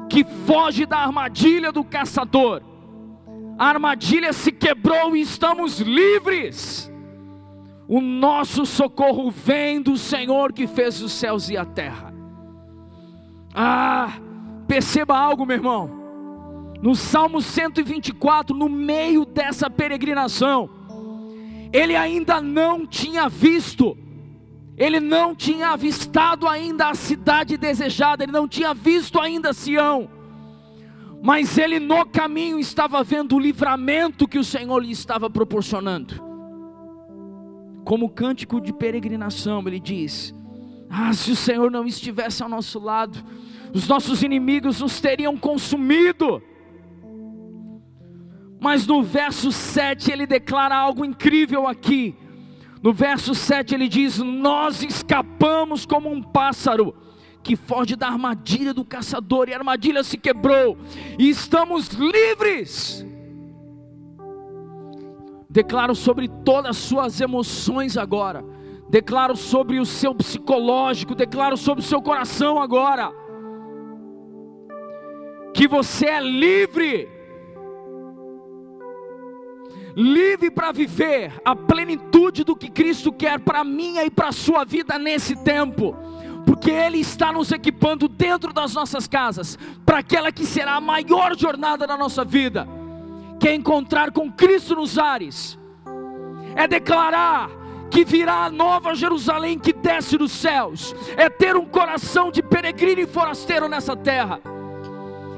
que 0.06 0.22
foge 0.44 0.84
da 0.84 0.98
armadilha 0.98 1.72
do 1.72 1.82
caçador. 1.82 2.68
A 3.60 3.66
armadilha 3.66 4.32
se 4.32 4.50
quebrou 4.50 5.14
e 5.14 5.20
estamos 5.20 5.80
livres. 5.80 6.90
O 7.86 8.00
nosso 8.00 8.64
socorro 8.64 9.30
vem 9.30 9.82
do 9.82 9.98
Senhor 9.98 10.50
que 10.50 10.66
fez 10.66 11.02
os 11.02 11.12
céus 11.12 11.50
e 11.50 11.58
a 11.58 11.64
terra. 11.66 12.10
Ah, 13.54 14.14
perceba 14.66 15.14
algo, 15.14 15.44
meu 15.44 15.58
irmão. 15.58 15.90
No 16.80 16.94
Salmo 16.94 17.42
124, 17.42 18.56
no 18.56 18.66
meio 18.66 19.26
dessa 19.26 19.68
peregrinação, 19.68 20.70
ele 21.70 21.94
ainda 21.94 22.40
não 22.40 22.86
tinha 22.86 23.28
visto, 23.28 23.94
ele 24.74 25.00
não 25.00 25.34
tinha 25.34 25.68
avistado 25.68 26.48
ainda 26.48 26.88
a 26.88 26.94
cidade 26.94 27.58
desejada, 27.58 28.22
ele 28.22 28.32
não 28.32 28.48
tinha 28.48 28.72
visto 28.72 29.20
ainda 29.20 29.52
Sião 29.52 30.19
mas 31.22 31.58
ele 31.58 31.78
no 31.78 32.06
caminho 32.06 32.58
estava 32.58 33.02
vendo 33.04 33.36
o 33.36 33.38
livramento 33.38 34.26
que 34.26 34.38
o 34.38 34.44
Senhor 34.44 34.78
lhe 34.78 34.90
estava 34.90 35.28
proporcionando. 35.28 36.14
Como 37.84 38.08
cântico 38.08 38.60
de 38.60 38.72
peregrinação, 38.72 39.62
ele 39.66 39.78
diz: 39.78 40.34
Ah, 40.88 41.12
se 41.12 41.30
o 41.32 41.36
Senhor 41.36 41.70
não 41.70 41.86
estivesse 41.86 42.42
ao 42.42 42.48
nosso 42.48 42.78
lado, 42.78 43.22
os 43.74 43.86
nossos 43.86 44.22
inimigos 44.22 44.80
nos 44.80 45.00
teriam 45.00 45.36
consumido. 45.36 46.42
Mas 48.58 48.86
no 48.86 49.02
verso 49.02 49.52
7 49.52 50.12
ele 50.12 50.26
declara 50.26 50.76
algo 50.76 51.04
incrível 51.04 51.66
aqui. 51.66 52.14
No 52.82 52.92
verso 52.94 53.34
7 53.34 53.74
ele 53.74 53.88
diz: 53.88 54.18
Nós 54.18 54.82
escapamos 54.82 55.84
como 55.84 56.10
um 56.10 56.22
pássaro 56.22 56.94
que 57.42 57.56
foge 57.56 57.96
da 57.96 58.06
armadilha 58.06 58.74
do 58.74 58.84
caçador, 58.84 59.48
e 59.48 59.54
a 59.54 59.58
armadilha 59.58 60.04
se 60.04 60.18
quebrou, 60.18 60.76
e 61.18 61.28
estamos 61.28 61.88
livres. 61.88 63.06
Declaro 65.48 65.94
sobre 65.94 66.28
todas 66.28 66.70
as 66.70 66.76
suas 66.76 67.20
emoções 67.20 67.96
agora, 67.96 68.44
declaro 68.88 69.36
sobre 69.36 69.80
o 69.80 69.86
seu 69.86 70.14
psicológico, 70.14 71.14
declaro 71.14 71.56
sobre 71.56 71.82
o 71.82 71.86
seu 71.86 72.00
coração 72.00 72.60
agora, 72.60 73.10
que 75.52 75.66
você 75.66 76.06
é 76.06 76.20
livre, 76.20 77.08
livre 79.96 80.50
para 80.50 80.70
viver 80.70 81.32
a 81.44 81.56
plenitude 81.56 82.44
do 82.44 82.54
que 82.54 82.70
Cristo 82.70 83.12
quer 83.12 83.40
para 83.40 83.64
minha 83.64 84.04
e 84.04 84.10
para 84.10 84.28
a 84.28 84.32
sua 84.32 84.64
vida 84.64 84.98
nesse 84.98 85.34
tempo 85.36 85.96
porque 86.44 86.70
Ele 86.70 86.98
está 86.98 87.32
nos 87.32 87.52
equipando 87.52 88.08
dentro 88.08 88.52
das 88.52 88.74
nossas 88.74 89.06
casas, 89.06 89.58
para 89.84 89.98
aquela 89.98 90.32
que 90.32 90.44
será 90.44 90.74
a 90.74 90.80
maior 90.80 91.36
jornada 91.36 91.86
da 91.86 91.96
nossa 91.96 92.24
vida, 92.24 92.66
que 93.38 93.48
é 93.48 93.54
encontrar 93.54 94.10
com 94.10 94.30
Cristo 94.30 94.76
nos 94.76 94.98
ares, 94.98 95.58
é 96.54 96.66
declarar 96.66 97.50
que 97.90 98.04
virá 98.04 98.44
a 98.44 98.50
nova 98.50 98.94
Jerusalém 98.94 99.58
que 99.58 99.72
desce 99.72 100.16
dos 100.16 100.30
céus, 100.30 100.94
é 101.16 101.28
ter 101.28 101.56
um 101.56 101.66
coração 101.66 102.30
de 102.30 102.42
peregrino 102.42 103.00
e 103.00 103.06
forasteiro 103.06 103.68
nessa 103.68 103.96
terra 103.96 104.40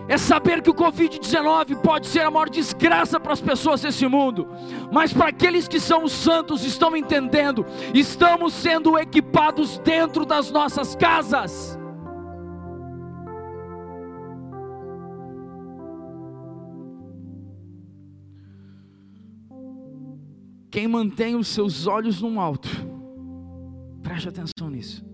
é 0.08 0.18
saber 0.18 0.62
que 0.62 0.70
o 0.70 0.74
Covid-19 0.74 1.80
pode 1.80 2.06
ser 2.06 2.20
a 2.20 2.30
maior 2.30 2.48
desgraça 2.48 3.20
para 3.20 3.32
as 3.32 3.40
pessoas 3.40 3.82
desse 3.82 4.06
mundo, 4.06 4.48
mas 4.92 5.12
para 5.12 5.28
aqueles 5.28 5.68
que 5.68 5.78
são 5.78 6.04
os 6.04 6.12
santos, 6.12 6.64
estão 6.64 6.96
entendendo, 6.96 7.64
estamos 7.94 8.52
sendo 8.52 8.98
equipados 8.98 9.78
dentro 9.78 10.24
das 10.24 10.50
nossas 10.50 10.94
casas. 10.96 11.78
Quem 20.70 20.88
mantém 20.88 21.36
os 21.36 21.48
seus 21.48 21.86
olhos 21.86 22.22
no 22.22 22.40
alto, 22.40 22.68
preste 24.02 24.28
atenção 24.28 24.70
nisso. 24.70 25.04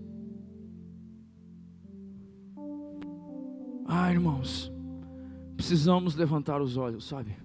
Ah, 3.85 4.11
irmãos, 4.11 4.71
precisamos 5.59 6.15
levantar 6.15 6.61
os 6.61 6.77
olhos, 6.77 7.03
sabe? 7.05 7.35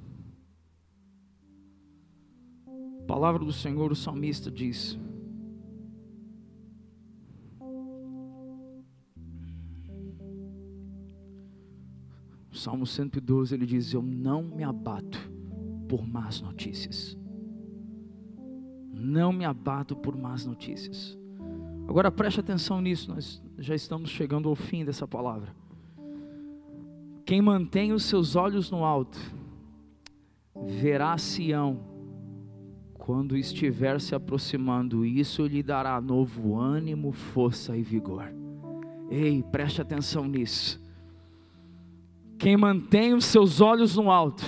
A 3.01 3.05
palavra 3.09 3.45
do 3.45 3.53
Senhor, 3.53 3.91
o 3.91 3.97
salmista 3.97 4.53
diz: 4.53 4.97
Salmo 12.53 12.87
112 12.87 13.53
ele 13.53 13.67
diz: 13.67 13.93
Eu 13.93 14.01
não 14.01 14.45
me 14.45 14.63
abato 14.63 15.19
por 15.89 16.07
más 16.07 16.41
notícias. 16.41 17.19
Não 18.93 19.33
me 19.33 19.45
abato 19.45 19.97
por 19.97 20.17
más 20.17 20.47
notícias. 20.47 21.19
Agora 21.89 22.13
preste 22.13 22.39
atenção 22.39 22.81
nisso, 22.81 23.13
nós 23.13 23.43
já 23.59 23.75
estamos 23.75 24.09
chegando 24.09 24.49
ao 24.49 24.55
fim 24.55 24.85
dessa 24.85 25.07
palavra. 25.07 25.64
Quem 27.25 27.41
mantém 27.41 27.93
os 27.93 28.05
seus 28.05 28.37
olhos 28.37 28.71
no 28.71 28.85
alto, 28.85 29.19
verá 30.67 31.17
Sião 31.17 31.81
quando 33.05 33.37
estiver 33.37 34.01
se 34.01 34.15
aproximando, 34.15 35.05
isso 35.05 35.47
lhe 35.47 35.63
dará 35.63 36.01
novo 36.01 36.57
ânimo, 36.57 37.13
força 37.13 37.77
e 37.77 37.83
vigor. 37.83 38.33
Ei, 39.11 39.43
preste 39.43 39.83
atenção 39.83 40.25
nisso. 40.25 40.83
Quem 42.39 42.57
mantém 42.57 43.13
os 43.13 43.27
seus 43.27 43.61
olhos 43.61 43.97
no 43.97 44.11
alto, 44.11 44.45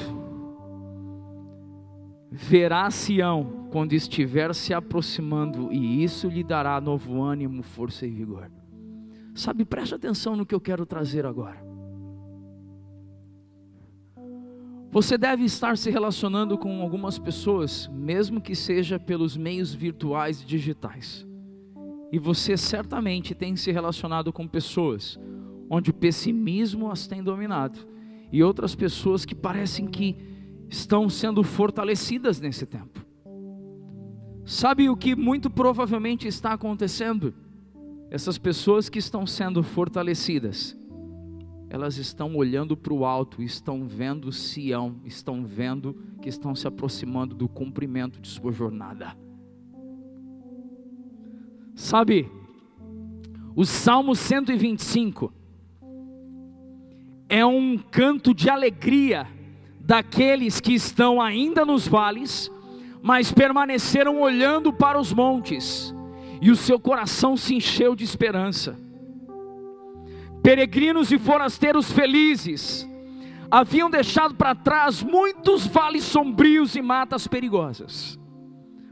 verá 2.31 2.91
Sião 2.91 3.69
quando 3.71 3.93
estiver 3.93 4.55
se 4.55 4.73
aproximando, 4.73 5.73
e 5.73 6.03
isso 6.03 6.29
lhe 6.29 6.43
dará 6.43 6.81
novo 6.81 7.23
ânimo, 7.23 7.63
força 7.63 8.07
e 8.07 8.11
vigor. 8.11 8.51
Sabe, 9.35 9.65
preste 9.65 9.95
atenção 9.95 10.35
no 10.35 10.47
que 10.47 10.55
eu 10.55 10.61
quero 10.61 10.87
trazer 10.87 11.27
agora. 11.27 11.66
Você 14.97 15.19
deve 15.19 15.45
estar 15.45 15.77
se 15.77 15.91
relacionando 15.91 16.57
com 16.57 16.81
algumas 16.81 17.19
pessoas, 17.19 17.87
mesmo 17.93 18.41
que 18.41 18.55
seja 18.55 18.99
pelos 18.99 19.37
meios 19.37 19.75
virtuais 19.75 20.41
e 20.41 20.47
digitais. 20.47 21.27
E 22.11 22.19
você 22.19 22.57
certamente 22.57 23.35
tem 23.35 23.57
se 23.57 23.71
relacionado 23.71 24.33
com 24.33 24.49
pessoas 24.49 25.21
onde 25.69 25.91
o 25.91 25.93
pessimismo 25.93 26.91
as 26.91 27.07
tem 27.07 27.23
dominado 27.23 27.79
e 28.33 28.43
outras 28.43 28.75
pessoas 28.75 29.27
que 29.27 29.35
parecem 29.35 29.87
que 29.87 30.17
estão 30.67 31.11
sendo 31.11 31.43
fortalecidas 31.43 32.41
nesse 32.41 32.65
tempo. 32.65 33.05
Sabe 34.47 34.89
o 34.89 34.97
que 34.97 35.15
muito 35.15 35.51
provavelmente 35.51 36.27
está 36.27 36.55
acontecendo? 36.55 37.35
Essas 38.11 38.39
pessoas 38.39 38.89
que 38.89 38.99
estão 38.99 39.27
sendo 39.27 39.63
fortalecidas 39.63 40.75
elas 41.69 41.97
estão 41.97 42.37
olhando 42.37 42.77
para 42.77 42.93
o 42.93 43.05
alto, 43.05 43.43
estão 43.43 43.87
vendo 43.87 44.31
Sião, 44.31 44.97
estão 45.05 45.45
vendo 45.45 45.97
que 46.23 46.29
estão 46.29 46.55
se 46.55 46.67
aproximando 46.67 47.35
do 47.35 47.49
cumprimento 47.49 48.21
de 48.21 48.29
sua 48.29 48.53
jornada. 48.53 49.17
Sabe, 51.75 52.31
o 53.55 53.65
Salmo 53.65 54.15
125 54.15 55.33
é 57.29 57.45
um 57.45 57.77
canto 57.77 58.33
de 58.33 58.49
alegria 58.49 59.27
daqueles 59.81 60.61
que 60.61 60.73
estão 60.73 61.21
ainda 61.21 61.65
nos 61.65 61.87
vales, 61.87 62.51
mas 63.03 63.33
permaneceram 63.33 64.21
olhando 64.21 64.73
para 64.73 64.99
os 64.99 65.13
montes, 65.13 65.95
e 66.41 66.51
o 66.51 66.57
seu 66.57 66.79
coração 66.79 67.37
se 67.37 67.55
encheu 67.55 67.97
de 67.97 68.05
esperança 68.05 68.86
peregrinos 70.47 71.11
e 71.11 71.19
forasteiros 71.19 71.91
felizes, 71.91 72.89
haviam 73.51 73.91
deixado 73.91 74.33
para 74.37 74.55
trás 74.55 75.03
muitos 75.03 75.67
vales 75.67 76.05
sombrios 76.05 76.77
e 76.77 76.81
matas 76.81 77.27
perigosas, 77.27 78.17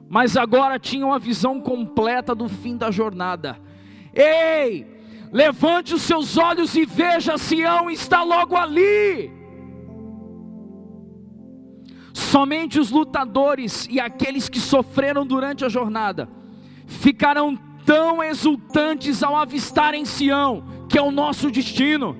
mas 0.08 0.36
agora 0.36 0.80
tinham 0.80 1.12
a 1.12 1.18
visão 1.18 1.60
completa 1.60 2.34
do 2.34 2.48
fim 2.48 2.76
da 2.76 2.90
jornada. 2.90 3.56
Ei, 4.12 4.84
levante 5.30 5.94
os 5.94 6.02
seus 6.02 6.36
olhos 6.36 6.74
e 6.74 6.84
veja, 6.84 7.38
Sião 7.38 7.88
está 7.88 8.24
logo 8.24 8.56
ali. 8.56 9.30
Somente 12.12 12.80
os 12.80 12.90
lutadores 12.90 13.86
e 13.88 14.00
aqueles 14.00 14.48
que 14.48 14.58
sofreram 14.58 15.24
durante 15.24 15.64
a 15.64 15.68
jornada 15.68 16.28
ficarão 16.84 17.56
tão 17.86 18.20
exultantes 18.24 19.22
ao 19.22 19.36
avistarem 19.36 20.04
Sião, 20.04 20.73
que 20.88 20.98
é 20.98 21.02
o 21.02 21.10
nosso 21.10 21.50
destino. 21.50 22.16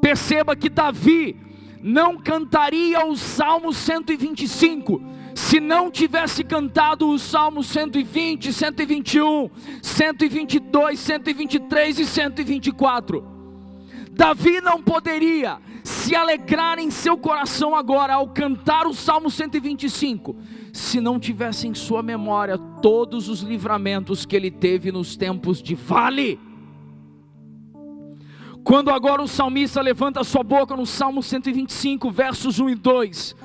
Perceba 0.00 0.56
que 0.56 0.68
Davi 0.68 1.36
não 1.82 2.16
cantaria 2.18 3.04
o 3.04 3.16
Salmo 3.16 3.72
125 3.72 5.18
se 5.34 5.60
não 5.60 5.88
tivesse 5.88 6.42
cantado 6.42 7.08
o 7.08 7.18
Salmo 7.18 7.62
120, 7.62 8.52
121, 8.52 9.48
122, 9.80 10.98
123 10.98 11.98
e 12.00 12.06
124. 12.06 13.24
Davi 14.10 14.60
não 14.60 14.82
poderia 14.82 15.58
se 15.84 16.14
alegrar 16.14 16.80
em 16.80 16.90
seu 16.90 17.16
coração 17.16 17.76
agora 17.76 18.14
ao 18.14 18.28
cantar 18.28 18.86
o 18.88 18.92
Salmo 18.92 19.30
125, 19.30 20.36
se 20.72 21.00
não 21.00 21.18
tivesse 21.18 21.66
em 21.66 21.74
sua 21.74 22.02
memória 22.02 22.58
todos 22.58 23.28
os 23.28 23.40
livramentos 23.40 24.24
que 24.24 24.36
ele 24.36 24.50
teve 24.50 24.92
nos 24.92 25.16
tempos 25.16 25.62
de 25.62 25.74
vale. 25.74 26.38
Quando 28.64 28.90
agora 28.90 29.22
o 29.22 29.28
salmista 29.28 29.80
levanta 29.80 30.22
sua 30.22 30.42
boca 30.42 30.76
no 30.76 30.84
Salmo 30.84 31.22
125, 31.22 32.10
versos 32.10 32.58
1 32.58 32.70
e 32.70 32.74
2, 32.74 33.36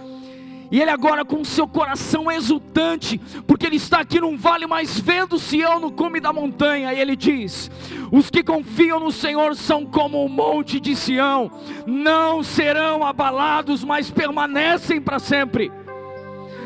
e 0.73 0.81
ele 0.81 0.89
agora 0.89 1.23
com 1.23 1.43
seu 1.43 1.67
coração 1.67 2.31
exultante, 2.31 3.21
porque 3.45 3.67
ele 3.67 3.75
está 3.75 3.99
aqui 3.99 4.19
num 4.19 4.35
vale, 4.35 4.65
mas 4.65 4.99
vendo 4.99 5.37
Sião 5.37 5.79
no 5.79 5.91
cume 5.91 6.19
da 6.19 6.33
montanha, 6.33 6.91
e 6.91 6.99
ele 6.99 7.15
diz: 7.15 7.69
Os 8.11 8.31
que 8.31 8.43
confiam 8.43 8.99
no 8.99 9.11
Senhor 9.11 9.55
são 9.55 9.85
como 9.85 10.25
o 10.25 10.27
monte 10.27 10.79
de 10.79 10.95
Sião, 10.95 11.51
não 11.85 12.41
serão 12.41 13.05
abalados, 13.05 13.83
mas 13.83 14.09
permanecem 14.09 14.99
para 14.99 15.19
sempre. 15.19 15.71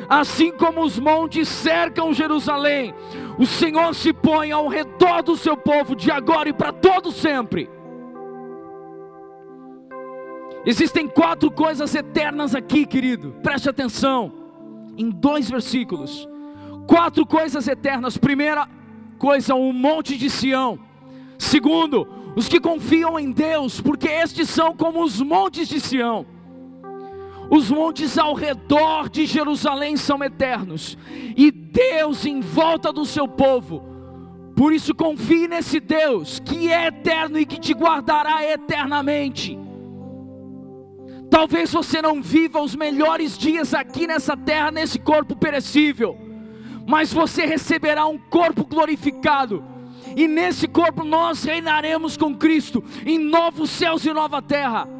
Assim 0.10 0.52
como 0.52 0.82
os 0.82 0.98
montes 0.98 1.50
cercam 1.50 2.14
Jerusalém, 2.14 2.94
o 3.38 3.46
Senhor 3.46 3.94
se 3.94 4.14
põe 4.14 4.52
ao 4.52 4.68
redor 4.68 5.22
do 5.22 5.36
seu 5.36 5.58
povo 5.58 5.96
de 5.96 6.10
agora 6.10 6.50
e 6.50 6.54
para 6.54 6.72
todo 6.72 7.12
sempre. 7.12 7.70
Existem 10.66 11.08
quatro 11.08 11.52
coisas 11.52 11.94
eternas 11.94 12.56
aqui, 12.56 12.86
querido, 12.86 13.36
preste 13.44 13.70
atenção, 13.70 14.34
em 14.98 15.10
dois 15.10 15.50
versículos. 15.50 16.28
Quatro 16.88 17.26
coisas 17.26 17.68
eternas. 17.68 18.18
Primeira 18.18 18.68
coisa, 19.20 19.56
o 19.56 19.70
um 19.70 19.74
monte 19.74 20.18
de 20.18 20.30
Sião. 20.30 20.80
Segundo, 21.38 22.08
os 22.36 22.48
que 22.48 22.60
confiam 22.60 23.20
em 23.20 23.32
Deus, 23.32 23.82
porque 23.82 24.08
estes 24.08 24.50
são 24.50 24.76
como 24.76 25.04
os 25.04 25.22
montes 25.22 25.68
de 25.68 25.80
Sião. 25.80 26.26
Os 27.50 27.72
montes 27.72 28.18
ao 28.18 28.34
redor 28.34 29.10
de 29.10 29.26
Jerusalém 29.26 29.96
são 29.96 30.24
eternos, 30.24 30.98
e 31.36 31.50
Deus 31.50 32.26
em 32.26 32.42
volta 32.42 32.92
do 32.92 33.06
seu 33.06 33.28
povo. 33.28 33.84
Por 34.56 34.74
isso 34.74 34.94
confie 34.94 35.48
nesse 35.48 35.80
Deus 35.80 36.40
que 36.40 36.72
é 36.72 36.88
eterno 36.88 37.40
e 37.40 37.46
que 37.46 37.60
te 37.60 37.74
guardará 37.74 38.44
eternamente. 38.44 39.58
Talvez 41.30 41.72
você 41.72 42.02
não 42.02 42.22
viva 42.22 42.60
os 42.62 42.76
melhores 42.76 43.38
dias 43.38 43.74
aqui 43.74 44.08
nessa 44.08 44.36
terra, 44.36 44.72
nesse 44.72 44.98
corpo 44.98 45.36
perecível, 45.36 46.18
mas 46.88 47.14
você 47.14 47.46
receberá 47.46 48.08
um 48.08 48.18
corpo 48.18 48.66
glorificado, 48.66 49.64
e 50.16 50.28
nesse 50.28 50.68
corpo 50.68 51.04
nós 51.04 51.44
reinaremos 51.44 52.18
com 52.18 52.36
Cristo 52.36 52.84
em 53.06 53.20
novos 53.20 53.70
céus 53.70 54.06
e 54.06 54.12
nova 54.12 54.42
terra. 54.42 54.97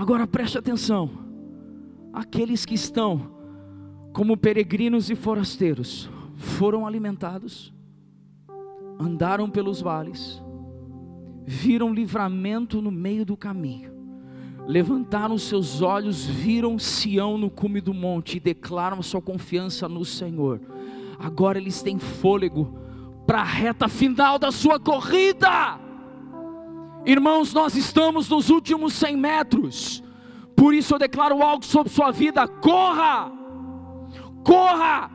Agora 0.00 0.26
preste 0.26 0.56
atenção: 0.56 1.10
aqueles 2.10 2.64
que 2.64 2.72
estão 2.74 3.34
como 4.14 4.34
peregrinos 4.34 5.10
e 5.10 5.14
forasteiros 5.14 6.08
foram 6.36 6.86
alimentados, 6.86 7.70
andaram 8.98 9.50
pelos 9.50 9.82
vales, 9.82 10.42
viram 11.44 11.92
livramento 11.92 12.80
no 12.80 12.90
meio 12.90 13.26
do 13.26 13.36
caminho, 13.36 13.92
levantaram 14.66 15.36
seus 15.36 15.82
olhos, 15.82 16.24
viram 16.24 16.78
Sião 16.78 17.36
no 17.36 17.50
cume 17.50 17.82
do 17.82 17.92
monte 17.92 18.38
e 18.38 18.40
declaram 18.40 19.02
sua 19.02 19.20
confiança 19.20 19.86
no 19.86 20.02
Senhor. 20.02 20.62
Agora 21.18 21.58
eles 21.58 21.82
têm 21.82 21.98
fôlego 21.98 22.74
para 23.26 23.42
a 23.42 23.44
reta 23.44 23.86
final 23.86 24.38
da 24.38 24.50
sua 24.50 24.80
corrida. 24.80 25.89
Irmãos, 27.04 27.52
nós 27.52 27.74
estamos 27.74 28.28
nos 28.28 28.50
últimos 28.50 28.92
100 28.94 29.16
metros, 29.16 30.02
por 30.54 30.74
isso 30.74 30.94
eu 30.94 30.98
declaro 30.98 31.42
algo 31.42 31.64
sobre 31.64 31.92
sua 31.92 32.10
vida: 32.10 32.46
corra, 32.46 33.32
corra, 34.44 35.10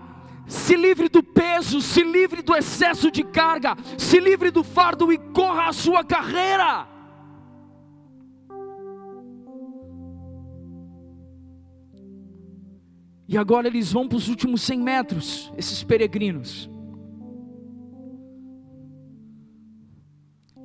se 0.48 0.76
livre 0.76 1.10
do 1.10 1.22
peso, 1.22 1.82
se 1.82 2.04
livre 2.04 2.42
do 2.42 2.56
excesso 2.56 3.12
de 3.12 3.24
carga, 3.24 3.76
se 3.98 4.20
livre 4.20 4.50
do 4.50 4.64
fardo 4.64 5.12
e 5.14 5.18
corra 5.18 5.70
a 5.70 5.74
sua 5.74 6.04
carreira. 6.04 6.88
E 13.28 13.38
agora 13.38 13.68
eles 13.68 13.92
vão 13.92 14.08
para 14.08 14.18
os 14.18 14.28
últimos 14.28 14.62
100 14.62 14.80
metros, 14.80 15.54
esses 15.58 15.84
peregrinos. 15.84 16.70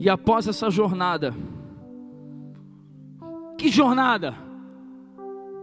E 0.01 0.09
após 0.09 0.49
essa 0.49 0.71
jornada, 0.71 1.35
que 3.59 3.69
jornada? 3.69 4.35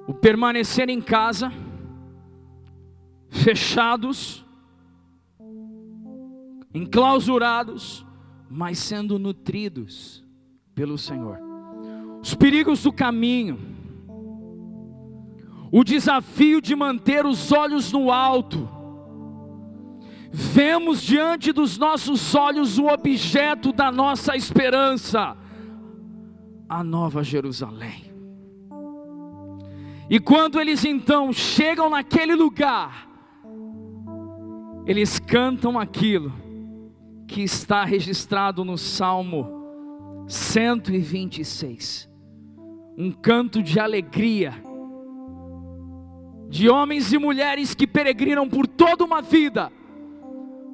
O 0.08 0.14
permanecer 0.14 0.90
em 0.90 1.02
casa, 1.02 1.52
fechados, 3.32 4.46
enclausurados, 6.72 8.06
mas 8.48 8.78
sendo 8.78 9.18
nutridos 9.18 10.24
pelo 10.76 11.00
Senhor. 11.00 11.40
Os 12.22 12.36
perigos 12.36 12.84
do 12.84 12.94
caminho, 12.94 13.58
o 15.72 15.84
desafio 15.84 16.62
de 16.62 16.76
manter 16.76 17.26
os 17.26 17.52
olhos 17.52 17.92
no 17.92 18.12
alto, 18.12 18.70
vemos 20.32 21.02
diante 21.02 21.52
dos 21.52 21.78
nossos 21.78 22.36
olhos 22.36 22.78
o 22.78 22.88
objeto 22.88 23.72
da 23.72 23.92
nossa 23.92 24.36
esperança, 24.36 25.36
a 26.68 26.84
Nova 26.84 27.24
Jerusalém. 27.24 28.08
E 30.10 30.20
quando 30.20 30.60
eles 30.60 30.86
então 30.86 31.34
chegam 31.34 31.90
naquele 31.90 32.34
lugar, 32.34 33.08
eles 34.86 35.20
cantam 35.20 35.78
aquilo 35.78 36.34
que 37.28 37.42
está 37.42 37.84
registrado 37.84 38.64
no 38.64 38.78
Salmo 38.78 40.26
126. 40.28 42.10
Um 42.98 43.12
canto 43.12 43.62
de 43.62 43.80
alegria, 43.80 44.54
de 46.50 46.70
homens 46.70 47.12
e 47.12 47.18
mulheres 47.18 47.76
que 47.76 47.86
peregrinam 47.86 48.48
por 48.48 48.66
toda 48.66 49.04
uma 49.04 49.22
vida, 49.22 49.72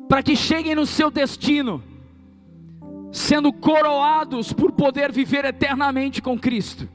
para 0.07 0.21
que 0.23 0.35
cheguem 0.35 0.75
no 0.75 0.85
seu 0.85 1.09
destino, 1.09 1.83
sendo 3.11 3.51
coroados 3.51 4.53
por 4.53 4.71
poder 4.71 5.11
viver 5.11 5.45
eternamente 5.45 6.21
com 6.21 6.37
Cristo. 6.37 6.87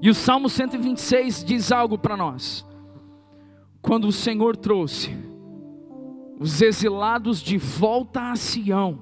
E 0.00 0.10
o 0.10 0.14
Salmo 0.14 0.48
126 0.48 1.44
diz 1.44 1.72
algo 1.72 1.98
para 1.98 2.16
nós 2.16 2.66
quando 3.86 4.08
o 4.08 4.12
Senhor 4.12 4.56
trouxe 4.56 5.16
os 6.40 6.60
exilados 6.60 7.40
de 7.40 7.56
volta 7.56 8.32
a 8.32 8.36
Sião, 8.36 8.98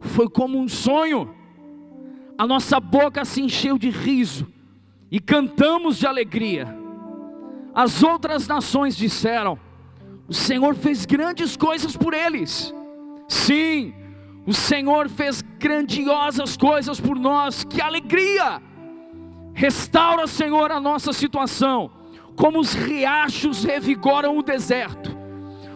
foi 0.00 0.28
como 0.28 0.58
um 0.58 0.68
sonho, 0.68 1.34
a 2.38 2.46
nossa 2.46 2.78
boca 2.78 3.24
se 3.24 3.42
encheu 3.42 3.76
de 3.76 3.90
riso 3.90 4.46
e 5.10 5.18
cantamos 5.18 5.98
de 5.98 6.06
alegria. 6.06 6.72
As 7.74 8.02
outras 8.04 8.46
nações 8.46 8.96
disseram: 8.96 9.58
O 10.32 10.34
Senhor 10.34 10.74
fez 10.74 11.04
grandes 11.04 11.58
coisas 11.58 11.94
por 11.94 12.14
eles. 12.14 12.72
Sim, 13.28 13.92
o 14.46 14.54
Senhor 14.54 15.10
fez 15.10 15.42
grandiosas 15.42 16.56
coisas 16.56 16.98
por 16.98 17.18
nós, 17.18 17.64
que 17.64 17.82
alegria! 17.82 18.62
Restaura, 19.52 20.26
Senhor, 20.26 20.72
a 20.72 20.80
nossa 20.80 21.12
situação 21.12 21.90
como 22.34 22.58
os 22.58 22.72
riachos 22.72 23.62
revigoram 23.62 24.38
o 24.38 24.42
deserto. 24.42 25.14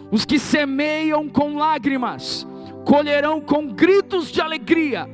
Os 0.09 0.25
que 0.25 0.39
semeiam 0.39 1.29
com 1.29 1.55
lágrimas, 1.55 2.47
colherão 2.83 3.39
com 3.39 3.67
gritos 3.67 4.31
de 4.31 4.41
alegria. 4.41 5.07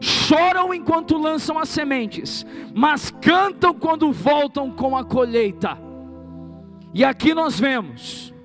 Choram 0.00 0.74
enquanto 0.74 1.16
lançam 1.16 1.56
as 1.56 1.68
sementes, 1.68 2.44
mas 2.74 3.12
cantam 3.12 3.72
quando 3.72 4.10
voltam 4.10 4.72
com 4.72 4.96
a 4.96 5.04
colheita. 5.04 5.78
E 6.92 7.04
aqui 7.04 7.32
nós 7.32 7.60
vemos 7.60 8.36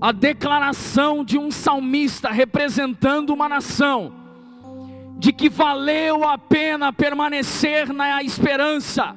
a 0.00 0.12
declaração 0.12 1.24
de 1.24 1.36
um 1.38 1.50
salmista 1.50 2.30
representando 2.30 3.30
uma 3.30 3.48
nação, 3.48 4.12
de 5.18 5.32
que 5.32 5.48
valeu 5.48 6.26
a 6.26 6.38
pena 6.38 6.92
permanecer 6.92 7.92
na 7.92 8.22
esperança 8.22 9.14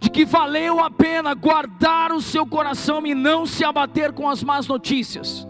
de 0.00 0.10
que 0.10 0.24
valeu 0.24 0.78
a 0.80 0.90
pena 0.90 1.34
guardar 1.34 2.12
o 2.12 2.20
seu 2.20 2.46
coração 2.46 3.04
e 3.06 3.14
não 3.14 3.44
se 3.44 3.64
abater 3.64 4.12
com 4.12 4.28
as 4.28 4.42
más 4.44 4.66
notícias. 4.66 5.46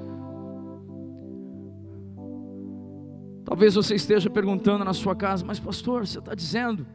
Talvez 3.44 3.74
você 3.74 3.94
esteja 3.94 4.30
perguntando 4.30 4.84
na 4.84 4.94
sua 4.94 5.14
casa, 5.14 5.44
mas 5.44 5.58
pastor, 5.58 6.06
você 6.06 6.18
está 6.18 6.34
dizendo 6.34 6.86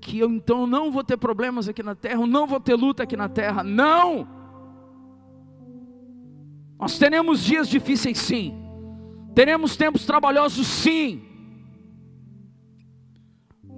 que 0.00 0.18
eu 0.18 0.30
então 0.30 0.66
não 0.66 0.90
vou 0.90 1.02
ter 1.02 1.16
problemas 1.16 1.68
aqui 1.68 1.82
na 1.82 1.94
terra, 1.94 2.20
eu 2.20 2.26
não 2.26 2.46
vou 2.46 2.60
ter 2.60 2.74
luta 2.74 3.02
aqui 3.02 3.16
na 3.16 3.28
terra. 3.28 3.62
Não! 3.62 4.35
Nós 6.78 6.98
teremos 6.98 7.42
dias 7.42 7.68
difíceis 7.68 8.18
sim, 8.18 8.54
teremos 9.34 9.76
tempos 9.76 10.04
trabalhosos 10.04 10.66
sim, 10.66 11.26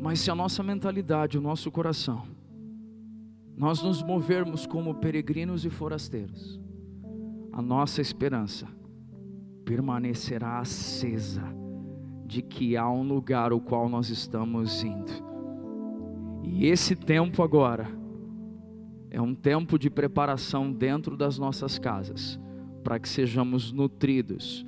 Mas 0.01 0.21
se 0.21 0.31
a 0.31 0.35
nossa 0.35 0.63
mentalidade, 0.63 1.37
o 1.37 1.41
nosso 1.41 1.71
coração, 1.71 2.23
nós 3.57 3.83
nos 3.83 4.03
movermos 4.03 4.65
como 4.65 4.95
peregrinos 4.95 5.65
e 5.65 5.71
forasteiros, 5.71 6.61
a 7.53 7.61
nossa 7.61 8.01
esperança 8.01 8.69
permanecerá 9.65 10.61
acesa 10.61 11.43
de 12.25 12.41
que 12.43 12.77
há 12.77 12.89
um 12.89 13.03
lugar 13.03 13.51
ao 13.51 13.61
qual 13.61 13.89
nós 13.89 14.09
estamos 14.09 14.85
indo. 14.85 15.13
E 16.45 16.67
esse 16.67 16.95
tempo 16.95 17.43
agora 17.43 17.89
é 19.11 19.21
um 19.21 19.35
tempo 19.35 19.79
de 19.79 19.91
preparação 19.91 20.73
dentro 20.73 21.17
das 21.17 21.39
nossas 21.39 21.77
casas, 21.77 22.39
para 22.89 22.99
que 22.99 23.07
sejamos 23.07 23.70
nutridos 23.70 24.64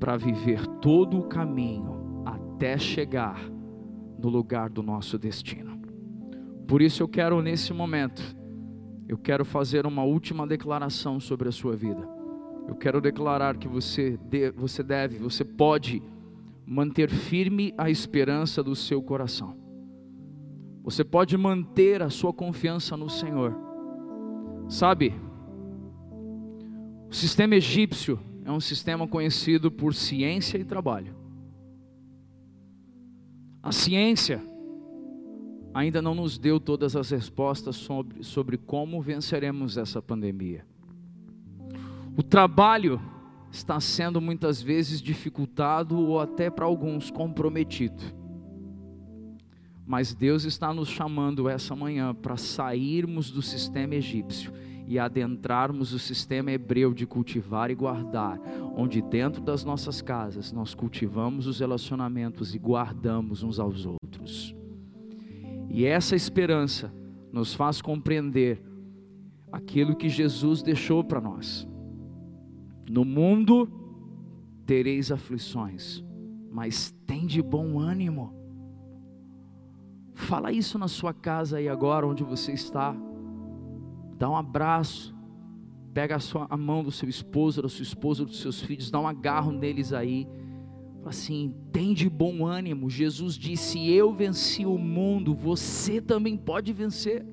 para 0.00 0.16
viver 0.16 0.66
todo 0.80 1.18
o 1.18 1.24
caminho 1.24 2.22
até 2.24 2.78
chegar 2.78 3.38
no 4.18 4.30
lugar 4.30 4.70
do 4.70 4.82
nosso 4.82 5.18
destino. 5.18 5.78
Por 6.66 6.80
isso 6.80 7.02
eu 7.02 7.06
quero 7.06 7.42
nesse 7.42 7.70
momento, 7.74 8.22
eu 9.06 9.18
quero 9.18 9.44
fazer 9.44 9.84
uma 9.84 10.02
última 10.02 10.46
declaração 10.46 11.20
sobre 11.20 11.50
a 11.50 11.52
sua 11.52 11.76
vida. 11.76 12.08
Eu 12.66 12.76
quero 12.76 12.98
declarar 12.98 13.58
que 13.58 13.68
você, 13.68 14.18
de, 14.24 14.50
você 14.52 14.82
deve, 14.82 15.18
você 15.18 15.44
pode 15.44 16.02
manter 16.64 17.10
firme 17.10 17.74
a 17.76 17.90
esperança 17.90 18.62
do 18.62 18.74
seu 18.74 19.02
coração. 19.02 19.54
Você 20.82 21.04
pode 21.04 21.36
manter 21.36 22.02
a 22.02 22.08
sua 22.08 22.32
confiança 22.32 22.96
no 22.96 23.10
Senhor. 23.10 23.54
Sabe, 24.66 25.12
o 27.14 27.16
sistema 27.16 27.54
egípcio 27.54 28.18
é 28.44 28.50
um 28.50 28.58
sistema 28.58 29.06
conhecido 29.06 29.70
por 29.70 29.94
ciência 29.94 30.58
e 30.58 30.64
trabalho. 30.64 31.14
A 33.62 33.70
ciência 33.70 34.42
ainda 35.72 36.02
não 36.02 36.12
nos 36.12 36.36
deu 36.36 36.58
todas 36.58 36.96
as 36.96 37.10
respostas 37.10 37.76
sobre, 37.76 38.24
sobre 38.24 38.58
como 38.58 39.00
venceremos 39.00 39.76
essa 39.76 40.02
pandemia. 40.02 40.66
O 42.16 42.22
trabalho 42.22 43.00
está 43.52 43.78
sendo 43.78 44.20
muitas 44.20 44.60
vezes 44.60 45.00
dificultado 45.00 45.96
ou 45.96 46.18
até 46.18 46.50
para 46.50 46.64
alguns 46.64 47.12
comprometido. 47.12 48.02
Mas 49.86 50.12
Deus 50.12 50.42
está 50.42 50.74
nos 50.74 50.88
chamando 50.88 51.48
essa 51.48 51.76
manhã 51.76 52.12
para 52.12 52.36
sairmos 52.36 53.30
do 53.30 53.40
sistema 53.40 53.94
egípcio 53.94 54.52
e 54.86 54.98
adentrarmos 54.98 55.92
o 55.92 55.98
sistema 55.98 56.50
hebreu 56.50 56.92
de 56.92 57.06
cultivar 57.06 57.70
e 57.70 57.74
guardar, 57.74 58.40
onde 58.76 59.00
dentro 59.00 59.42
das 59.42 59.64
nossas 59.64 60.02
casas 60.02 60.52
nós 60.52 60.74
cultivamos 60.74 61.46
os 61.46 61.60
relacionamentos 61.60 62.54
e 62.54 62.58
guardamos 62.58 63.42
uns 63.42 63.58
aos 63.58 63.86
outros. 63.86 64.54
E 65.70 65.84
essa 65.86 66.14
esperança 66.14 66.92
nos 67.32 67.54
faz 67.54 67.80
compreender 67.80 68.62
aquilo 69.50 69.96
que 69.96 70.08
Jesus 70.08 70.62
deixou 70.62 71.02
para 71.02 71.20
nós. 71.20 71.66
No 72.88 73.04
mundo 73.04 73.68
tereis 74.66 75.10
aflições, 75.10 76.04
mas 76.50 76.94
tem 77.06 77.26
de 77.26 77.42
bom 77.42 77.78
ânimo. 77.78 78.32
Fala 80.14 80.52
isso 80.52 80.78
na 80.78 80.86
sua 80.86 81.12
casa 81.12 81.56
aí 81.56 81.68
agora, 81.68 82.06
onde 82.06 82.22
você 82.22 82.52
está. 82.52 82.94
Dá 84.18 84.28
um 84.28 84.36
abraço. 84.36 85.14
Pega 85.92 86.16
a, 86.16 86.18
sua, 86.18 86.46
a 86.50 86.56
mão 86.56 86.82
do 86.82 86.90
seu 86.90 87.08
esposo, 87.08 87.62
da 87.62 87.68
sua 87.68 87.82
esposa, 87.82 88.24
dos 88.24 88.40
seus 88.40 88.60
filhos, 88.60 88.90
dá 88.90 88.98
um 88.98 89.06
agarro 89.06 89.52
neles 89.52 89.92
aí. 89.92 90.26
Assim, 91.04 91.54
tem 91.70 91.92
de 91.92 92.08
bom 92.08 92.46
ânimo. 92.46 92.88
Jesus 92.88 93.34
disse: 93.34 93.90
Eu 93.90 94.12
venci 94.12 94.64
o 94.64 94.78
mundo, 94.78 95.34
você 95.34 96.00
também 96.00 96.36
pode 96.36 96.72
vencer. 96.72 97.24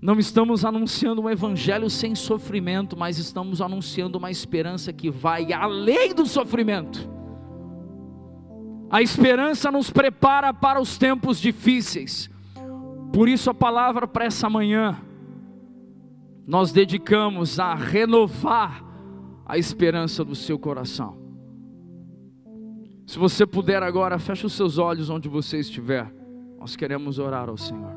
Não 0.00 0.18
estamos 0.18 0.64
anunciando 0.64 1.22
um 1.22 1.28
evangelho 1.28 1.90
sem 1.90 2.14
sofrimento, 2.14 2.96
mas 2.96 3.18
estamos 3.18 3.60
anunciando 3.60 4.18
uma 4.18 4.30
esperança 4.30 4.92
que 4.92 5.10
vai 5.10 5.52
além 5.52 6.14
do 6.14 6.24
sofrimento. 6.26 7.10
A 8.88 9.02
esperança 9.02 9.70
nos 9.70 9.90
prepara 9.90 10.54
para 10.54 10.80
os 10.80 10.96
tempos 10.96 11.40
difíceis. 11.40 12.30
Por 13.16 13.30
isso 13.30 13.48
a 13.48 13.54
palavra 13.54 14.06
para 14.06 14.26
essa 14.26 14.50
manhã 14.50 15.00
nós 16.46 16.70
dedicamos 16.70 17.58
a 17.58 17.74
renovar 17.74 18.84
a 19.46 19.56
esperança 19.56 20.22
do 20.22 20.34
seu 20.34 20.58
coração. 20.58 21.16
Se 23.06 23.18
você 23.18 23.46
puder 23.46 23.82
agora, 23.82 24.18
feche 24.18 24.44
os 24.44 24.52
seus 24.52 24.76
olhos 24.76 25.08
onde 25.08 25.30
você 25.30 25.58
estiver. 25.58 26.12
Nós 26.58 26.76
queremos 26.76 27.18
orar 27.18 27.48
ao 27.48 27.56
Senhor. 27.56 27.90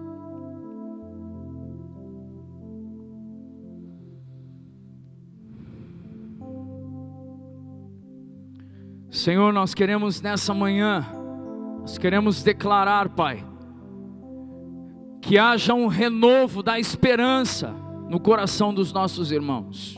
Senhor, 9.12 9.52
nós 9.52 9.74
queremos 9.74 10.22
nessa 10.22 10.54
manhã, 10.54 11.06
nós 11.82 11.98
queremos 11.98 12.42
declarar, 12.42 13.10
Pai, 13.10 13.49
que 15.22 15.38
haja 15.38 15.74
um 15.74 15.88
renovo 15.88 16.64
da 16.64 16.80
esperança 16.80 17.74
no 18.10 18.20
coração 18.20 18.74
dos 18.74 18.92
nossos 18.92 19.32
irmãos. 19.32 19.98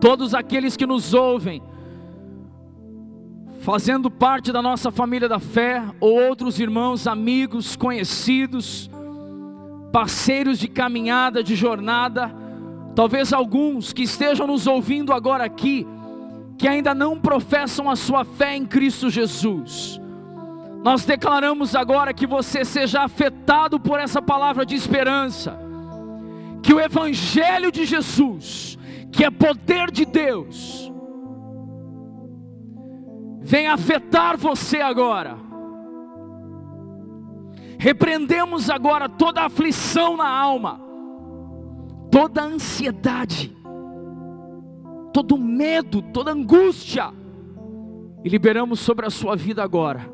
Todos 0.00 0.34
aqueles 0.34 0.76
que 0.76 0.86
nos 0.86 1.14
ouvem, 1.14 1.62
fazendo 3.60 4.10
parte 4.10 4.52
da 4.52 4.60
nossa 4.60 4.90
família 4.90 5.28
da 5.28 5.38
fé, 5.38 5.82
ou 5.98 6.12
outros 6.28 6.60
irmãos, 6.60 7.06
amigos, 7.06 7.74
conhecidos, 7.74 8.90
parceiros 9.90 10.58
de 10.58 10.68
caminhada, 10.68 11.42
de 11.42 11.56
jornada, 11.56 12.30
talvez 12.94 13.32
alguns 13.32 13.92
que 13.92 14.02
estejam 14.02 14.46
nos 14.46 14.66
ouvindo 14.66 15.12
agora 15.12 15.44
aqui, 15.44 15.86
que 16.58 16.68
ainda 16.68 16.94
não 16.94 17.18
professam 17.18 17.90
a 17.90 17.96
sua 17.96 18.24
fé 18.24 18.54
em 18.54 18.66
Cristo 18.66 19.08
Jesus. 19.08 20.00
Nós 20.84 21.06
declaramos 21.06 21.74
agora 21.74 22.12
que 22.12 22.26
você 22.26 22.62
seja 22.62 23.04
afetado 23.04 23.80
por 23.80 23.98
essa 23.98 24.20
palavra 24.20 24.66
de 24.66 24.74
esperança, 24.74 25.58
que 26.62 26.74
o 26.74 26.78
Evangelho 26.78 27.72
de 27.72 27.86
Jesus, 27.86 28.78
que 29.10 29.24
é 29.24 29.30
poder 29.30 29.90
de 29.90 30.04
Deus, 30.04 30.92
venha 33.40 33.72
afetar 33.72 34.36
você 34.36 34.82
agora. 34.82 35.38
Repreendemos 37.78 38.68
agora 38.68 39.08
toda 39.08 39.40
aflição 39.40 40.18
na 40.18 40.28
alma, 40.28 40.78
toda 42.10 42.42
ansiedade, 42.42 43.56
todo 45.14 45.38
medo, 45.38 46.02
toda 46.02 46.30
angústia, 46.30 47.10
e 48.22 48.28
liberamos 48.28 48.80
sobre 48.80 49.06
a 49.06 49.10
sua 49.10 49.34
vida 49.34 49.64
agora 49.64 50.12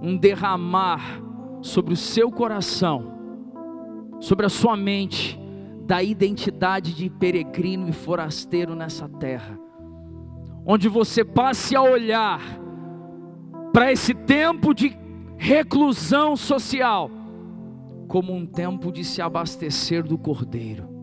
um 0.00 0.16
derramar 0.16 1.20
sobre 1.60 1.92
o 1.92 1.96
seu 1.96 2.30
coração, 2.30 3.12
sobre 4.20 4.46
a 4.46 4.48
sua 4.48 4.76
mente, 4.76 5.38
da 5.86 6.02
identidade 6.02 6.94
de 6.94 7.08
peregrino 7.08 7.88
e 7.88 7.92
forasteiro 7.92 8.74
nessa 8.74 9.08
terra, 9.08 9.58
onde 10.66 10.88
você 10.88 11.24
passe 11.24 11.74
a 11.74 11.82
olhar 11.82 12.40
para 13.72 13.90
esse 13.90 14.12
tempo 14.12 14.74
de 14.74 14.96
reclusão 15.36 16.36
social 16.36 17.10
como 18.06 18.34
um 18.34 18.46
tempo 18.46 18.92
de 18.92 19.04
se 19.04 19.20
abastecer 19.22 20.02
do 20.02 20.18
Cordeiro 20.18 20.98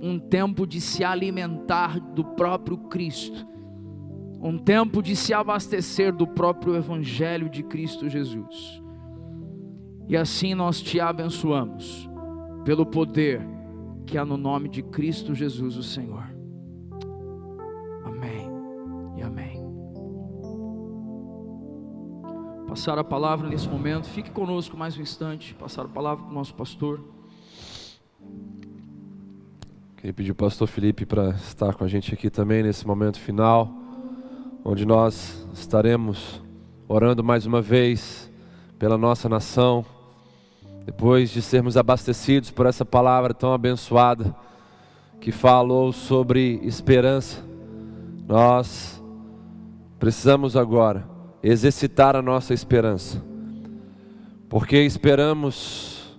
um 0.00 0.18
tempo 0.18 0.66
de 0.66 0.80
se 0.80 1.04
alimentar 1.04 1.98
do 1.98 2.24
próprio 2.24 2.76
Cristo, 2.76 3.46
um 4.46 4.58
tempo 4.58 5.02
de 5.02 5.16
se 5.16 5.34
abastecer 5.34 6.12
do 6.14 6.26
próprio 6.26 6.76
Evangelho 6.76 7.50
de 7.50 7.64
Cristo 7.64 8.08
Jesus. 8.08 8.80
E 10.08 10.16
assim 10.16 10.54
nós 10.54 10.80
te 10.80 11.00
abençoamos, 11.00 12.08
pelo 12.64 12.86
poder 12.86 13.40
que 14.06 14.16
há 14.16 14.24
no 14.24 14.36
nome 14.36 14.68
de 14.68 14.84
Cristo 14.84 15.34
Jesus, 15.34 15.76
o 15.76 15.82
Senhor. 15.82 16.22
Amém 18.04 18.48
e 19.16 19.22
amém. 19.22 19.66
Passar 22.68 22.98
a 23.00 23.04
palavra 23.04 23.48
nesse 23.48 23.68
momento, 23.68 24.08
fique 24.08 24.30
conosco 24.30 24.76
mais 24.76 24.96
um 24.96 25.02
instante, 25.02 25.54
passar 25.54 25.86
a 25.86 25.88
palavra 25.88 26.24
para 26.24 26.30
o 26.30 26.34
nosso 26.34 26.54
pastor. 26.54 27.02
Queria 29.96 30.12
pedir 30.12 30.30
o 30.30 30.36
pastor 30.36 30.68
Felipe 30.68 31.04
para 31.04 31.30
estar 31.30 31.74
com 31.74 31.82
a 31.82 31.88
gente 31.88 32.14
aqui 32.14 32.30
também 32.30 32.62
nesse 32.62 32.86
momento 32.86 33.18
final, 33.18 33.85
onde 34.68 34.84
nós 34.84 35.46
estaremos 35.54 36.42
orando 36.88 37.22
mais 37.22 37.46
uma 37.46 37.62
vez 37.62 38.28
pela 38.76 38.98
nossa 38.98 39.28
nação, 39.28 39.86
depois 40.84 41.30
de 41.30 41.40
sermos 41.40 41.76
abastecidos 41.76 42.50
por 42.50 42.66
essa 42.66 42.84
palavra 42.84 43.32
tão 43.32 43.52
abençoada 43.52 44.34
que 45.20 45.30
falou 45.30 45.92
sobre 45.92 46.58
esperança. 46.64 47.44
Nós 48.26 49.00
precisamos 50.00 50.56
agora 50.56 51.08
exercitar 51.44 52.16
a 52.16 52.20
nossa 52.20 52.52
esperança, 52.52 53.24
porque 54.48 54.82
esperamos 54.82 56.18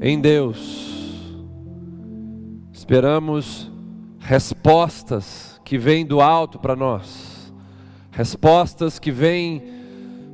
em 0.00 0.20
Deus, 0.20 1.38
esperamos 2.72 3.70
respostas 4.18 5.60
que 5.64 5.78
vêm 5.78 6.04
do 6.04 6.20
alto 6.20 6.58
para 6.58 6.74
nós, 6.74 7.29
respostas 8.10 8.98
que 8.98 9.10
vêm 9.10 9.62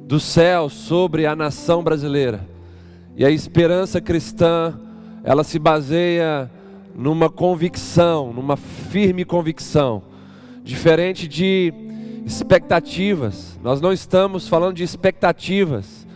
do 0.07 0.21
céu 0.21 0.69
sobre 0.69 1.27
a 1.27 1.35
nação 1.35 1.83
brasileira, 1.83 2.47
e 3.17 3.25
a 3.25 3.31
esperança 3.31 4.01
cristã, 4.01 4.79
ela 5.25 5.43
se 5.43 5.59
baseia 5.59 6.51
numa 6.95 7.29
convicção, 7.29 8.33
numa 8.33 8.57
firme 8.57 9.25
convicção, 9.25 10.03
diferente 10.63 11.27
de 11.27 11.73
expectativas. 12.27 13.59
Nós 13.63 13.81
não 13.81 13.93
estamos 13.93 14.49
falando 14.49 14.77
de 14.77 14.83
expectativas. 14.83 16.07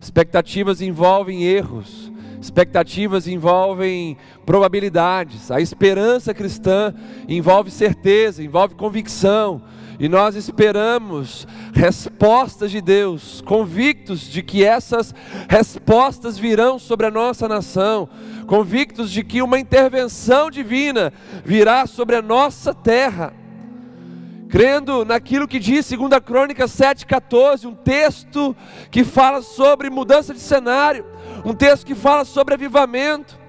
Expectativas 0.00 0.80
envolvem 0.80 1.42
erros. 1.42 2.12
Expectativas 2.40 3.26
envolvem 3.26 4.16
probabilidades. 4.44 5.50
A 5.50 5.60
esperança 5.60 6.32
cristã 6.32 6.94
envolve 7.28 7.70
certeza, 7.70 8.42
envolve 8.42 8.74
convicção. 8.74 9.62
E 9.98 10.08
nós 10.08 10.34
esperamos 10.34 11.46
respostas 11.72 12.70
de 12.70 12.80
Deus, 12.80 13.40
convictos 13.40 14.20
de 14.20 14.42
que 14.42 14.64
essas 14.64 15.14
respostas 15.48 16.36
virão 16.36 16.78
sobre 16.78 17.06
a 17.06 17.10
nossa 17.10 17.48
nação, 17.48 18.08
convictos 18.46 19.10
de 19.10 19.24
que 19.24 19.40
uma 19.40 19.58
intervenção 19.58 20.50
divina 20.50 21.12
virá 21.44 21.86
sobre 21.86 22.16
a 22.16 22.22
nossa 22.22 22.74
terra 22.74 23.32
crendo 24.48 25.04
naquilo 25.04 25.48
que 25.48 25.58
diz 25.58 25.90
2 25.90 26.20
Crônicas 26.24 26.70
7,14, 26.70 27.66
um 27.66 27.74
texto 27.74 28.56
que 28.90 29.04
fala 29.04 29.42
sobre 29.42 29.90
mudança 29.90 30.32
de 30.32 30.40
cenário, 30.40 31.04
um 31.44 31.52
texto 31.52 31.84
que 31.84 31.94
fala 31.94 32.24
sobre 32.24 32.54
avivamento. 32.54 33.45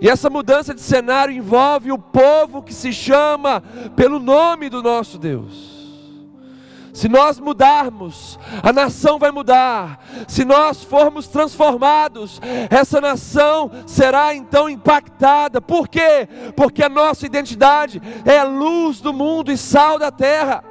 E 0.00 0.08
essa 0.08 0.30
mudança 0.30 0.74
de 0.74 0.80
cenário 0.80 1.34
envolve 1.34 1.92
o 1.92 1.98
povo 1.98 2.62
que 2.62 2.72
se 2.72 2.92
chama 2.92 3.62
pelo 3.94 4.18
nome 4.18 4.70
do 4.70 4.82
nosso 4.82 5.18
Deus. 5.18 5.80
Se 6.92 7.08
nós 7.08 7.38
mudarmos, 7.38 8.38
a 8.62 8.72
nação 8.72 9.18
vai 9.18 9.30
mudar. 9.30 10.04
Se 10.26 10.44
nós 10.44 10.82
formos 10.82 11.28
transformados, 11.28 12.40
essa 12.68 13.00
nação 13.00 13.70
será 13.86 14.34
então 14.34 14.68
impactada. 14.68 15.60
Por 15.60 15.88
quê? 15.88 16.28
Porque 16.56 16.82
a 16.82 16.88
nossa 16.88 17.26
identidade 17.26 18.02
é 18.24 18.42
luz 18.42 19.00
do 19.00 19.12
mundo 19.12 19.52
e 19.52 19.56
sal 19.56 19.98
da 19.98 20.10
terra. 20.10 20.64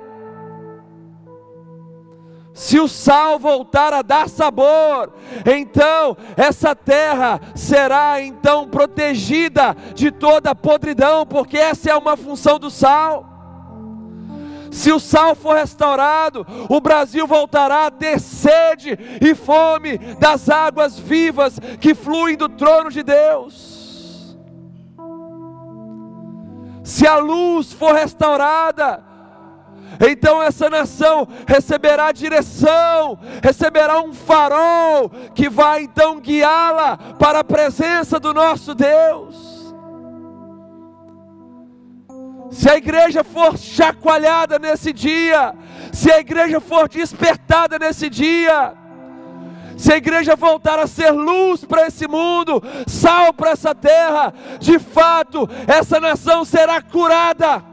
Se 2.59 2.77
o 2.77 2.89
sal 2.89 3.39
voltar 3.39 3.93
a 3.93 4.01
dar 4.01 4.27
sabor, 4.27 5.13
então 5.45 6.17
essa 6.35 6.75
terra 6.75 7.39
será 7.55 8.21
então 8.21 8.67
protegida 8.67 9.73
de 9.95 10.11
toda 10.11 10.53
podridão, 10.53 11.25
porque 11.25 11.57
essa 11.57 11.89
é 11.89 11.95
uma 11.95 12.17
função 12.17 12.59
do 12.59 12.69
sal. 12.69 13.25
Se 14.69 14.91
o 14.91 14.99
sal 14.99 15.35
for 15.35 15.55
restaurado, 15.55 16.45
o 16.67 16.81
Brasil 16.81 17.25
voltará 17.25 17.85
a 17.85 17.91
ter 17.91 18.19
sede 18.19 18.99
e 19.21 19.33
fome 19.33 19.97
das 20.19 20.49
águas 20.49 20.99
vivas 20.99 21.61
que 21.79 21.95
fluem 21.95 22.35
do 22.35 22.49
trono 22.49 22.91
de 22.91 23.03
Deus. 23.03 24.37
Se 26.83 27.07
a 27.07 27.19
luz 27.19 27.71
for 27.71 27.93
restaurada, 27.93 29.01
então 29.99 30.41
essa 30.41 30.69
nação 30.69 31.27
receberá 31.47 32.11
direção, 32.11 33.19
receberá 33.43 34.01
um 34.01 34.13
farol 34.13 35.09
que 35.33 35.49
vai 35.49 35.83
então 35.83 36.19
guiá-la 36.19 36.97
para 37.19 37.39
a 37.39 37.43
presença 37.43 38.19
do 38.19 38.33
nosso 38.33 38.73
Deus. 38.73 39.59
se 42.51 42.69
a 42.69 42.75
igreja 42.75 43.23
for 43.23 43.57
chacoalhada 43.57 44.57
nesse 44.57 44.91
dia, 44.91 45.53
se 45.91 46.11
a 46.11 46.19
igreja 46.19 46.59
for 46.59 46.89
despertada 46.89 47.77
nesse 47.77 48.09
dia, 48.09 48.73
se 49.77 49.93
a 49.93 49.97
igreja 49.97 50.35
voltar 50.35 50.77
a 50.77 50.87
ser 50.87 51.11
luz 51.11 51.63
para 51.63 51.87
esse 51.87 52.07
mundo, 52.07 52.61
sal 52.87 53.31
para 53.33 53.51
essa 53.51 53.73
terra, 53.73 54.33
de 54.59 54.77
fato, 54.77 55.49
essa 55.67 55.99
nação 55.99 56.43
será 56.43 56.81
curada. 56.81 57.63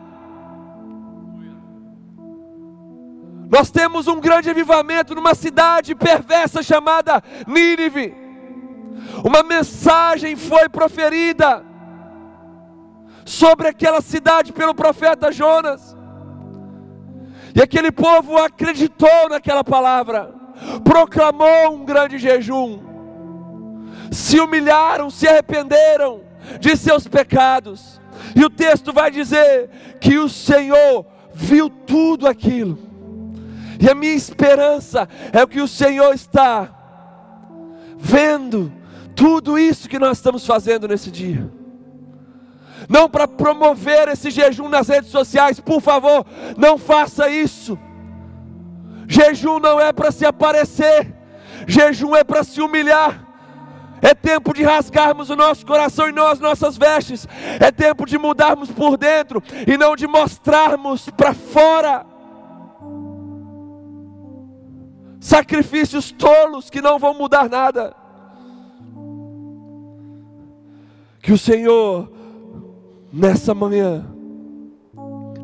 Nós 3.48 3.70
temos 3.70 4.08
um 4.08 4.20
grande 4.20 4.50
avivamento 4.50 5.14
numa 5.14 5.34
cidade 5.34 5.94
perversa 5.94 6.62
chamada 6.62 7.22
Nínive. 7.46 8.14
Uma 9.24 9.42
mensagem 9.42 10.34
foi 10.34 10.68
proferida 10.68 11.64
sobre 13.24 13.68
aquela 13.68 14.00
cidade 14.00 14.52
pelo 14.52 14.74
profeta 14.74 15.30
Jonas. 15.30 15.96
E 17.54 17.62
aquele 17.62 17.90
povo 17.90 18.36
acreditou 18.36 19.28
naquela 19.30 19.64
palavra, 19.64 20.34
proclamou 20.84 21.72
um 21.72 21.84
grande 21.84 22.18
jejum, 22.18 22.80
se 24.10 24.38
humilharam, 24.40 25.08
se 25.08 25.26
arrependeram 25.26 26.20
de 26.60 26.76
seus 26.76 27.06
pecados. 27.06 28.00
E 28.34 28.44
o 28.44 28.50
texto 28.50 28.92
vai 28.92 29.10
dizer 29.10 29.70
que 30.00 30.18
o 30.18 30.28
Senhor 30.28 31.06
viu 31.32 31.70
tudo 31.70 32.26
aquilo. 32.26 32.95
E 33.80 33.88
a 33.88 33.94
minha 33.94 34.14
esperança 34.14 35.08
é 35.32 35.42
o 35.42 35.48
que 35.48 35.60
o 35.60 35.68
Senhor 35.68 36.14
está 36.14 36.72
vendo 37.96 38.72
tudo 39.14 39.58
isso 39.58 39.88
que 39.88 39.98
nós 39.98 40.18
estamos 40.18 40.46
fazendo 40.46 40.86
nesse 40.86 41.10
dia 41.10 41.50
não 42.88 43.08
para 43.08 43.26
promover 43.26 44.08
esse 44.08 44.30
jejum 44.30 44.68
nas 44.68 44.88
redes 44.88 45.10
sociais, 45.10 45.60
por 45.60 45.80
favor, 45.80 46.24
não 46.56 46.78
faça 46.78 47.28
isso. 47.28 47.78
Jejum 49.08 49.58
não 49.58 49.80
é 49.80 49.92
para 49.92 50.10
se 50.10 50.24
aparecer, 50.24 51.14
jejum 51.66 52.14
é 52.14 52.24
para 52.24 52.44
se 52.44 52.60
humilhar. 52.60 53.24
É 54.02 54.14
tempo 54.14 54.52
de 54.52 54.62
rasgarmos 54.62 55.30
o 55.30 55.36
nosso 55.36 55.64
coração 55.64 56.08
e 56.08 56.12
não 56.12 56.26
as 56.26 56.38
nossas 56.38 56.76
vestes. 56.76 57.26
É 57.58 57.72
tempo 57.72 58.04
de 58.04 58.18
mudarmos 58.18 58.70
por 58.70 58.96
dentro 58.96 59.42
e 59.66 59.76
não 59.78 59.96
de 59.96 60.06
mostrarmos 60.06 61.08
para 61.10 61.32
fora. 61.32 62.04
Sacrifícios 65.26 66.12
tolos 66.12 66.70
que 66.70 66.80
não 66.80 67.00
vão 67.00 67.12
mudar 67.12 67.48
nada. 67.50 67.92
Que 71.20 71.32
o 71.32 71.36
Senhor 71.36 72.08
nessa 73.12 73.52
manhã, 73.52 74.06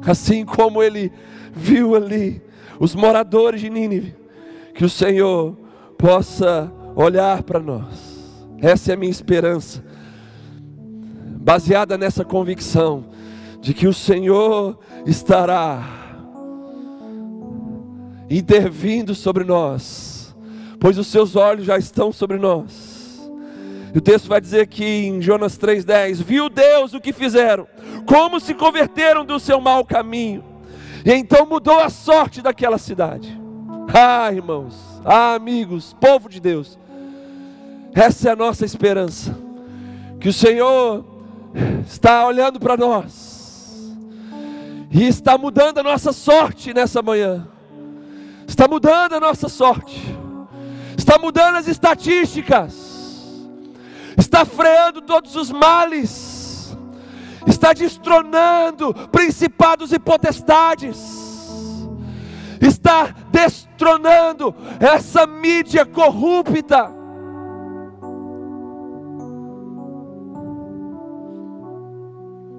assim 0.06 0.44
como 0.44 0.80
ele 0.84 1.10
viu 1.52 1.96
ali 1.96 2.40
os 2.78 2.94
moradores 2.94 3.60
de 3.60 3.68
Nínive, 3.68 4.14
que 4.72 4.84
o 4.84 4.88
Senhor 4.88 5.58
possa 5.98 6.72
olhar 6.94 7.42
para 7.42 7.58
nós. 7.58 8.38
Essa 8.60 8.92
é 8.92 8.94
a 8.94 8.96
minha 8.96 9.10
esperança, 9.10 9.84
baseada 11.40 11.98
nessa 11.98 12.24
convicção 12.24 13.06
de 13.60 13.74
que 13.74 13.88
o 13.88 13.92
Senhor 13.92 14.78
estará 15.04 16.01
intervindo 18.38 19.14
sobre 19.14 19.44
nós, 19.44 20.34
pois 20.80 20.98
os 20.98 21.06
seus 21.06 21.36
olhos 21.36 21.66
já 21.66 21.78
estão 21.78 22.12
sobre 22.12 22.38
nós 22.38 22.92
e 23.94 23.98
o 23.98 24.00
texto 24.00 24.26
vai 24.26 24.40
dizer 24.40 24.66
que 24.68 24.84
em 24.84 25.20
Jonas 25.20 25.58
3,10: 25.58 26.22
Viu 26.22 26.48
Deus 26.48 26.94
o 26.94 27.00
que 27.00 27.12
fizeram, 27.12 27.66
como 28.06 28.40
se 28.40 28.54
converteram 28.54 29.24
do 29.24 29.38
seu 29.38 29.60
mau 29.60 29.84
caminho, 29.84 30.42
e 31.04 31.12
então 31.12 31.44
mudou 31.44 31.78
a 31.78 31.90
sorte 31.90 32.40
daquela 32.40 32.78
cidade. 32.78 33.38
Ah, 33.92 34.32
irmãos, 34.32 34.74
ah, 35.04 35.34
amigos, 35.34 35.94
povo 36.00 36.28
de 36.28 36.40
Deus, 36.40 36.78
essa 37.94 38.30
é 38.30 38.32
a 38.32 38.36
nossa 38.36 38.64
esperança, 38.64 39.36
que 40.18 40.28
o 40.30 40.32
Senhor 40.32 41.04
está 41.86 42.26
olhando 42.26 42.58
para 42.58 42.78
nós, 42.78 43.94
e 44.90 45.06
está 45.06 45.36
mudando 45.36 45.78
a 45.78 45.82
nossa 45.82 46.14
sorte 46.14 46.72
nessa 46.72 47.02
manhã, 47.02 47.46
está 48.52 48.68
mudando 48.68 49.14
a 49.14 49.20
nossa 49.20 49.48
sorte, 49.48 49.98
está 50.96 51.18
mudando 51.18 51.56
as 51.56 51.66
estatísticas, 51.66 53.48
está 54.16 54.44
freando 54.44 55.00
todos 55.00 55.34
os 55.36 55.50
males, 55.50 56.76
está 57.46 57.72
destronando 57.72 58.92
principados 59.10 59.90
e 59.90 59.98
potestades, 59.98 60.98
está 62.60 63.14
destronando 63.30 64.54
essa 64.78 65.26
mídia 65.26 65.86
corrupta. 65.86 66.92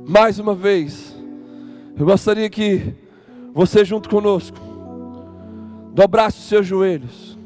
Mais 0.08 0.40
uma 0.40 0.56
vez, 0.56 1.16
eu 1.96 2.04
gostaria 2.04 2.50
que 2.50 2.96
você 3.54 3.86
junto 3.86 4.10
conosco 4.10 4.73
dobrasse 5.94 6.40
os 6.40 6.46
seus 6.46 6.66
joelhos. 6.66 7.38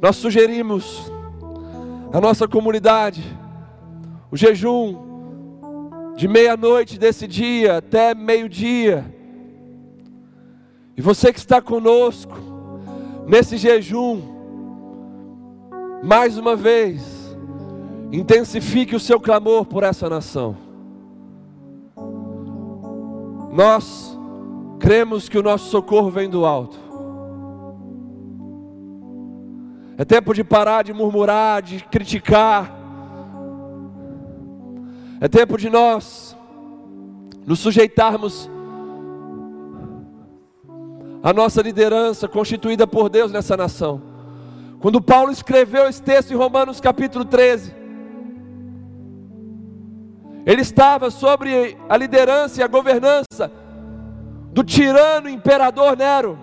Nós 0.00 0.16
sugerimos 0.16 1.10
à 2.12 2.20
nossa 2.20 2.46
comunidade 2.46 3.24
o 4.30 4.36
jejum 4.36 5.06
de 6.16 6.28
meia-noite 6.28 6.98
desse 6.98 7.26
dia 7.26 7.78
até 7.78 8.14
meio-dia. 8.14 9.04
E 10.96 11.02
você 11.02 11.32
que 11.32 11.38
está 11.38 11.60
conosco 11.60 12.34
nesse 13.26 13.56
jejum, 13.56 14.20
mais 16.02 16.38
uma 16.38 16.54
vez, 16.54 17.36
intensifique 18.12 18.94
o 18.94 19.00
seu 19.00 19.18
clamor 19.20 19.66
por 19.66 19.82
essa 19.82 20.08
nação. 20.08 20.56
Nós 23.52 24.18
cremos 24.78 25.28
que 25.28 25.38
o 25.38 25.42
nosso 25.42 25.70
socorro 25.70 26.10
vem 26.10 26.28
do 26.28 26.44
alto. 26.44 26.85
É 29.98 30.04
tempo 30.04 30.34
de 30.34 30.44
parar 30.44 30.84
de 30.84 30.92
murmurar, 30.92 31.62
de 31.62 31.82
criticar. 31.84 32.70
É 35.20 35.26
tempo 35.26 35.56
de 35.56 35.70
nós 35.70 36.36
nos 37.46 37.60
sujeitarmos 37.60 38.50
à 41.22 41.32
nossa 41.32 41.62
liderança 41.62 42.28
constituída 42.28 42.86
por 42.86 43.08
Deus 43.08 43.32
nessa 43.32 43.56
nação. 43.56 44.02
Quando 44.80 45.00
Paulo 45.00 45.32
escreveu 45.32 45.88
esse 45.88 46.02
texto 46.02 46.30
em 46.30 46.36
Romanos 46.36 46.78
capítulo 46.78 47.24
13, 47.24 47.74
ele 50.44 50.60
estava 50.60 51.10
sobre 51.10 51.76
a 51.88 51.96
liderança 51.96 52.60
e 52.60 52.62
a 52.62 52.68
governança 52.68 53.50
do 54.52 54.62
tirano 54.62 55.28
imperador 55.28 55.96
Nero. 55.96 56.38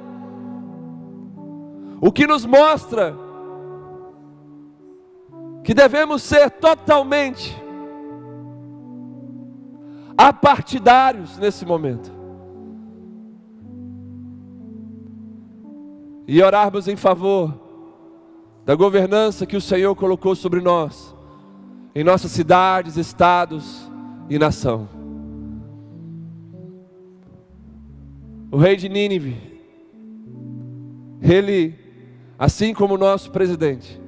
O 2.01 2.11
que 2.11 2.27
nos 2.27 2.45
mostra 2.45 3.22
que 5.63 5.73
devemos 5.73 6.21
ser 6.21 6.51
totalmente 6.51 7.55
apartidários 10.17 11.37
nesse 11.37 11.65
momento. 11.65 12.11
E 16.27 16.41
orarmos 16.41 16.87
em 16.87 16.95
favor 16.95 17.53
da 18.65 18.75
governança 18.75 19.45
que 19.45 19.57
o 19.57 19.61
Senhor 19.61 19.95
colocou 19.95 20.35
sobre 20.35 20.61
nós, 20.61 21.15
em 21.95 22.03
nossas 22.03 22.31
cidades, 22.31 22.97
estados 22.97 23.89
e 24.29 24.37
nação. 24.37 24.87
O 28.51 28.57
rei 28.57 28.75
de 28.75 28.87
Nínive, 28.87 29.35
ele, 31.21 31.73
assim 32.37 32.73
como 32.73 32.95
o 32.95 32.97
nosso 32.97 33.31
presidente, 33.31 34.02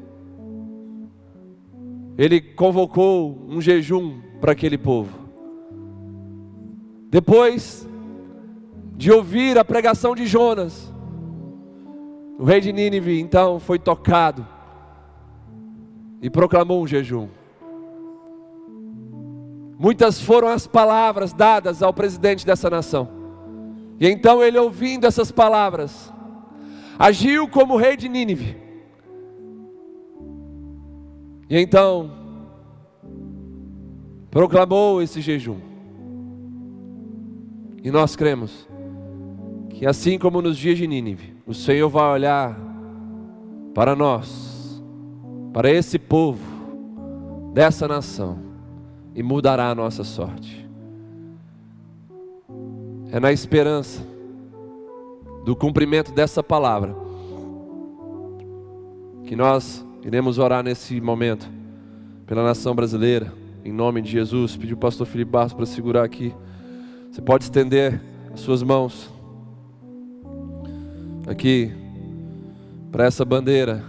ele 2.17 2.39
convocou 2.39 3.45
um 3.47 3.59
jejum 3.59 4.19
para 4.39 4.53
aquele 4.53 4.77
povo. 4.77 5.25
Depois 7.09 7.87
de 8.95 9.11
ouvir 9.11 9.57
a 9.57 9.65
pregação 9.65 10.15
de 10.15 10.25
Jonas, 10.25 10.93
o 12.37 12.43
rei 12.43 12.61
de 12.61 12.71
Nínive 12.71 13.19
então 13.19 13.59
foi 13.59 13.79
tocado 13.79 14.45
e 16.21 16.29
proclamou 16.29 16.81
um 16.81 16.87
jejum. 16.87 17.27
Muitas 19.77 20.21
foram 20.21 20.47
as 20.47 20.65
palavras 20.65 21.33
dadas 21.33 21.83
ao 21.83 21.93
presidente 21.93 22.45
dessa 22.45 22.69
nação. 22.69 23.09
E 23.99 24.07
então 24.07 24.43
ele, 24.43 24.57
ouvindo 24.57 25.05
essas 25.05 25.31
palavras, 25.31 26.13
agiu 26.97 27.47
como 27.47 27.75
rei 27.75 27.97
de 27.97 28.07
Nínive. 28.07 28.64
E 31.49 31.57
então 31.59 32.11
proclamou 34.31 35.01
esse 35.01 35.21
jejum. 35.21 35.59
E 37.83 37.91
nós 37.91 38.15
cremos 38.15 38.67
que 39.69 39.85
assim 39.85 40.17
como 40.17 40.41
nos 40.41 40.57
dias 40.57 40.77
de 40.77 40.87
Nínive, 40.87 41.35
o 41.45 41.53
Senhor 41.53 41.89
vai 41.89 42.11
olhar 42.13 42.57
para 43.73 43.95
nós, 43.95 44.81
para 45.53 45.69
esse 45.69 45.99
povo 45.99 46.41
dessa 47.53 47.87
nação 47.87 48.39
e 49.13 49.21
mudará 49.21 49.69
a 49.69 49.75
nossa 49.75 50.03
sorte. 50.03 50.67
É 53.11 53.19
na 53.19 53.31
esperança 53.31 54.01
do 55.45 55.55
cumprimento 55.55 56.11
dessa 56.11 56.41
palavra 56.41 56.95
que 59.25 59.35
nós 59.35 59.84
iremos 60.05 60.37
orar 60.37 60.63
nesse 60.63 61.01
momento 61.01 61.49
pela 62.27 62.43
nação 62.43 62.75
brasileira, 62.75 63.33
em 63.63 63.73
nome 63.73 64.03
de 64.03 64.11
Jesus. 64.11 64.55
Pediu 64.55 64.77
o 64.77 64.79
pastor 64.79 65.07
Felipe 65.07 65.31
Barros 65.31 65.51
para 65.51 65.65
segurar 65.65 66.03
aqui. 66.03 66.31
Você 67.11 67.23
pode 67.23 67.45
estender 67.45 67.99
as 68.31 68.39
suas 68.41 68.61
mãos 68.61 69.09
aqui 71.27 71.73
para 72.91 73.05
essa 73.05 73.25
bandeira 73.25 73.83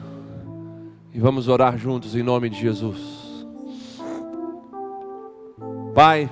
e 1.13 1.21
vamos 1.21 1.49
orar 1.49 1.77
juntos 1.77 2.17
em 2.17 2.23
nome 2.23 2.49
de 2.49 2.59
Jesus. 2.59 3.45
Pai, 5.95 6.31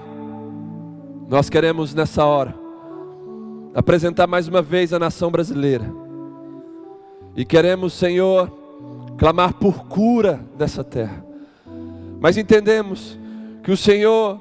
nós 1.29 1.51
queremos 1.51 1.95
nessa 1.95 2.25
hora 2.25 2.55
apresentar 3.75 4.27
mais 4.27 4.49
uma 4.49 4.63
vez 4.63 4.95
a 4.95 4.99
nação 4.99 5.31
brasileira 5.31 5.85
e 7.37 7.45
queremos, 7.45 7.93
Senhor, 7.93 8.64
clamar 9.17 9.55
por 9.55 9.87
cura 9.87 10.41
dessa 10.57 10.83
terra, 10.83 11.25
mas 12.21 12.37
entendemos 12.37 13.19
que 13.63 13.71
o 13.71 13.77
Senhor 13.77 14.41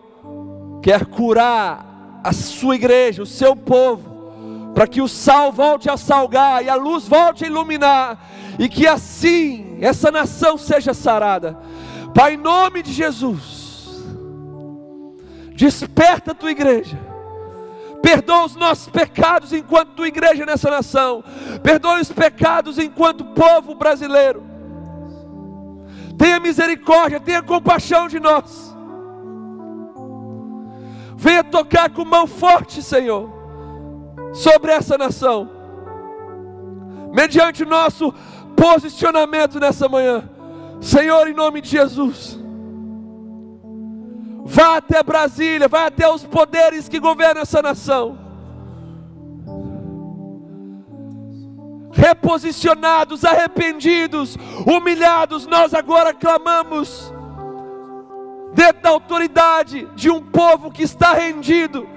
quer 0.82 1.06
curar 1.06 2.22
a 2.24 2.34
sua 2.34 2.76
igreja, 2.76 3.24
o 3.24 3.26
seu 3.26 3.56
povo, 3.56 4.72
para 4.74 4.88
que 4.88 5.02
o 5.02 5.08
sal 5.08 5.52
volte 5.52 5.90
a 5.90 5.98
salgar 5.98 6.64
e 6.64 6.70
a 6.70 6.76
luz 6.76 7.08
volte 7.08 7.44
a 7.44 7.48
iluminar, 7.48 8.30
e 8.58 8.68
que 8.68 8.88
assim 8.88 9.78
essa 9.82 10.12
nação 10.12 10.58
seja 10.58 10.94
sarada. 10.94 11.58
Pai, 12.14 12.36
em 12.36 12.38
nome 12.38 12.84
de 12.84 12.92
Jesus, 12.92 14.04
desperta 15.56 16.32
a 16.32 16.36
tua 16.36 16.52
igreja. 16.52 17.00
Perdoa 18.02 18.46
os 18.46 18.56
nossos 18.56 18.90
pecados 18.90 19.54
enquanto 19.54 19.94
tua 19.94 20.08
igreja 20.10 20.46
nessa 20.46 20.70
nação. 20.70 21.24
Perdoa 21.64 22.02
os 22.02 22.12
pecados 22.12 22.78
enquanto 22.78 23.24
povo 23.24 23.76
brasileiro. 23.76 24.53
Tenha 26.18 26.40
misericórdia, 26.40 27.20
tenha 27.20 27.42
compaixão 27.42 28.08
de 28.08 28.20
nós. 28.20 28.74
Venha 31.16 31.44
tocar 31.44 31.90
com 31.90 32.04
mão 32.04 32.28
forte, 32.28 32.82
Senhor, 32.82 33.30
sobre 34.34 34.72
essa 34.72 34.98
nação, 34.98 35.50
mediante 37.14 37.64
o 37.64 37.68
nosso 37.68 38.14
posicionamento 38.56 39.60
nessa 39.60 39.88
manhã. 39.88 40.30
Senhor, 40.82 41.28
em 41.28 41.34
nome 41.34 41.62
de 41.62 41.70
Jesus, 41.70 42.38
vá 44.44 44.78
até 44.78 45.02
Brasília, 45.02 45.68
vá 45.68 45.86
até 45.86 46.10
os 46.10 46.26
poderes 46.26 46.90
que 46.90 47.00
governam 47.00 47.44
essa 47.44 47.62
nação. 47.62 48.23
Reposicionados, 52.04 53.24
arrependidos, 53.24 54.38
humilhados, 54.68 55.48
nós 55.48 55.74
agora 55.74 56.14
clamamos 56.14 57.14
dentro 58.54 58.82
da 58.82 58.90
autoridade 58.90 59.88
de 59.96 60.10
um 60.10 60.22
povo 60.22 60.70
que 60.70 60.84
está 60.84 61.14
rendido. 61.14 61.88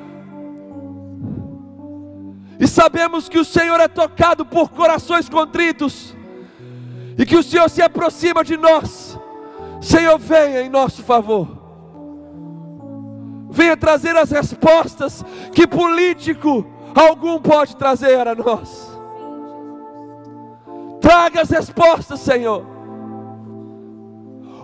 E 2.60 2.68
sabemos 2.68 3.28
que 3.28 3.36
o 3.36 3.44
Senhor 3.44 3.80
é 3.80 3.88
tocado 3.88 4.46
por 4.46 4.70
corações 4.70 5.28
contritos, 5.28 6.14
e 7.18 7.26
que 7.26 7.36
o 7.36 7.42
Senhor 7.42 7.68
se 7.68 7.82
aproxima 7.82 8.44
de 8.44 8.56
nós. 8.56 9.18
Senhor, 9.80 10.20
venha 10.20 10.60
em 10.60 10.68
nosso 10.68 11.02
favor, 11.02 11.48
venha 13.50 13.76
trazer 13.76 14.16
as 14.16 14.30
respostas 14.30 15.24
que 15.52 15.66
político 15.66 16.64
algum 16.94 17.40
pode 17.40 17.74
trazer 17.74 18.28
a 18.28 18.34
nós. 18.36 18.95
Traga 21.06 21.42
as 21.42 21.50
respostas, 21.50 22.18
Senhor 22.18 22.66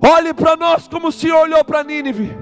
Olhe 0.05 0.35
para 0.35 0.57
nós 0.57 0.89
como 0.89 1.07
o 1.07 1.13
Senhor 1.13 1.39
olhou 1.43 1.65
para 1.65 1.85
Nínive. 1.85 2.37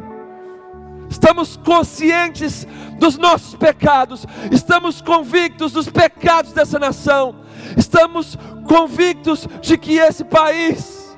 Estamos 1.10 1.58
conscientes 1.58 2.66
dos 2.98 3.18
nossos 3.18 3.54
pecados, 3.54 4.24
estamos 4.50 5.02
convictos 5.02 5.72
dos 5.72 5.90
pecados 5.90 6.52
dessa 6.52 6.78
nação, 6.78 7.36
estamos 7.76 8.38
convictos 8.66 9.46
de 9.60 9.76
que 9.76 9.98
esse 9.98 10.24
país 10.24 11.14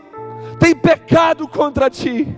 tem 0.58 0.74
pecado 0.74 1.46
contra 1.46 1.88
ti. 1.88 2.36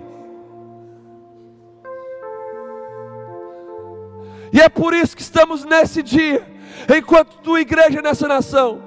E 4.53 4.61
é 4.61 4.69
por 4.69 4.93
isso 4.93 5.17
que 5.17 5.23
estamos 5.23 5.65
nesse 5.65 6.03
dia, 6.03 6.47
enquanto 6.95 7.39
tua 7.39 7.63
igreja 7.63 8.03
nessa 8.03 8.29
nação, 8.29 8.84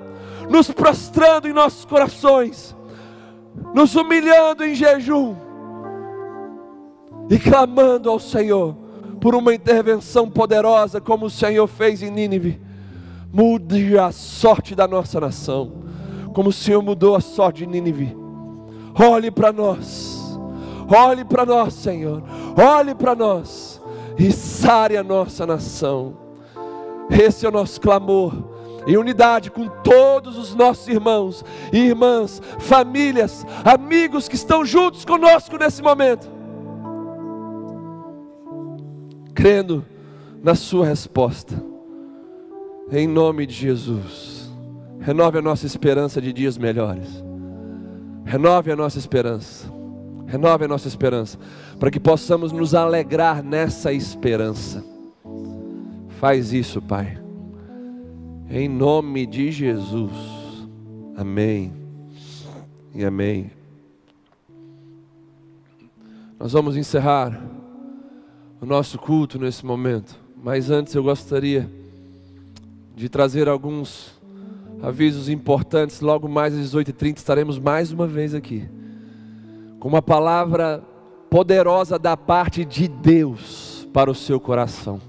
nos 0.50 0.72
prostrando 0.72 1.48
em 1.48 1.54
nossos 1.54 1.86
corações, 1.86 2.76
nos 3.74 3.96
humilhando 3.96 4.64
em 4.64 4.74
jejum 4.74 5.36
e 7.30 7.38
clamando 7.38 8.10
ao 8.10 8.20
Senhor 8.20 8.76
por 9.20 9.36
uma 9.36 9.54
intervenção 9.54 10.30
poderosa, 10.30 11.02
como 11.02 11.26
o 11.26 11.30
Senhor 11.30 11.68
fez 11.68 12.02
em 12.02 12.12
Nínive. 12.12 12.62
Mude 13.32 13.98
a 13.98 14.12
sorte 14.12 14.74
da 14.74 14.88
nossa 14.88 15.20
nação, 15.20 15.84
como 16.34 16.50
o 16.50 16.54
Senhor 16.54 16.82
mudou 16.82 17.16
a 17.16 17.20
sorte 17.20 17.66
de 17.66 17.68
Nínive. 17.68 18.16
Olhe 18.98 19.30
para 19.30 19.52
nós, 19.52 20.40
olhe 20.88 21.26
para 21.26 21.46
nós, 21.46 21.74
Senhor, 21.74 22.24
olhe 22.58 22.96
para 22.96 23.16
nós 23.16 23.82
e 24.18 24.32
sare 24.32 24.98
a 24.98 25.04
nossa 25.04 25.46
nação. 25.46 26.16
Esse 27.10 27.46
é 27.46 27.50
o 27.50 27.52
nosso 27.52 27.80
clamor 27.80 28.57
em 28.88 28.96
unidade 28.96 29.52
com 29.52 29.68
todos 29.68 30.38
os 30.38 30.56
nossos 30.56 30.88
irmãos 30.88 31.44
e 31.74 31.78
irmãs, 31.78 32.42
famílias, 32.60 33.46
amigos 33.66 34.30
que 34.30 34.36
estão 34.36 34.66
juntos 34.66 35.04
conosco 35.04 35.58
nesse 35.58 35.84
momento, 35.84 36.28
crendo 39.36 39.86
na 40.42 40.56
Sua 40.56 40.86
resposta, 40.86 41.62
em 42.90 43.06
nome 43.06 43.46
de 43.46 43.54
Jesus. 43.54 44.38
Renove 45.02 45.38
a 45.38 45.42
nossa 45.42 45.66
esperança 45.66 46.22
de 46.22 46.32
dias 46.32 46.58
melhores, 46.58 47.24
renove 48.24 48.72
a 48.72 48.76
nossa 48.76 48.98
esperança, 48.98 49.72
renove 50.26 50.64
a 50.66 50.68
nossa 50.68 50.88
esperança, 50.88 51.38
para 51.78 51.92
que 51.92 52.00
possamos 52.00 52.54
nos 52.54 52.74
alegrar 52.74 53.44
nessa 53.44 53.92
esperança. 53.92 54.84
Faz 56.20 56.52
isso, 56.52 56.82
Pai 56.82 57.27
em 58.50 58.68
nome 58.70 59.26
de 59.26 59.52
Jesus. 59.52 60.12
Amém. 61.16 61.74
E 62.94 63.04
amém. 63.04 63.52
Nós 66.40 66.54
vamos 66.54 66.78
encerrar 66.78 67.42
o 68.62 68.66
nosso 68.66 68.98
culto 68.98 69.40
nesse 69.40 69.66
momento. 69.66 70.16
Mas 70.42 70.70
antes 70.70 70.94
eu 70.94 71.04
gostaria 71.04 71.70
de 72.96 73.10
trazer 73.10 73.48
alguns 73.48 74.20
avisos 74.82 75.30
importantes. 75.30 76.02
Logo 76.02 76.28
mais 76.28 76.54
às 76.54 76.72
18h30 76.72 77.18
estaremos 77.18 77.60
mais 77.60 77.92
uma 77.92 78.08
vez 78.08 78.34
aqui. 78.34 78.70
Com 79.80 79.90
uma 79.90 80.02
palavra 80.02 80.84
poderosa 81.30 82.00
da 82.00 82.16
parte 82.16 82.64
de 82.64 82.88
Deus 82.88 83.88
para 83.92 84.10
o 84.10 84.16
seu 84.16 84.40
coração. 84.40 85.07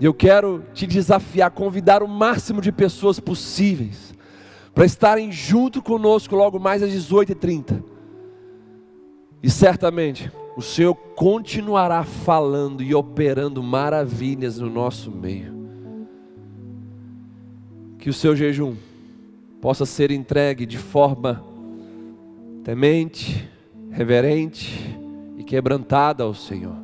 E 0.00 0.04
eu 0.04 0.12
quero 0.12 0.64
te 0.72 0.86
desafiar, 0.86 1.50
convidar 1.50 2.02
o 2.02 2.08
máximo 2.08 2.60
de 2.60 2.72
pessoas 2.72 3.20
possíveis 3.20 4.14
para 4.74 4.84
estarem 4.84 5.30
junto 5.30 5.80
conosco 5.80 6.34
logo 6.34 6.58
mais 6.58 6.82
às 6.82 6.90
18h30. 6.90 7.82
E 9.42 9.48
certamente 9.48 10.30
o 10.56 10.62
Senhor 10.62 10.94
continuará 10.94 12.02
falando 12.02 12.82
e 12.82 12.94
operando 12.94 13.62
maravilhas 13.62 14.58
no 14.58 14.68
nosso 14.68 15.10
meio. 15.10 15.54
Que 17.98 18.10
o 18.10 18.12
seu 18.12 18.34
jejum 18.34 18.74
possa 19.60 19.86
ser 19.86 20.10
entregue 20.10 20.66
de 20.66 20.76
forma 20.76 21.42
temente, 22.62 23.48
reverente 23.90 24.98
e 25.36 25.44
quebrantada 25.44 26.24
ao 26.24 26.34
Senhor. 26.34 26.83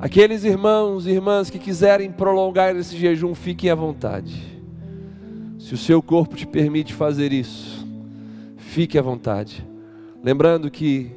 Aqueles 0.00 0.44
irmãos 0.44 1.06
e 1.06 1.10
irmãs 1.10 1.50
que 1.50 1.58
quiserem 1.58 2.12
prolongar 2.12 2.76
esse 2.76 2.96
jejum, 2.96 3.34
fiquem 3.34 3.68
à 3.68 3.74
vontade. 3.74 4.40
Se 5.58 5.74
o 5.74 5.76
seu 5.76 6.00
corpo 6.00 6.36
te 6.36 6.46
permite 6.46 6.94
fazer 6.94 7.32
isso, 7.32 7.84
fique 8.56 8.96
à 8.96 9.02
vontade. 9.02 9.66
Lembrando 10.22 10.70
que 10.70 11.10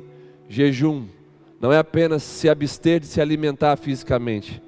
jejum 0.50 1.06
não 1.60 1.72
é 1.72 1.78
apenas 1.78 2.24
se 2.24 2.50
abster 2.50 3.00
de 3.00 3.06
se 3.06 3.22
alimentar 3.22 3.78
fisicamente, 3.78 4.60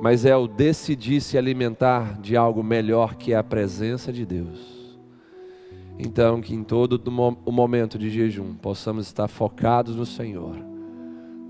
mas 0.00 0.24
é 0.24 0.34
o 0.34 0.48
decidir 0.48 1.20
se 1.20 1.36
alimentar 1.36 2.18
de 2.22 2.38
algo 2.38 2.62
melhor 2.62 3.16
que 3.16 3.34
é 3.34 3.36
a 3.36 3.44
presença 3.44 4.10
de 4.10 4.24
Deus. 4.24 4.78
Então, 5.98 6.40
que 6.40 6.54
em 6.54 6.64
todo 6.64 7.02
o 7.44 7.52
momento 7.52 7.98
de 7.98 8.08
jejum 8.08 8.54
possamos 8.54 9.06
estar 9.06 9.28
focados 9.28 9.94
no 9.94 10.06
Senhor, 10.06 10.56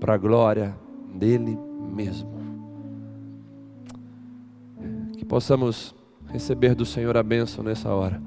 para 0.01 0.15
a 0.15 0.17
glória 0.17 0.75
dele 1.13 1.57
mesmo. 1.79 2.29
Que 5.13 5.25
possamos 5.25 5.95
receber 6.27 6.75
do 6.75 6.85
Senhor 6.85 7.15
a 7.17 7.23
bênção 7.23 7.63
nessa 7.63 7.89
hora. 7.89 8.21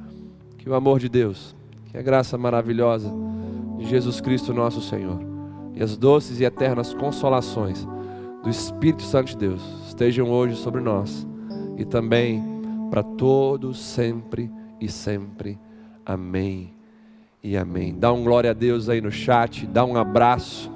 Que 0.58 0.68
o 0.68 0.74
amor 0.74 0.98
de 0.98 1.08
Deus, 1.08 1.54
que 1.86 1.96
a 1.96 2.02
graça 2.02 2.38
maravilhosa 2.38 3.12
de 3.78 3.86
Jesus 3.86 4.20
Cristo 4.20 4.54
nosso 4.54 4.80
Senhor 4.80 5.20
e 5.74 5.82
as 5.82 5.96
doces 5.96 6.40
e 6.40 6.44
eternas 6.44 6.92
consolações 6.94 7.86
do 8.42 8.50
Espírito 8.50 9.02
Santo 9.02 9.28
de 9.28 9.36
Deus 9.36 9.62
estejam 9.86 10.30
hoje 10.30 10.56
sobre 10.56 10.80
nós 10.80 11.26
e 11.76 11.84
também 11.84 12.42
para 12.90 13.02
todos, 13.02 13.78
sempre 13.78 14.50
e 14.80 14.88
sempre. 14.88 15.58
Amém 16.04 16.74
e 17.42 17.56
amém. 17.56 17.94
Dá 17.98 18.12
um 18.12 18.22
glória 18.22 18.50
a 18.50 18.54
Deus 18.54 18.88
aí 18.88 19.00
no 19.00 19.10
chat, 19.10 19.66
dá 19.66 19.84
um 19.84 19.96
abraço 19.96 20.70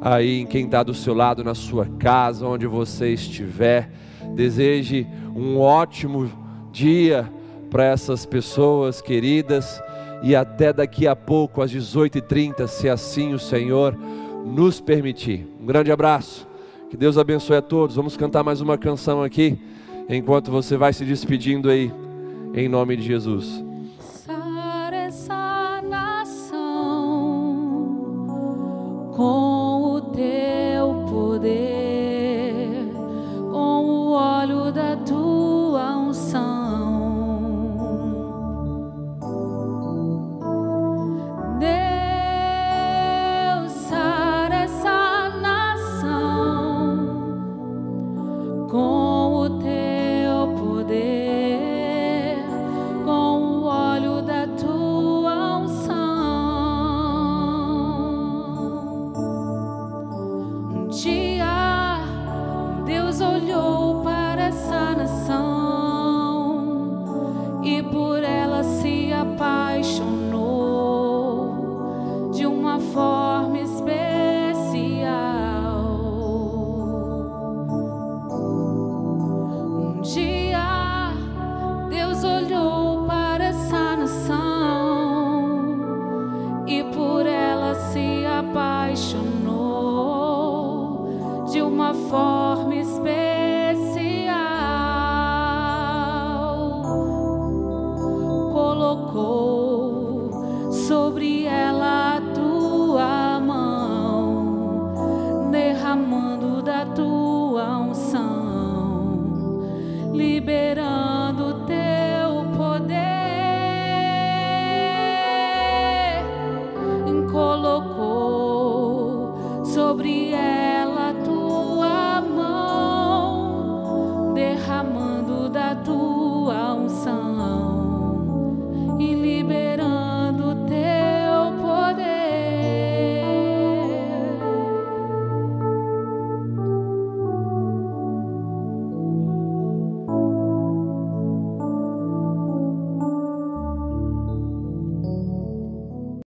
aí 0.00 0.40
em 0.40 0.46
quem 0.46 0.64
está 0.64 0.82
do 0.82 0.94
seu 0.94 1.14
lado 1.14 1.42
na 1.42 1.54
sua 1.54 1.86
casa, 1.98 2.46
onde 2.46 2.66
você 2.66 3.12
estiver. 3.12 3.90
Deseje 4.34 5.06
um 5.34 5.58
ótimo 5.58 6.30
dia 6.72 7.30
para 7.70 7.84
essas 7.84 8.24
pessoas 8.24 9.00
queridas 9.00 9.82
e 10.22 10.34
até 10.34 10.72
daqui 10.72 11.06
a 11.06 11.14
pouco, 11.14 11.62
às 11.62 11.70
18h30, 11.70 12.66
se 12.66 12.88
assim 12.88 13.34
o 13.34 13.38
Senhor 13.38 13.96
nos 14.44 14.80
permitir. 14.80 15.46
Um 15.60 15.66
grande 15.66 15.90
abraço, 15.90 16.46
que 16.90 16.96
Deus 16.96 17.18
abençoe 17.18 17.56
a 17.56 17.62
todos. 17.62 17.96
Vamos 17.96 18.16
cantar 18.16 18.42
mais 18.42 18.60
uma 18.60 18.78
canção 18.78 19.22
aqui, 19.22 19.58
enquanto 20.08 20.50
você 20.50 20.76
vai 20.76 20.92
se 20.92 21.04
despedindo 21.04 21.68
aí, 21.68 21.92
em 22.54 22.68
nome 22.68 22.96
de 22.96 23.02
Jesus. 23.02 23.65